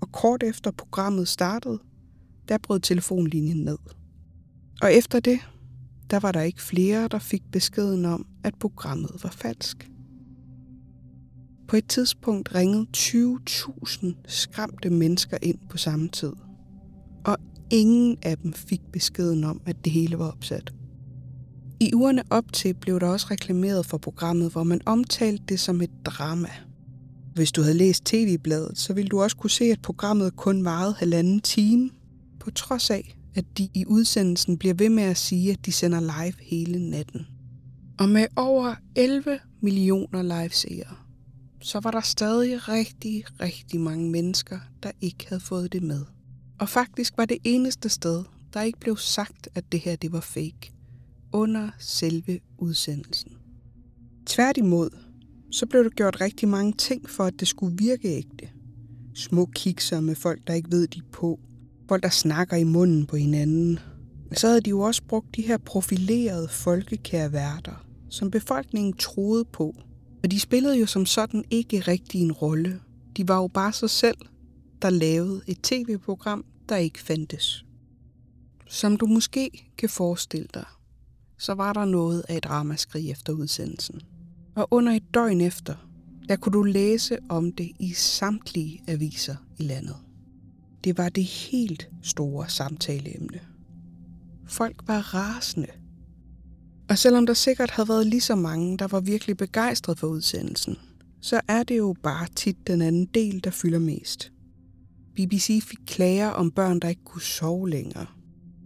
Og 0.00 0.12
kort 0.12 0.42
efter 0.42 0.70
programmet 0.70 1.28
startede, 1.28 1.78
der 2.48 2.58
brød 2.58 2.80
telefonlinjen 2.80 3.64
ned. 3.64 3.78
Og 4.82 4.94
efter 4.94 5.20
det, 5.20 5.40
der 6.10 6.20
var 6.20 6.32
der 6.32 6.40
ikke 6.40 6.62
flere, 6.62 7.08
der 7.08 7.18
fik 7.18 7.42
beskeden 7.52 8.04
om, 8.04 8.26
at 8.44 8.54
programmet 8.60 9.10
var 9.22 9.30
falsk. 9.30 9.90
På 11.68 11.76
et 11.76 11.88
tidspunkt 11.88 12.54
ringede 12.54 12.86
20.000 12.96 14.06
skræmte 14.26 14.90
mennesker 14.90 15.38
ind 15.42 15.58
på 15.68 15.76
samme 15.76 16.08
tid. 16.08 16.32
Og 17.24 17.36
ingen 17.70 18.16
af 18.22 18.38
dem 18.38 18.52
fik 18.52 18.80
beskeden 18.92 19.44
om, 19.44 19.60
at 19.66 19.84
det 19.84 19.92
hele 19.92 20.18
var 20.18 20.30
opsat. 20.30 20.72
I 21.80 21.94
ugerne 21.94 22.22
op 22.30 22.52
til 22.52 22.74
blev 22.74 23.00
der 23.00 23.06
også 23.06 23.26
reklameret 23.30 23.86
for 23.86 23.98
programmet, 23.98 24.52
hvor 24.52 24.62
man 24.62 24.80
omtalte 24.86 25.44
det 25.48 25.60
som 25.60 25.80
et 25.80 25.90
drama. 26.04 26.48
Hvis 27.34 27.52
du 27.52 27.62
havde 27.62 27.76
læst 27.76 28.04
tv-bladet, 28.04 28.78
så 28.78 28.92
ville 28.92 29.08
du 29.08 29.22
også 29.22 29.36
kunne 29.36 29.50
se, 29.50 29.64
at 29.64 29.82
programmet 29.82 30.36
kun 30.36 30.64
varede 30.64 30.94
halvanden 30.98 31.40
time, 31.40 31.90
på 32.40 32.50
trods 32.50 32.90
af, 32.90 33.16
at 33.34 33.44
de 33.58 33.68
i 33.74 33.84
udsendelsen 33.86 34.58
bliver 34.58 34.74
ved 34.74 34.88
med 34.88 35.02
at 35.02 35.16
sige, 35.16 35.52
at 35.52 35.66
de 35.66 35.72
sender 35.72 36.00
live 36.00 36.34
hele 36.40 36.90
natten. 36.90 37.26
Og 37.98 38.08
med 38.08 38.26
over 38.36 38.74
11 38.96 39.38
millioner 39.60 40.22
live-seere, 40.22 40.96
så 41.62 41.80
var 41.80 41.90
der 41.90 42.00
stadig 42.00 42.68
rigtig, 42.68 43.24
rigtig 43.40 43.80
mange 43.80 44.10
mennesker, 44.10 44.58
der 44.82 44.90
ikke 45.00 45.26
havde 45.28 45.40
fået 45.40 45.72
det 45.72 45.82
med. 45.82 46.04
Og 46.58 46.68
faktisk 46.68 47.16
var 47.16 47.24
det 47.24 47.38
eneste 47.44 47.88
sted, 47.88 48.24
der 48.54 48.62
ikke 48.62 48.80
blev 48.80 48.96
sagt, 48.96 49.48
at 49.54 49.72
det 49.72 49.80
her 49.80 49.96
det 49.96 50.12
var 50.12 50.20
fake, 50.20 50.72
under 51.32 51.70
selve 51.78 52.40
udsendelsen. 52.58 53.32
Tværtimod, 54.26 54.90
så 55.50 55.66
blev 55.66 55.84
der 55.84 55.90
gjort 55.90 56.20
rigtig 56.20 56.48
mange 56.48 56.72
ting 56.72 57.10
for, 57.10 57.24
at 57.24 57.40
det 57.40 57.48
skulle 57.48 57.76
virke 57.78 58.08
ægte. 58.08 58.48
Små 59.14 59.46
kikser 59.54 60.00
med 60.00 60.14
folk, 60.14 60.46
der 60.46 60.54
ikke 60.54 60.70
ved, 60.70 60.86
de 60.88 61.00
på. 61.12 61.40
Folk, 61.90 62.02
der 62.02 62.08
snakker 62.08 62.56
i 62.56 62.64
munden 62.64 63.06
på 63.06 63.16
hinanden. 63.16 63.78
Så 64.32 64.46
havde 64.46 64.60
de 64.60 64.70
jo 64.70 64.80
også 64.80 65.02
brugt 65.08 65.36
de 65.36 65.42
her 65.42 65.58
profilerede 65.58 66.48
folkekære 66.48 67.32
værter, 67.32 67.86
som 68.08 68.30
befolkningen 68.30 68.92
troede 68.92 69.44
på. 69.44 69.74
Og 70.22 70.30
de 70.30 70.40
spillede 70.40 70.78
jo 70.78 70.86
som 70.86 71.06
sådan 71.06 71.44
ikke 71.50 71.80
rigtig 71.80 72.20
en 72.20 72.32
rolle. 72.32 72.80
De 73.16 73.28
var 73.28 73.36
jo 73.36 73.48
bare 73.48 73.72
sig 73.72 73.90
selv, 73.90 74.16
der 74.82 74.90
lavede 74.90 75.40
et 75.46 75.58
tv-program, 75.62 76.44
der 76.68 76.76
ikke 76.76 76.98
fandtes. 76.98 77.64
Som 78.68 78.96
du 78.96 79.06
måske 79.06 79.50
kan 79.78 79.88
forestille 79.88 80.48
dig, 80.54 80.66
så 81.38 81.54
var 81.54 81.72
der 81.72 81.84
noget 81.84 82.24
af 82.28 82.36
et 82.36 82.50
ramaskrig 82.50 83.10
efter 83.10 83.32
udsendelsen. 83.32 84.00
Og 84.54 84.68
under 84.70 84.92
et 84.92 85.14
døgn 85.14 85.40
efter, 85.40 85.74
der 86.28 86.36
kunne 86.36 86.52
du 86.52 86.62
læse 86.62 87.18
om 87.28 87.52
det 87.52 87.70
i 87.78 87.92
samtlige 87.92 88.82
aviser 88.88 89.36
i 89.58 89.62
landet. 89.62 89.96
Det 90.84 90.98
var 90.98 91.08
det 91.08 91.24
helt 91.24 91.90
store 92.02 92.48
samtaleemne. 92.48 93.40
Folk 94.46 94.82
var 94.86 95.14
rasende. 95.14 95.66
Og 96.88 96.98
selvom 96.98 97.26
der 97.26 97.34
sikkert 97.34 97.70
havde 97.70 97.88
været 97.88 98.06
lige 98.06 98.20
så 98.20 98.34
mange, 98.34 98.78
der 98.78 98.86
var 98.86 99.00
virkelig 99.00 99.36
begejstret 99.36 99.98
for 99.98 100.06
udsendelsen, 100.06 100.76
så 101.20 101.40
er 101.48 101.62
det 101.62 101.78
jo 101.78 101.94
bare 102.02 102.26
tit 102.36 102.66
den 102.66 102.82
anden 102.82 103.06
del, 103.06 103.44
der 103.44 103.50
fylder 103.50 103.78
mest. 103.78 104.32
BBC 105.14 105.62
fik 105.62 105.78
klager 105.86 106.28
om 106.28 106.50
børn, 106.50 106.80
der 106.80 106.88
ikke 106.88 107.04
kunne 107.04 107.22
sove 107.22 107.70
længere. 107.70 108.06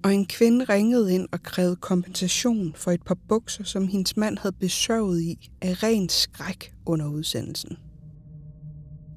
Og 0.04 0.14
en 0.14 0.26
kvinde 0.26 0.64
ringede 0.64 1.14
ind 1.14 1.28
og 1.32 1.42
krævede 1.42 1.76
kompensation 1.76 2.74
for 2.76 2.90
et 2.90 3.02
par 3.02 3.18
bukser, 3.28 3.64
som 3.64 3.88
hendes 3.88 4.16
mand 4.16 4.38
havde 4.38 4.56
besøget 4.60 5.20
i 5.20 5.50
af 5.62 5.82
ren 5.82 6.08
skræk 6.08 6.74
under 6.86 7.08
udsendelsen. 7.08 7.76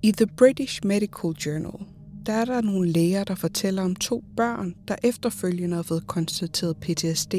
I 0.04 0.12
The 0.12 0.28
British 0.28 0.86
Medical 0.86 1.32
Journal, 1.32 1.86
der 2.28 2.34
er 2.34 2.45
der 2.45 2.61
nogle 2.61 2.89
læger, 2.89 3.23
der 3.23 3.36
fortæller 3.36 3.84
om 3.84 3.95
to 3.95 4.23
børn, 4.38 4.75
der 4.88 4.95
efterfølgende 5.03 5.75
har 5.75 5.84
fået 5.84 6.07
konstateret 6.07 6.78
PTSD. 6.78 7.34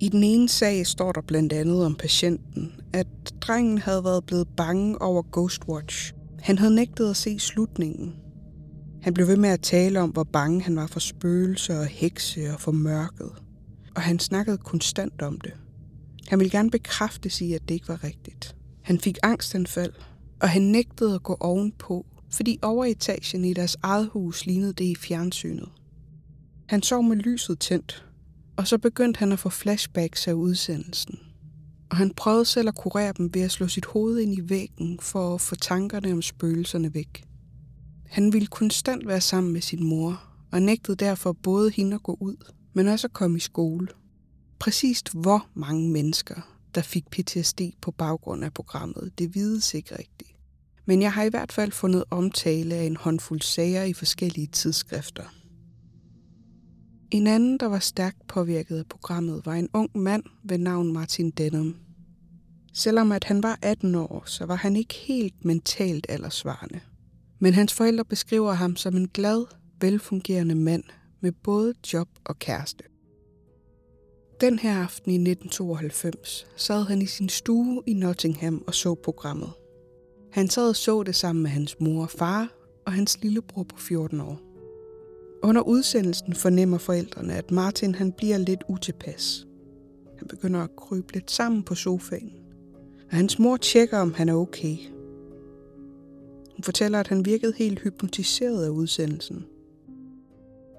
I 0.00 0.08
den 0.08 0.24
ene 0.24 0.48
sag 0.48 0.86
står 0.86 1.12
der 1.12 1.20
blandt 1.20 1.52
andet 1.52 1.84
om 1.84 1.94
patienten, 1.94 2.72
at 2.92 3.06
drengen 3.40 3.78
havde 3.78 4.04
været 4.04 4.24
blevet 4.26 4.48
bange 4.56 5.02
over 5.02 5.22
Ghostwatch. 5.32 6.12
Han 6.40 6.58
havde 6.58 6.74
nægtet 6.74 7.10
at 7.10 7.16
se 7.16 7.38
slutningen, 7.38 8.14
han 9.02 9.14
blev 9.14 9.26
ved 9.26 9.36
med 9.36 9.48
at 9.48 9.60
tale 9.60 10.00
om, 10.00 10.10
hvor 10.10 10.24
bange 10.24 10.62
han 10.62 10.76
var 10.76 10.86
for 10.86 11.00
spøgelser 11.00 11.78
og 11.78 11.86
hekse 11.86 12.52
og 12.52 12.60
for 12.60 12.72
mørket. 12.72 13.30
Og 13.94 14.02
han 14.02 14.18
snakkede 14.18 14.58
konstant 14.58 15.22
om 15.22 15.40
det. 15.40 15.52
Han 16.28 16.38
ville 16.38 16.50
gerne 16.50 16.70
bekræfte 16.70 17.30
sig, 17.30 17.54
at 17.54 17.62
det 17.68 17.74
ikke 17.74 17.88
var 17.88 18.04
rigtigt. 18.04 18.56
Han 18.82 18.98
fik 18.98 19.18
angstanfald, 19.22 19.92
og 20.40 20.48
han 20.48 20.62
nægtede 20.62 21.14
at 21.14 21.22
gå 21.22 21.36
ovenpå, 21.40 22.06
fordi 22.30 22.58
overetagen 22.62 23.44
i 23.44 23.52
deres 23.52 23.76
eget 23.82 24.08
hus 24.12 24.46
lignede 24.46 24.72
det 24.72 24.84
i 24.84 24.94
fjernsynet. 24.94 25.68
Han 26.66 26.82
sov 26.82 27.02
med 27.02 27.16
lyset 27.16 27.58
tændt, 27.58 28.04
og 28.56 28.68
så 28.68 28.78
begyndte 28.78 29.18
han 29.18 29.32
at 29.32 29.38
få 29.38 29.48
flashbacks 29.48 30.28
af 30.28 30.32
udsendelsen. 30.32 31.18
Og 31.90 31.96
han 31.96 32.10
prøvede 32.10 32.44
selv 32.44 32.68
at 32.68 32.74
kurere 32.74 33.12
dem 33.18 33.34
ved 33.34 33.42
at 33.42 33.50
slå 33.50 33.68
sit 33.68 33.86
hoved 33.86 34.18
ind 34.18 34.34
i 34.34 34.48
væggen 34.48 34.98
for 35.00 35.34
at 35.34 35.40
få 35.40 35.54
tankerne 35.54 36.12
om 36.12 36.22
spøgelserne 36.22 36.94
væk. 36.94 37.24
Han 38.06 38.32
ville 38.32 38.46
konstant 38.46 39.06
være 39.06 39.20
sammen 39.20 39.52
med 39.52 39.60
sin 39.60 39.84
mor, 39.84 40.22
og 40.52 40.62
nægtede 40.62 40.96
derfor 40.96 41.32
både 41.32 41.70
hende 41.70 41.94
at 41.94 42.02
gå 42.02 42.16
ud, 42.20 42.36
men 42.72 42.88
også 42.88 43.06
at 43.06 43.12
komme 43.12 43.36
i 43.36 43.40
skole. 43.40 43.88
Præcist 44.58 45.12
hvor 45.12 45.46
mange 45.54 45.90
mennesker, 45.90 46.40
der 46.74 46.82
fik 46.82 47.04
PTSD 47.10 47.60
på 47.80 47.90
baggrund 47.90 48.44
af 48.44 48.54
programmet, 48.54 49.12
det 49.18 49.34
vides 49.34 49.74
ikke 49.74 49.98
rigtigt. 49.98 50.37
Men 50.88 51.02
jeg 51.02 51.12
har 51.12 51.22
i 51.22 51.28
hvert 51.28 51.52
fald 51.52 51.72
fundet 51.72 52.04
omtale 52.10 52.74
af 52.74 52.84
en 52.84 52.96
håndfuld 52.96 53.40
sager 53.40 53.82
i 53.82 53.92
forskellige 53.92 54.46
tidsskrifter. 54.46 55.34
En 57.10 57.26
anden, 57.26 57.58
der 57.60 57.66
var 57.66 57.78
stærkt 57.78 58.26
påvirket 58.26 58.78
af 58.78 58.86
programmet, 58.86 59.46
var 59.46 59.54
en 59.54 59.68
ung 59.74 59.90
mand 59.94 60.22
ved 60.44 60.58
navn 60.58 60.92
Martin 60.92 61.30
Denham. 61.30 61.76
Selvom 62.72 63.12
at 63.12 63.24
han 63.24 63.42
var 63.42 63.58
18 63.62 63.94
år, 63.94 64.22
så 64.26 64.46
var 64.46 64.54
han 64.54 64.76
ikke 64.76 64.94
helt 64.94 65.44
mentalt 65.44 66.06
aldersvarende. 66.08 66.80
Men 67.38 67.54
hans 67.54 67.74
forældre 67.74 68.04
beskriver 68.04 68.52
ham 68.52 68.76
som 68.76 68.96
en 68.96 69.08
glad, 69.08 69.44
velfungerende 69.80 70.54
mand 70.54 70.84
med 71.20 71.32
både 71.32 71.74
job 71.92 72.08
og 72.24 72.38
kæreste. 72.38 72.84
Den 74.40 74.58
her 74.58 74.82
aften 74.82 75.10
i 75.10 75.14
1992 75.14 76.46
sad 76.56 76.84
han 76.84 77.02
i 77.02 77.06
sin 77.06 77.28
stue 77.28 77.82
i 77.86 77.94
Nottingham 77.94 78.64
og 78.66 78.74
så 78.74 78.94
programmet. 78.94 79.50
Han 80.38 80.48
sad 80.48 80.68
og 80.68 80.76
så 80.76 81.02
det 81.02 81.14
sammen 81.14 81.42
med 81.42 81.50
hans 81.50 81.80
mor 81.80 82.02
og 82.02 82.10
far 82.10 82.48
og 82.86 82.92
hans 82.92 83.18
lillebror 83.22 83.62
på 83.62 83.76
14 83.76 84.20
år. 84.20 84.40
Under 85.42 85.62
udsendelsen 85.62 86.34
fornemmer 86.34 86.78
forældrene, 86.78 87.34
at 87.34 87.50
Martin 87.50 87.94
han 87.94 88.12
bliver 88.12 88.38
lidt 88.38 88.64
utilpas. 88.68 89.46
Han 90.18 90.28
begynder 90.28 90.60
at 90.60 90.76
krybe 90.76 91.12
lidt 91.12 91.30
sammen 91.30 91.62
på 91.62 91.74
sofaen, 91.74 92.32
og 93.10 93.16
hans 93.16 93.38
mor 93.38 93.56
tjekker, 93.56 93.98
om 93.98 94.14
han 94.14 94.28
er 94.28 94.34
okay– 94.34 94.76
hun 96.56 96.62
fortæller, 96.62 97.00
at 97.00 97.08
han 97.08 97.24
virkede 97.24 97.52
helt 97.56 97.80
hypnotiseret 97.80 98.64
af 98.64 98.68
udsendelsen. 98.68 99.44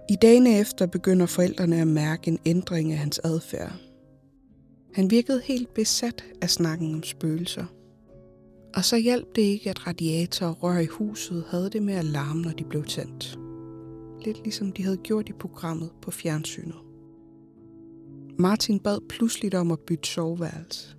I 0.09 0.15
dagene 0.21 0.59
efter 0.59 0.85
begynder 0.85 1.25
forældrene 1.25 1.81
at 1.81 1.87
mærke 1.87 2.27
en 2.27 2.39
ændring 2.45 2.91
af 2.91 2.97
hans 2.97 3.19
adfærd. 3.23 3.73
Han 4.93 5.11
virkede 5.11 5.41
helt 5.43 5.73
besat 5.73 6.25
af 6.41 6.49
snakken 6.49 6.95
om 6.95 7.03
spøgelser. 7.03 7.65
Og 8.75 8.85
så 8.85 8.97
hjalp 8.97 9.35
det 9.35 9.41
ikke, 9.41 9.69
at 9.69 9.87
radiator 9.87 10.45
og 10.45 10.63
rør 10.63 10.79
i 10.79 10.85
huset 10.85 11.43
havde 11.47 11.69
det 11.69 11.83
med 11.83 11.93
at 11.93 12.05
larme, 12.05 12.41
når 12.41 12.51
de 12.51 12.63
blev 12.63 12.85
tændt. 12.85 13.39
Lidt 14.25 14.43
ligesom 14.43 14.71
de 14.71 14.83
havde 14.83 14.97
gjort 14.97 15.29
i 15.29 15.33
programmet 15.33 15.89
på 16.01 16.11
fjernsynet. 16.11 16.75
Martin 18.39 18.79
bad 18.79 18.99
pludselig 19.09 19.59
om 19.59 19.71
at 19.71 19.79
bytte 19.79 20.09
soveværelse. 20.09 20.95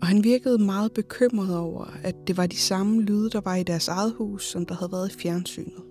Og 0.00 0.06
han 0.06 0.24
virkede 0.24 0.58
meget 0.58 0.92
bekymret 0.92 1.56
over, 1.56 1.84
at 2.02 2.14
det 2.26 2.36
var 2.36 2.46
de 2.46 2.56
samme 2.56 3.02
lyde, 3.02 3.30
der 3.30 3.40
var 3.40 3.56
i 3.56 3.62
deres 3.62 3.88
eget 3.88 4.12
hus, 4.12 4.44
som 4.44 4.66
der 4.66 4.74
havde 4.74 4.92
været 4.92 5.14
i 5.14 5.18
fjernsynet. 5.18 5.82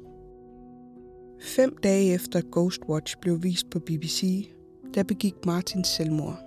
Fem 1.41 1.78
dage 1.84 2.13
efter 2.13 2.41
Ghostwatch 2.51 3.15
blev 3.22 3.43
vist 3.43 3.70
på 3.70 3.80
BBC, 3.80 4.49
der 4.93 5.03
begik 5.03 5.45
Martin 5.45 5.84
selvmord. 5.84 6.39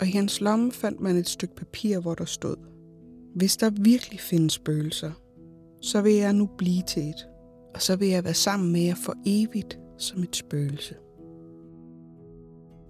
Og 0.00 0.06
i 0.06 0.10
hans 0.10 0.40
lomme 0.40 0.72
fandt 0.72 1.00
man 1.00 1.16
et 1.16 1.28
stykke 1.28 1.54
papir, 1.54 2.00
hvor 2.00 2.14
der 2.14 2.24
stod, 2.24 2.56
hvis 3.36 3.56
der 3.56 3.70
virkelig 3.70 4.20
findes 4.20 4.52
spøgelser, 4.52 5.12
så 5.80 6.02
vil 6.02 6.12
jeg 6.14 6.32
nu 6.32 6.48
blive 6.58 6.82
til 6.88 7.02
et, 7.02 7.26
og 7.74 7.82
så 7.82 7.96
vil 7.96 8.08
jeg 8.08 8.24
være 8.24 8.34
sammen 8.34 8.72
med 8.72 8.80
jer 8.80 8.94
for 9.04 9.14
evigt 9.26 9.78
som 9.98 10.22
et 10.22 10.36
spøgelse. 10.36 10.94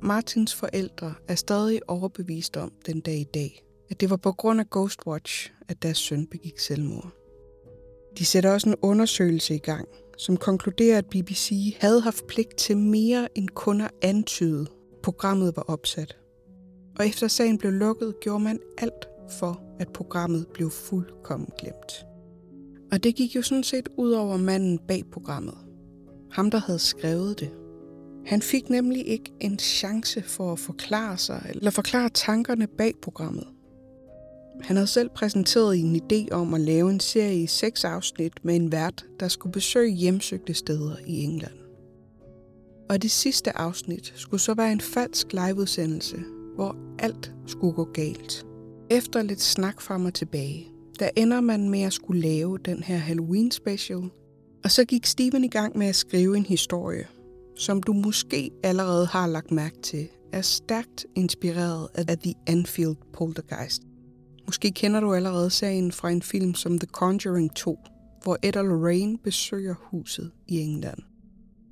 Martins 0.02 0.54
forældre 0.54 1.14
er 1.28 1.34
stadig 1.34 1.80
overbevist 1.88 2.56
om 2.56 2.72
den 2.86 3.00
dag 3.00 3.16
i 3.16 3.26
dag, 3.34 3.64
at 3.90 4.00
det 4.00 4.10
var 4.10 4.16
på 4.16 4.32
grund 4.32 4.60
af 4.60 4.70
Ghostwatch, 4.70 5.52
at 5.68 5.82
deres 5.82 5.98
søn 5.98 6.26
begik 6.26 6.58
selvmord. 6.58 7.12
De 8.18 8.24
sætter 8.24 8.52
også 8.52 8.68
en 8.68 8.76
undersøgelse 8.82 9.54
i 9.54 9.58
gang, 9.58 9.88
som 10.18 10.36
konkluderer, 10.36 10.98
at 10.98 11.06
BBC 11.06 11.76
havde 11.80 12.00
haft 12.00 12.26
pligt 12.26 12.56
til 12.56 12.76
mere 12.76 13.28
end 13.34 13.48
kun 13.48 13.80
at 13.80 13.90
antyde, 14.02 14.66
programmet 15.02 15.56
var 15.56 15.62
opsat. 15.62 16.16
Og 16.98 17.06
efter 17.06 17.28
sagen 17.28 17.58
blev 17.58 17.72
lukket, 17.72 18.14
gjorde 18.20 18.44
man 18.44 18.60
alt 18.78 19.08
for, 19.38 19.65
at 19.78 19.88
programmet 19.88 20.46
blev 20.54 20.70
fuldkommen 20.70 21.48
glemt. 21.58 22.06
Og 22.92 23.04
det 23.04 23.14
gik 23.14 23.36
jo 23.36 23.42
sådan 23.42 23.64
set 23.64 23.88
ud 23.96 24.12
over 24.12 24.36
manden 24.36 24.78
bag 24.78 25.02
programmet. 25.12 25.58
Ham, 26.32 26.50
der 26.50 26.58
havde 26.58 26.78
skrevet 26.78 27.40
det. 27.40 27.50
Han 28.26 28.42
fik 28.42 28.70
nemlig 28.70 29.06
ikke 29.06 29.32
en 29.40 29.58
chance 29.58 30.22
for 30.22 30.52
at 30.52 30.58
forklare 30.58 31.18
sig, 31.18 31.50
eller 31.54 31.70
forklare 31.70 32.08
tankerne 32.08 32.66
bag 32.66 32.94
programmet. 33.02 33.46
Han 34.62 34.76
havde 34.76 34.86
selv 34.86 35.08
præsenteret 35.14 35.78
en 35.78 35.96
idé 35.96 36.34
om 36.34 36.54
at 36.54 36.60
lave 36.60 36.90
en 36.90 37.00
serie 37.00 37.42
i 37.42 37.46
seks 37.46 37.84
afsnit 37.84 38.32
med 38.44 38.56
en 38.56 38.72
vært, 38.72 39.04
der 39.20 39.28
skulle 39.28 39.52
besøge 39.52 39.92
hjemsøgte 39.92 40.54
steder 40.54 40.96
i 41.06 41.22
England. 41.22 41.54
Og 42.90 43.02
det 43.02 43.10
sidste 43.10 43.58
afsnit 43.58 44.12
skulle 44.16 44.40
så 44.40 44.54
være 44.54 44.72
en 44.72 44.80
falsk 44.80 45.32
liveudsendelse, 45.32 46.16
hvor 46.54 46.76
alt 46.98 47.34
skulle 47.46 47.74
gå 47.74 47.84
galt. 47.84 48.46
Efter 48.90 49.22
lidt 49.22 49.40
snak 49.40 49.80
frem 49.80 50.04
og 50.04 50.14
tilbage, 50.14 50.68
der 50.98 51.10
ender 51.16 51.40
man 51.40 51.68
med 51.70 51.82
at 51.82 51.92
skulle 51.92 52.20
lave 52.20 52.58
den 52.58 52.82
her 52.82 52.96
Halloween 52.96 53.50
special, 53.50 54.10
og 54.64 54.70
så 54.70 54.84
gik 54.84 55.06
Steven 55.06 55.44
i 55.44 55.48
gang 55.48 55.78
med 55.78 55.86
at 55.86 55.96
skrive 55.96 56.36
en 56.36 56.46
historie, 56.46 57.06
som 57.56 57.82
du 57.82 57.92
måske 57.92 58.50
allerede 58.62 59.06
har 59.06 59.26
lagt 59.26 59.50
mærke 59.50 59.82
til, 59.82 60.08
er 60.32 60.40
stærkt 60.40 61.06
inspireret 61.14 61.88
af 61.94 62.18
The 62.18 62.34
Anfield 62.46 62.96
Poltergeist. 63.12 63.82
Måske 64.46 64.70
kender 64.70 65.00
du 65.00 65.14
allerede 65.14 65.50
sagen 65.50 65.92
fra 65.92 66.10
en 66.10 66.22
film 66.22 66.54
som 66.54 66.78
The 66.78 66.88
Conjuring 66.92 67.54
2, 67.54 67.78
hvor 68.22 68.38
Ed 68.42 68.56
og 68.56 68.64
Lorraine 68.64 69.18
besøger 69.18 69.74
huset 69.78 70.30
i 70.48 70.58
England. 70.58 70.98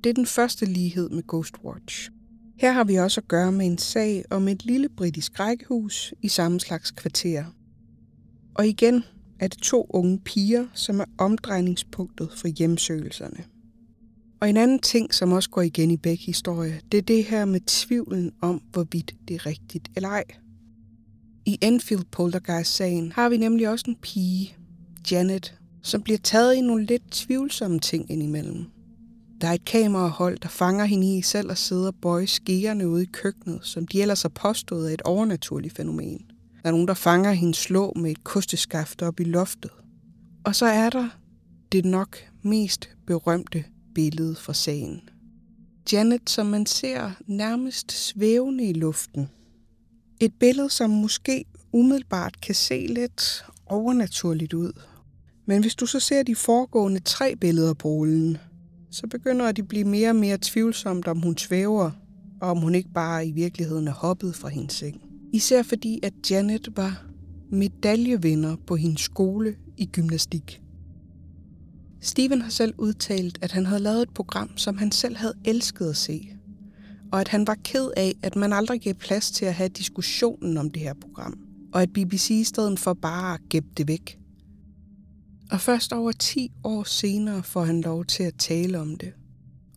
Det 0.03 0.09
er 0.09 0.13
den 0.13 0.25
første 0.25 0.65
lighed 0.65 1.09
med 1.09 1.23
Ghostwatch. 1.27 2.09
Her 2.57 2.71
har 2.71 2.83
vi 2.83 2.95
også 2.95 3.21
at 3.21 3.27
gøre 3.27 3.51
med 3.51 3.65
en 3.65 3.77
sag 3.77 4.23
om 4.29 4.47
et 4.47 4.65
lille 4.65 4.89
britisk 4.89 5.39
rækkehus 5.39 6.13
i 6.21 6.27
samme 6.27 6.59
slags 6.59 6.91
kvarter. 6.91 7.45
Og 8.53 8.67
igen 8.67 9.03
er 9.39 9.47
det 9.47 9.57
to 9.57 9.87
unge 9.89 10.19
piger, 10.19 10.67
som 10.73 10.99
er 10.99 11.05
omdrejningspunktet 11.17 12.29
for 12.35 12.47
hjemsøgelserne. 12.47 13.43
Og 14.41 14.49
en 14.49 14.57
anden 14.57 14.79
ting, 14.79 15.13
som 15.13 15.31
også 15.31 15.49
går 15.49 15.61
igen 15.61 15.91
i 15.91 15.97
begge 15.97 16.25
historier, 16.25 16.75
det 16.91 16.97
er 16.97 17.01
det 17.01 17.23
her 17.23 17.45
med 17.45 17.59
tvivlen 17.59 18.31
om, 18.41 18.61
hvorvidt 18.71 19.15
det 19.27 19.35
er 19.35 19.45
rigtigt 19.45 19.89
eller 19.95 20.09
ej. 20.09 20.23
I 21.45 21.57
Enfield 21.61 22.03
Poltergeist-sagen 22.11 23.11
har 23.11 23.29
vi 23.29 23.37
nemlig 23.37 23.69
også 23.69 23.85
en 23.87 23.95
pige, 24.01 24.55
Janet, 25.11 25.59
som 25.81 26.01
bliver 26.01 26.17
taget 26.17 26.55
i 26.55 26.61
nogle 26.61 26.85
lidt 26.85 27.11
tvivlsomme 27.11 27.79
ting 27.79 28.11
indimellem. 28.11 28.65
Der 29.41 29.47
er 29.47 29.53
et 29.53 29.65
kamerahold, 29.65 30.37
der 30.39 30.49
fanger 30.49 30.85
hende 30.85 31.17
i 31.17 31.21
selv 31.21 31.51
at 31.51 31.57
sidde 31.57 31.87
og 31.87 31.95
bøje 31.95 32.27
skærene 32.27 32.89
ude 32.89 33.03
i 33.03 33.09
køkkenet, 33.13 33.59
som 33.63 33.87
de 33.87 34.01
ellers 34.01 34.21
har 34.21 34.29
påstået 34.29 34.89
er 34.89 34.93
et 34.93 35.01
overnaturligt 35.01 35.75
fænomen. 35.75 36.25
Der 36.63 36.69
er 36.69 36.71
nogen, 36.71 36.87
der 36.87 36.93
fanger 36.93 37.31
hende 37.31 37.53
slå 37.53 37.93
med 37.95 38.11
et 38.11 38.23
kosteskaft 38.23 39.01
op 39.01 39.19
i 39.19 39.23
loftet. 39.23 39.71
Og 40.43 40.55
så 40.55 40.65
er 40.65 40.89
der 40.89 41.09
det 41.71 41.85
nok 41.85 42.17
mest 42.43 42.89
berømte 43.07 43.63
billede 43.95 44.35
fra 44.35 44.53
sagen. 44.53 45.01
Janet, 45.91 46.29
som 46.29 46.45
man 46.45 46.65
ser 46.65 47.11
nærmest 47.27 47.91
svævende 47.91 48.69
i 48.69 48.73
luften. 48.73 49.29
Et 50.19 50.33
billede, 50.39 50.69
som 50.69 50.89
måske 50.89 51.45
umiddelbart 51.71 52.41
kan 52.41 52.55
se 52.55 52.87
lidt 52.89 53.45
overnaturligt 53.65 54.53
ud. 54.53 54.71
Men 55.45 55.61
hvis 55.61 55.75
du 55.75 55.85
så 55.85 55.99
ser 55.99 56.23
de 56.23 56.35
foregående 56.35 56.99
tre 56.99 57.35
billeder 57.35 57.73
på 57.73 57.87
rullen, 57.87 58.37
så 58.95 59.07
begynder 59.07 59.51
de 59.51 59.61
at 59.61 59.67
blive 59.67 59.83
mere 59.83 60.09
og 60.09 60.15
mere 60.15 60.37
tvivlsomt, 60.41 61.07
om 61.07 61.21
hun 61.21 61.37
svæver, 61.37 61.91
og 62.41 62.49
om 62.49 62.57
hun 62.57 62.75
ikke 62.75 62.89
bare 62.93 63.27
i 63.27 63.31
virkeligheden 63.31 63.87
er 63.87 63.93
hoppet 63.93 64.35
fra 64.35 64.49
hendes 64.49 64.73
seng. 64.73 65.01
Især 65.33 65.63
fordi, 65.63 65.99
at 66.03 66.13
Janet 66.31 66.67
var 66.75 67.05
medaljevinder 67.51 68.55
på 68.67 68.75
hendes 68.75 69.01
skole 69.01 69.55
i 69.77 69.85
gymnastik. 69.85 70.61
Steven 72.01 72.41
har 72.41 72.49
selv 72.49 72.73
udtalt, 72.77 73.37
at 73.41 73.51
han 73.51 73.65
havde 73.65 73.81
lavet 73.81 74.01
et 74.01 74.13
program, 74.13 74.57
som 74.57 74.77
han 74.77 74.91
selv 74.91 75.15
havde 75.15 75.33
elsket 75.45 75.89
at 75.89 75.97
se. 75.97 76.29
Og 77.11 77.21
at 77.21 77.27
han 77.27 77.47
var 77.47 77.57
ked 77.63 77.89
af, 77.97 78.13
at 78.23 78.35
man 78.35 78.53
aldrig 78.53 78.81
gav 78.81 78.93
plads 78.93 79.31
til 79.31 79.45
at 79.45 79.53
have 79.53 79.69
diskussionen 79.69 80.57
om 80.57 80.69
det 80.69 80.81
her 80.81 80.93
program. 80.93 81.39
Og 81.73 81.81
at 81.81 81.89
BBC 81.93 82.29
i 82.29 82.43
stedet 82.43 82.79
for 82.79 82.93
bare 82.93 83.37
gemte 83.49 83.71
det 83.77 83.87
væk. 83.87 84.19
Og 85.51 85.61
først 85.61 85.93
over 85.93 86.11
10 86.11 86.51
år 86.63 86.83
senere 86.83 87.43
får 87.43 87.63
han 87.63 87.81
lov 87.81 88.05
til 88.05 88.23
at 88.23 88.35
tale 88.37 88.79
om 88.79 88.95
det. 88.95 89.13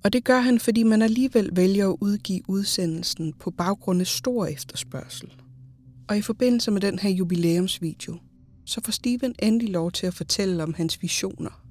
Og 0.04 0.12
det 0.12 0.24
gør 0.24 0.40
han, 0.40 0.58
fordi 0.58 0.82
man 0.82 1.02
alligevel 1.02 1.50
vælger 1.52 1.88
at 1.88 1.96
udgive 2.00 2.42
udsendelsen 2.48 3.32
på 3.32 3.50
baggrund 3.50 4.00
af 4.00 4.06
stor 4.06 4.46
efterspørgsel. 4.46 5.32
Og 6.08 6.18
i 6.18 6.22
forbindelse 6.22 6.70
med 6.70 6.80
den 6.80 6.98
her 6.98 7.10
jubilæumsvideo, 7.10 8.16
så 8.64 8.80
får 8.84 8.92
Steven 8.92 9.34
endelig 9.38 9.68
lov 9.68 9.92
til 9.92 10.06
at 10.06 10.14
fortælle 10.14 10.62
om 10.62 10.74
hans 10.74 11.02
visioner. 11.02 11.62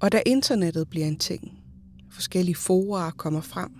Og 0.00 0.12
da 0.12 0.22
internettet 0.26 0.88
bliver 0.88 1.06
en 1.06 1.18
ting, 1.18 1.58
forskellige 2.10 2.56
forer 2.56 3.10
kommer 3.10 3.40
frem, 3.40 3.70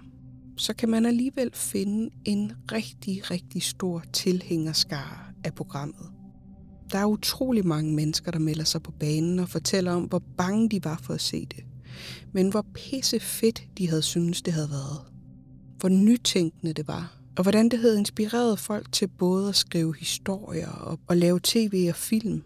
så 0.56 0.74
kan 0.74 0.88
man 0.88 1.06
alligevel 1.06 1.50
finde 1.54 2.10
en 2.24 2.52
rigtig, 2.72 3.30
rigtig 3.30 3.62
stor 3.62 4.04
tilhængerskare 4.12 5.18
af 5.44 5.54
programmet. 5.54 6.17
Der 6.92 6.98
er 6.98 7.04
utrolig 7.04 7.66
mange 7.66 7.94
mennesker, 7.94 8.30
der 8.30 8.38
melder 8.38 8.64
sig 8.64 8.82
på 8.82 8.90
banen 8.90 9.38
og 9.38 9.48
fortæller 9.48 9.92
om, 9.92 10.02
hvor 10.02 10.22
bange 10.36 10.68
de 10.68 10.84
var 10.84 11.00
for 11.02 11.14
at 11.14 11.20
se 11.20 11.46
det. 11.46 11.64
Men 12.32 12.48
hvor 12.48 12.66
pisse 12.74 13.20
fedt 13.20 13.62
de 13.78 13.88
havde 13.88 14.02
syntes, 14.02 14.42
det 14.42 14.52
havde 14.52 14.70
været. 14.70 15.00
Hvor 15.78 15.88
nytænkende 15.88 16.72
det 16.72 16.88
var. 16.88 17.14
Og 17.36 17.42
hvordan 17.42 17.68
det 17.68 17.78
havde 17.78 17.98
inspireret 17.98 18.58
folk 18.58 18.92
til 18.92 19.08
både 19.08 19.48
at 19.48 19.56
skrive 19.56 19.94
historier 19.98 20.68
og, 20.68 21.00
og 21.06 21.16
lave 21.16 21.40
tv 21.42 21.86
og 21.88 21.96
film. 21.96 22.42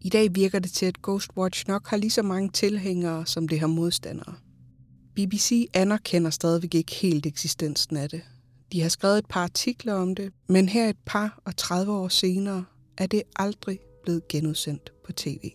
I 0.00 0.08
dag 0.08 0.34
virker 0.34 0.58
det 0.58 0.72
til, 0.72 0.86
at 0.86 1.02
Ghostwatch 1.02 1.64
nok 1.68 1.88
har 1.88 1.96
lige 1.96 2.10
så 2.10 2.22
mange 2.22 2.48
tilhængere, 2.48 3.26
som 3.26 3.48
det 3.48 3.60
har 3.60 3.66
modstandere. 3.66 4.34
BBC 5.14 5.66
anerkender 5.74 6.30
stadigvæk 6.30 6.74
ikke 6.74 6.94
helt 6.94 7.26
eksistensen 7.26 7.96
af 7.96 8.10
det. 8.10 8.22
De 8.72 8.82
har 8.82 8.88
skrevet 8.88 9.18
et 9.18 9.26
par 9.28 9.42
artikler 9.42 9.94
om 9.94 10.14
det, 10.14 10.32
men 10.48 10.68
her 10.68 10.88
et 10.88 10.96
par 11.06 11.40
og 11.44 11.56
30 11.56 11.92
år 11.92 12.08
senere 12.08 12.64
er 13.00 13.06
det 13.06 13.22
aldrig 13.36 13.80
blevet 14.02 14.28
genudsendt 14.28 14.92
på 15.04 15.12
tv. 15.12 15.50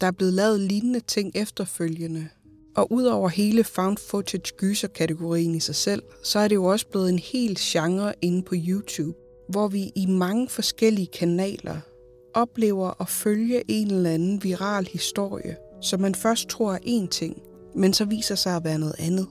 Der 0.00 0.06
er 0.06 0.10
blevet 0.10 0.32
lavet 0.32 0.60
lignende 0.60 1.00
ting 1.00 1.32
efterfølgende, 1.34 2.28
og 2.76 2.92
udover 2.92 3.28
hele 3.28 3.64
found 3.64 3.96
footage 3.96 4.56
gyser-kategorien 4.56 5.54
i 5.54 5.60
sig 5.60 5.74
selv, 5.74 6.02
så 6.24 6.38
er 6.38 6.48
det 6.48 6.54
jo 6.54 6.64
også 6.64 6.86
blevet 6.86 7.08
en 7.08 7.18
hel 7.18 7.56
genre 7.60 8.12
inde 8.22 8.42
på 8.42 8.54
YouTube, 8.68 9.18
hvor 9.48 9.68
vi 9.68 9.92
i 9.96 10.06
mange 10.06 10.48
forskellige 10.48 11.06
kanaler 11.06 11.76
oplever 12.34 13.00
at 13.00 13.08
følge 13.08 13.62
en 13.68 13.90
eller 13.90 14.10
anden 14.10 14.44
viral 14.44 14.88
historie, 14.92 15.56
som 15.80 16.00
man 16.00 16.14
først 16.14 16.48
tror 16.48 16.72
er 16.72 16.78
én 16.78 17.08
ting, 17.08 17.42
men 17.74 17.92
så 17.92 18.04
viser 18.04 18.34
sig 18.34 18.56
at 18.56 18.64
være 18.64 18.78
noget 18.78 18.96
andet. 18.98 19.28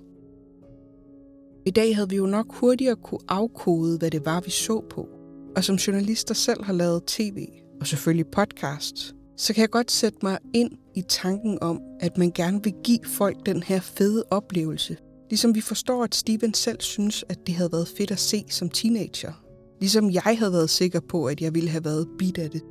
I 1.66 1.72
dag 1.72 1.96
havde 1.96 2.10
vi 2.10 2.16
jo 2.16 2.26
nok 2.26 2.54
hurtigere 2.54 2.96
kunne 2.96 3.22
afkode, 3.28 3.98
hvad 3.98 4.12
det 4.12 4.26
var, 4.26 4.42
vi 4.42 4.52
så 4.52 4.84
på. 4.90 5.12
Og 5.56 5.64
som 5.64 5.76
journalister 5.76 6.34
selv 6.34 6.64
har 6.64 6.74
lavet 6.74 7.04
tv, 7.08 7.47
og 7.82 7.88
selvfølgelig 7.88 8.28
podcast, 8.28 9.16
så 9.38 9.54
kan 9.54 9.62
jeg 9.62 9.70
godt 9.70 9.91
sætte 9.91 10.18
mig 10.24 10.38
ind 10.54 10.72
i 10.95 11.01
tanken 11.01 11.58
om, 11.62 11.80
at 11.99 12.18
man 12.18 12.32
gerne 12.32 12.64
vil 12.64 12.74
give 12.84 12.99
folk 13.06 13.45
den 13.45 13.64
her 13.64 13.80
fede 13.80 14.24
oplevelse. 14.32 14.97
Ligesom 15.30 15.56
vi 15.56 15.62
forstår, 15.62 16.04
at 16.04 16.16
Steven 16.16 16.54
selv 16.54 16.82
synes, 16.82 17.26
at 17.30 17.47
det 17.47 17.56
havde 17.56 17.72
været 17.72 17.88
fedt 17.97 18.12
at 18.12 18.20
se 18.20 18.45
som 18.49 18.70
teenager. 18.70 19.43
Ligesom 19.80 20.12
jeg 20.12 20.22
havde 20.24 20.51
været 20.51 20.70
sikker 20.70 20.99
på, 20.99 21.26
at 21.26 21.41
jeg 21.41 21.56
ville 21.56 21.70
have 21.70 21.86
været 21.86 22.08
bit 22.18 22.38
af 22.38 22.49
det. 22.49 22.62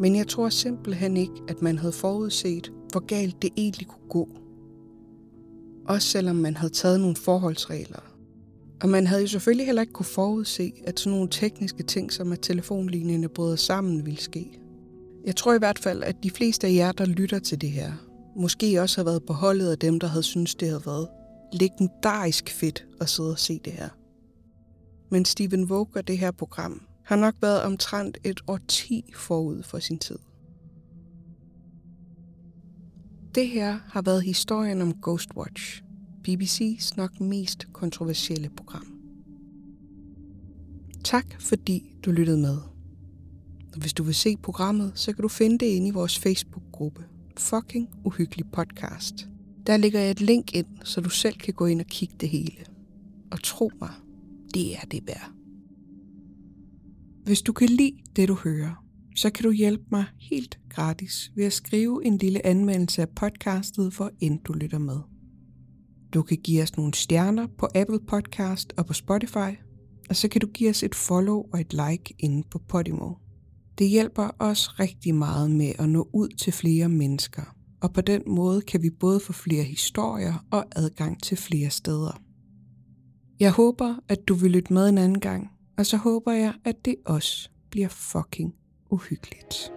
Men 0.00 0.16
jeg 0.16 0.28
tror 0.28 0.48
simpelthen 0.48 1.16
ikke, 1.16 1.42
at 1.48 1.62
man 1.62 1.78
havde 1.78 1.92
forudset, 1.92 2.72
hvor 2.92 3.06
galt 3.06 3.42
det 3.42 3.50
egentlig 3.56 3.86
kunne 3.86 4.08
gå. 4.10 4.28
Også 5.88 6.08
selvom 6.08 6.36
man 6.36 6.56
havde 6.56 6.72
taget 6.72 7.00
nogle 7.00 7.16
forholdsregler. 7.16 8.13
Og 8.82 8.88
man 8.88 9.06
havde 9.06 9.22
jo 9.22 9.28
selvfølgelig 9.28 9.66
heller 9.66 9.82
ikke 9.82 9.92
kunne 9.92 10.06
forudse, 10.06 10.72
at 10.86 11.00
sådan 11.00 11.12
nogle 11.12 11.30
tekniske 11.30 11.82
ting, 11.82 12.12
som 12.12 12.32
at 12.32 12.38
telefonlinjerne 12.42 13.28
bryder 13.28 13.56
sammen, 13.56 14.06
ville 14.06 14.20
ske. 14.20 14.60
Jeg 15.24 15.36
tror 15.36 15.54
i 15.54 15.58
hvert 15.58 15.78
fald, 15.78 16.02
at 16.02 16.16
de 16.22 16.30
fleste 16.30 16.66
af 16.66 16.72
jer, 16.72 16.92
der 16.92 17.04
lytter 17.06 17.38
til 17.38 17.60
det 17.60 17.70
her, 17.70 17.92
måske 18.36 18.82
også 18.82 18.98
har 19.00 19.04
været 19.04 19.22
på 19.26 19.32
holdet 19.32 19.70
af 19.70 19.78
dem, 19.78 20.00
der 20.00 20.06
havde 20.06 20.22
syntes, 20.22 20.54
det 20.54 20.68
havde 20.68 20.86
været 20.86 21.08
legendarisk 21.52 22.50
fedt 22.50 22.86
at 23.00 23.08
sidde 23.08 23.30
og 23.30 23.38
se 23.38 23.60
det 23.64 23.72
her. 23.72 23.88
Men 25.10 25.24
Steven 25.24 25.68
Vogue 25.68 25.96
og 25.96 26.08
det 26.08 26.18
her 26.18 26.30
program 26.30 26.82
har 27.04 27.16
nok 27.16 27.34
været 27.40 27.62
omtrent 27.62 28.18
et 28.24 28.40
årti 28.48 29.12
forud 29.16 29.62
for 29.62 29.78
sin 29.78 29.98
tid. 29.98 30.18
Det 33.34 33.48
her 33.48 33.78
har 33.86 34.02
været 34.02 34.22
historien 34.22 34.82
om 34.82 34.94
Ghostwatch, 35.02 35.83
BBC's 36.28 36.96
nok 36.96 37.20
mest 37.20 37.68
kontroversielle 37.72 38.50
program. 38.56 38.86
Tak 41.04 41.40
fordi 41.40 41.96
du 42.04 42.10
lyttede 42.10 42.38
med. 42.38 42.56
Og 43.72 43.80
hvis 43.80 43.92
du 43.92 44.02
vil 44.02 44.14
se 44.14 44.36
programmet, 44.36 44.92
så 44.94 45.12
kan 45.12 45.22
du 45.22 45.28
finde 45.28 45.58
det 45.58 45.66
inde 45.66 45.88
i 45.88 45.90
vores 45.90 46.18
Facebook-gruppe, 46.18 47.04
Fucking 47.38 47.88
Uhyggelig 48.04 48.46
Podcast. 48.52 49.28
Der 49.66 49.76
ligger 49.76 50.00
jeg 50.00 50.10
et 50.10 50.20
link 50.20 50.54
ind, 50.54 50.66
så 50.84 51.00
du 51.00 51.10
selv 51.10 51.34
kan 51.34 51.54
gå 51.54 51.66
ind 51.66 51.80
og 51.80 51.86
kigge 51.86 52.14
det 52.20 52.28
hele. 52.28 52.64
Og 53.30 53.42
tro 53.42 53.70
mig, 53.80 53.90
det 54.54 54.76
er 54.76 54.86
det 54.90 55.06
værd. 55.06 55.30
Hvis 57.24 57.42
du 57.42 57.52
kan 57.52 57.68
lide 57.68 57.96
det, 58.16 58.28
du 58.28 58.34
hører, 58.34 58.84
så 59.16 59.30
kan 59.30 59.44
du 59.44 59.50
hjælpe 59.50 59.84
mig 59.90 60.04
helt 60.18 60.58
gratis 60.68 61.32
ved 61.36 61.44
at 61.44 61.52
skrive 61.52 62.04
en 62.04 62.18
lille 62.18 62.46
anmeldelse 62.46 63.02
af 63.02 63.08
podcastet, 63.08 63.96
hvor 63.96 64.10
end 64.20 64.40
du 64.44 64.52
lytter 64.52 64.78
med. 64.78 65.13
Du 66.14 66.22
kan 66.22 66.36
give 66.36 66.62
os 66.62 66.76
nogle 66.76 66.94
stjerner 66.94 67.46
på 67.58 67.68
Apple 67.74 68.00
Podcast 68.08 68.72
og 68.76 68.86
på 68.86 68.92
Spotify, 68.92 69.58
og 70.10 70.16
så 70.16 70.28
kan 70.28 70.40
du 70.40 70.46
give 70.46 70.70
os 70.70 70.82
et 70.82 70.94
follow 70.94 71.44
og 71.52 71.60
et 71.60 71.72
like 71.72 72.14
inde 72.18 72.48
på 72.50 72.58
Podimo. 72.58 73.12
Det 73.78 73.88
hjælper 73.88 74.30
os 74.38 74.80
rigtig 74.80 75.14
meget 75.14 75.50
med 75.50 75.72
at 75.78 75.88
nå 75.88 76.08
ud 76.12 76.28
til 76.28 76.52
flere 76.52 76.88
mennesker, 76.88 77.56
og 77.80 77.92
på 77.92 78.00
den 78.00 78.22
måde 78.26 78.60
kan 78.60 78.82
vi 78.82 78.90
både 78.90 79.20
få 79.20 79.32
flere 79.32 79.62
historier 79.62 80.46
og 80.50 80.64
adgang 80.76 81.22
til 81.22 81.36
flere 81.36 81.70
steder. 81.70 82.22
Jeg 83.40 83.52
håber, 83.52 83.94
at 84.08 84.28
du 84.28 84.34
vil 84.34 84.50
lytte 84.50 84.72
med 84.72 84.88
en 84.88 84.98
anden 84.98 85.20
gang, 85.20 85.50
og 85.78 85.86
så 85.86 85.96
håber 85.96 86.32
jeg, 86.32 86.54
at 86.64 86.84
det 86.84 86.96
også 87.06 87.50
bliver 87.70 87.88
fucking 87.88 88.54
uhyggeligt. 88.90 89.72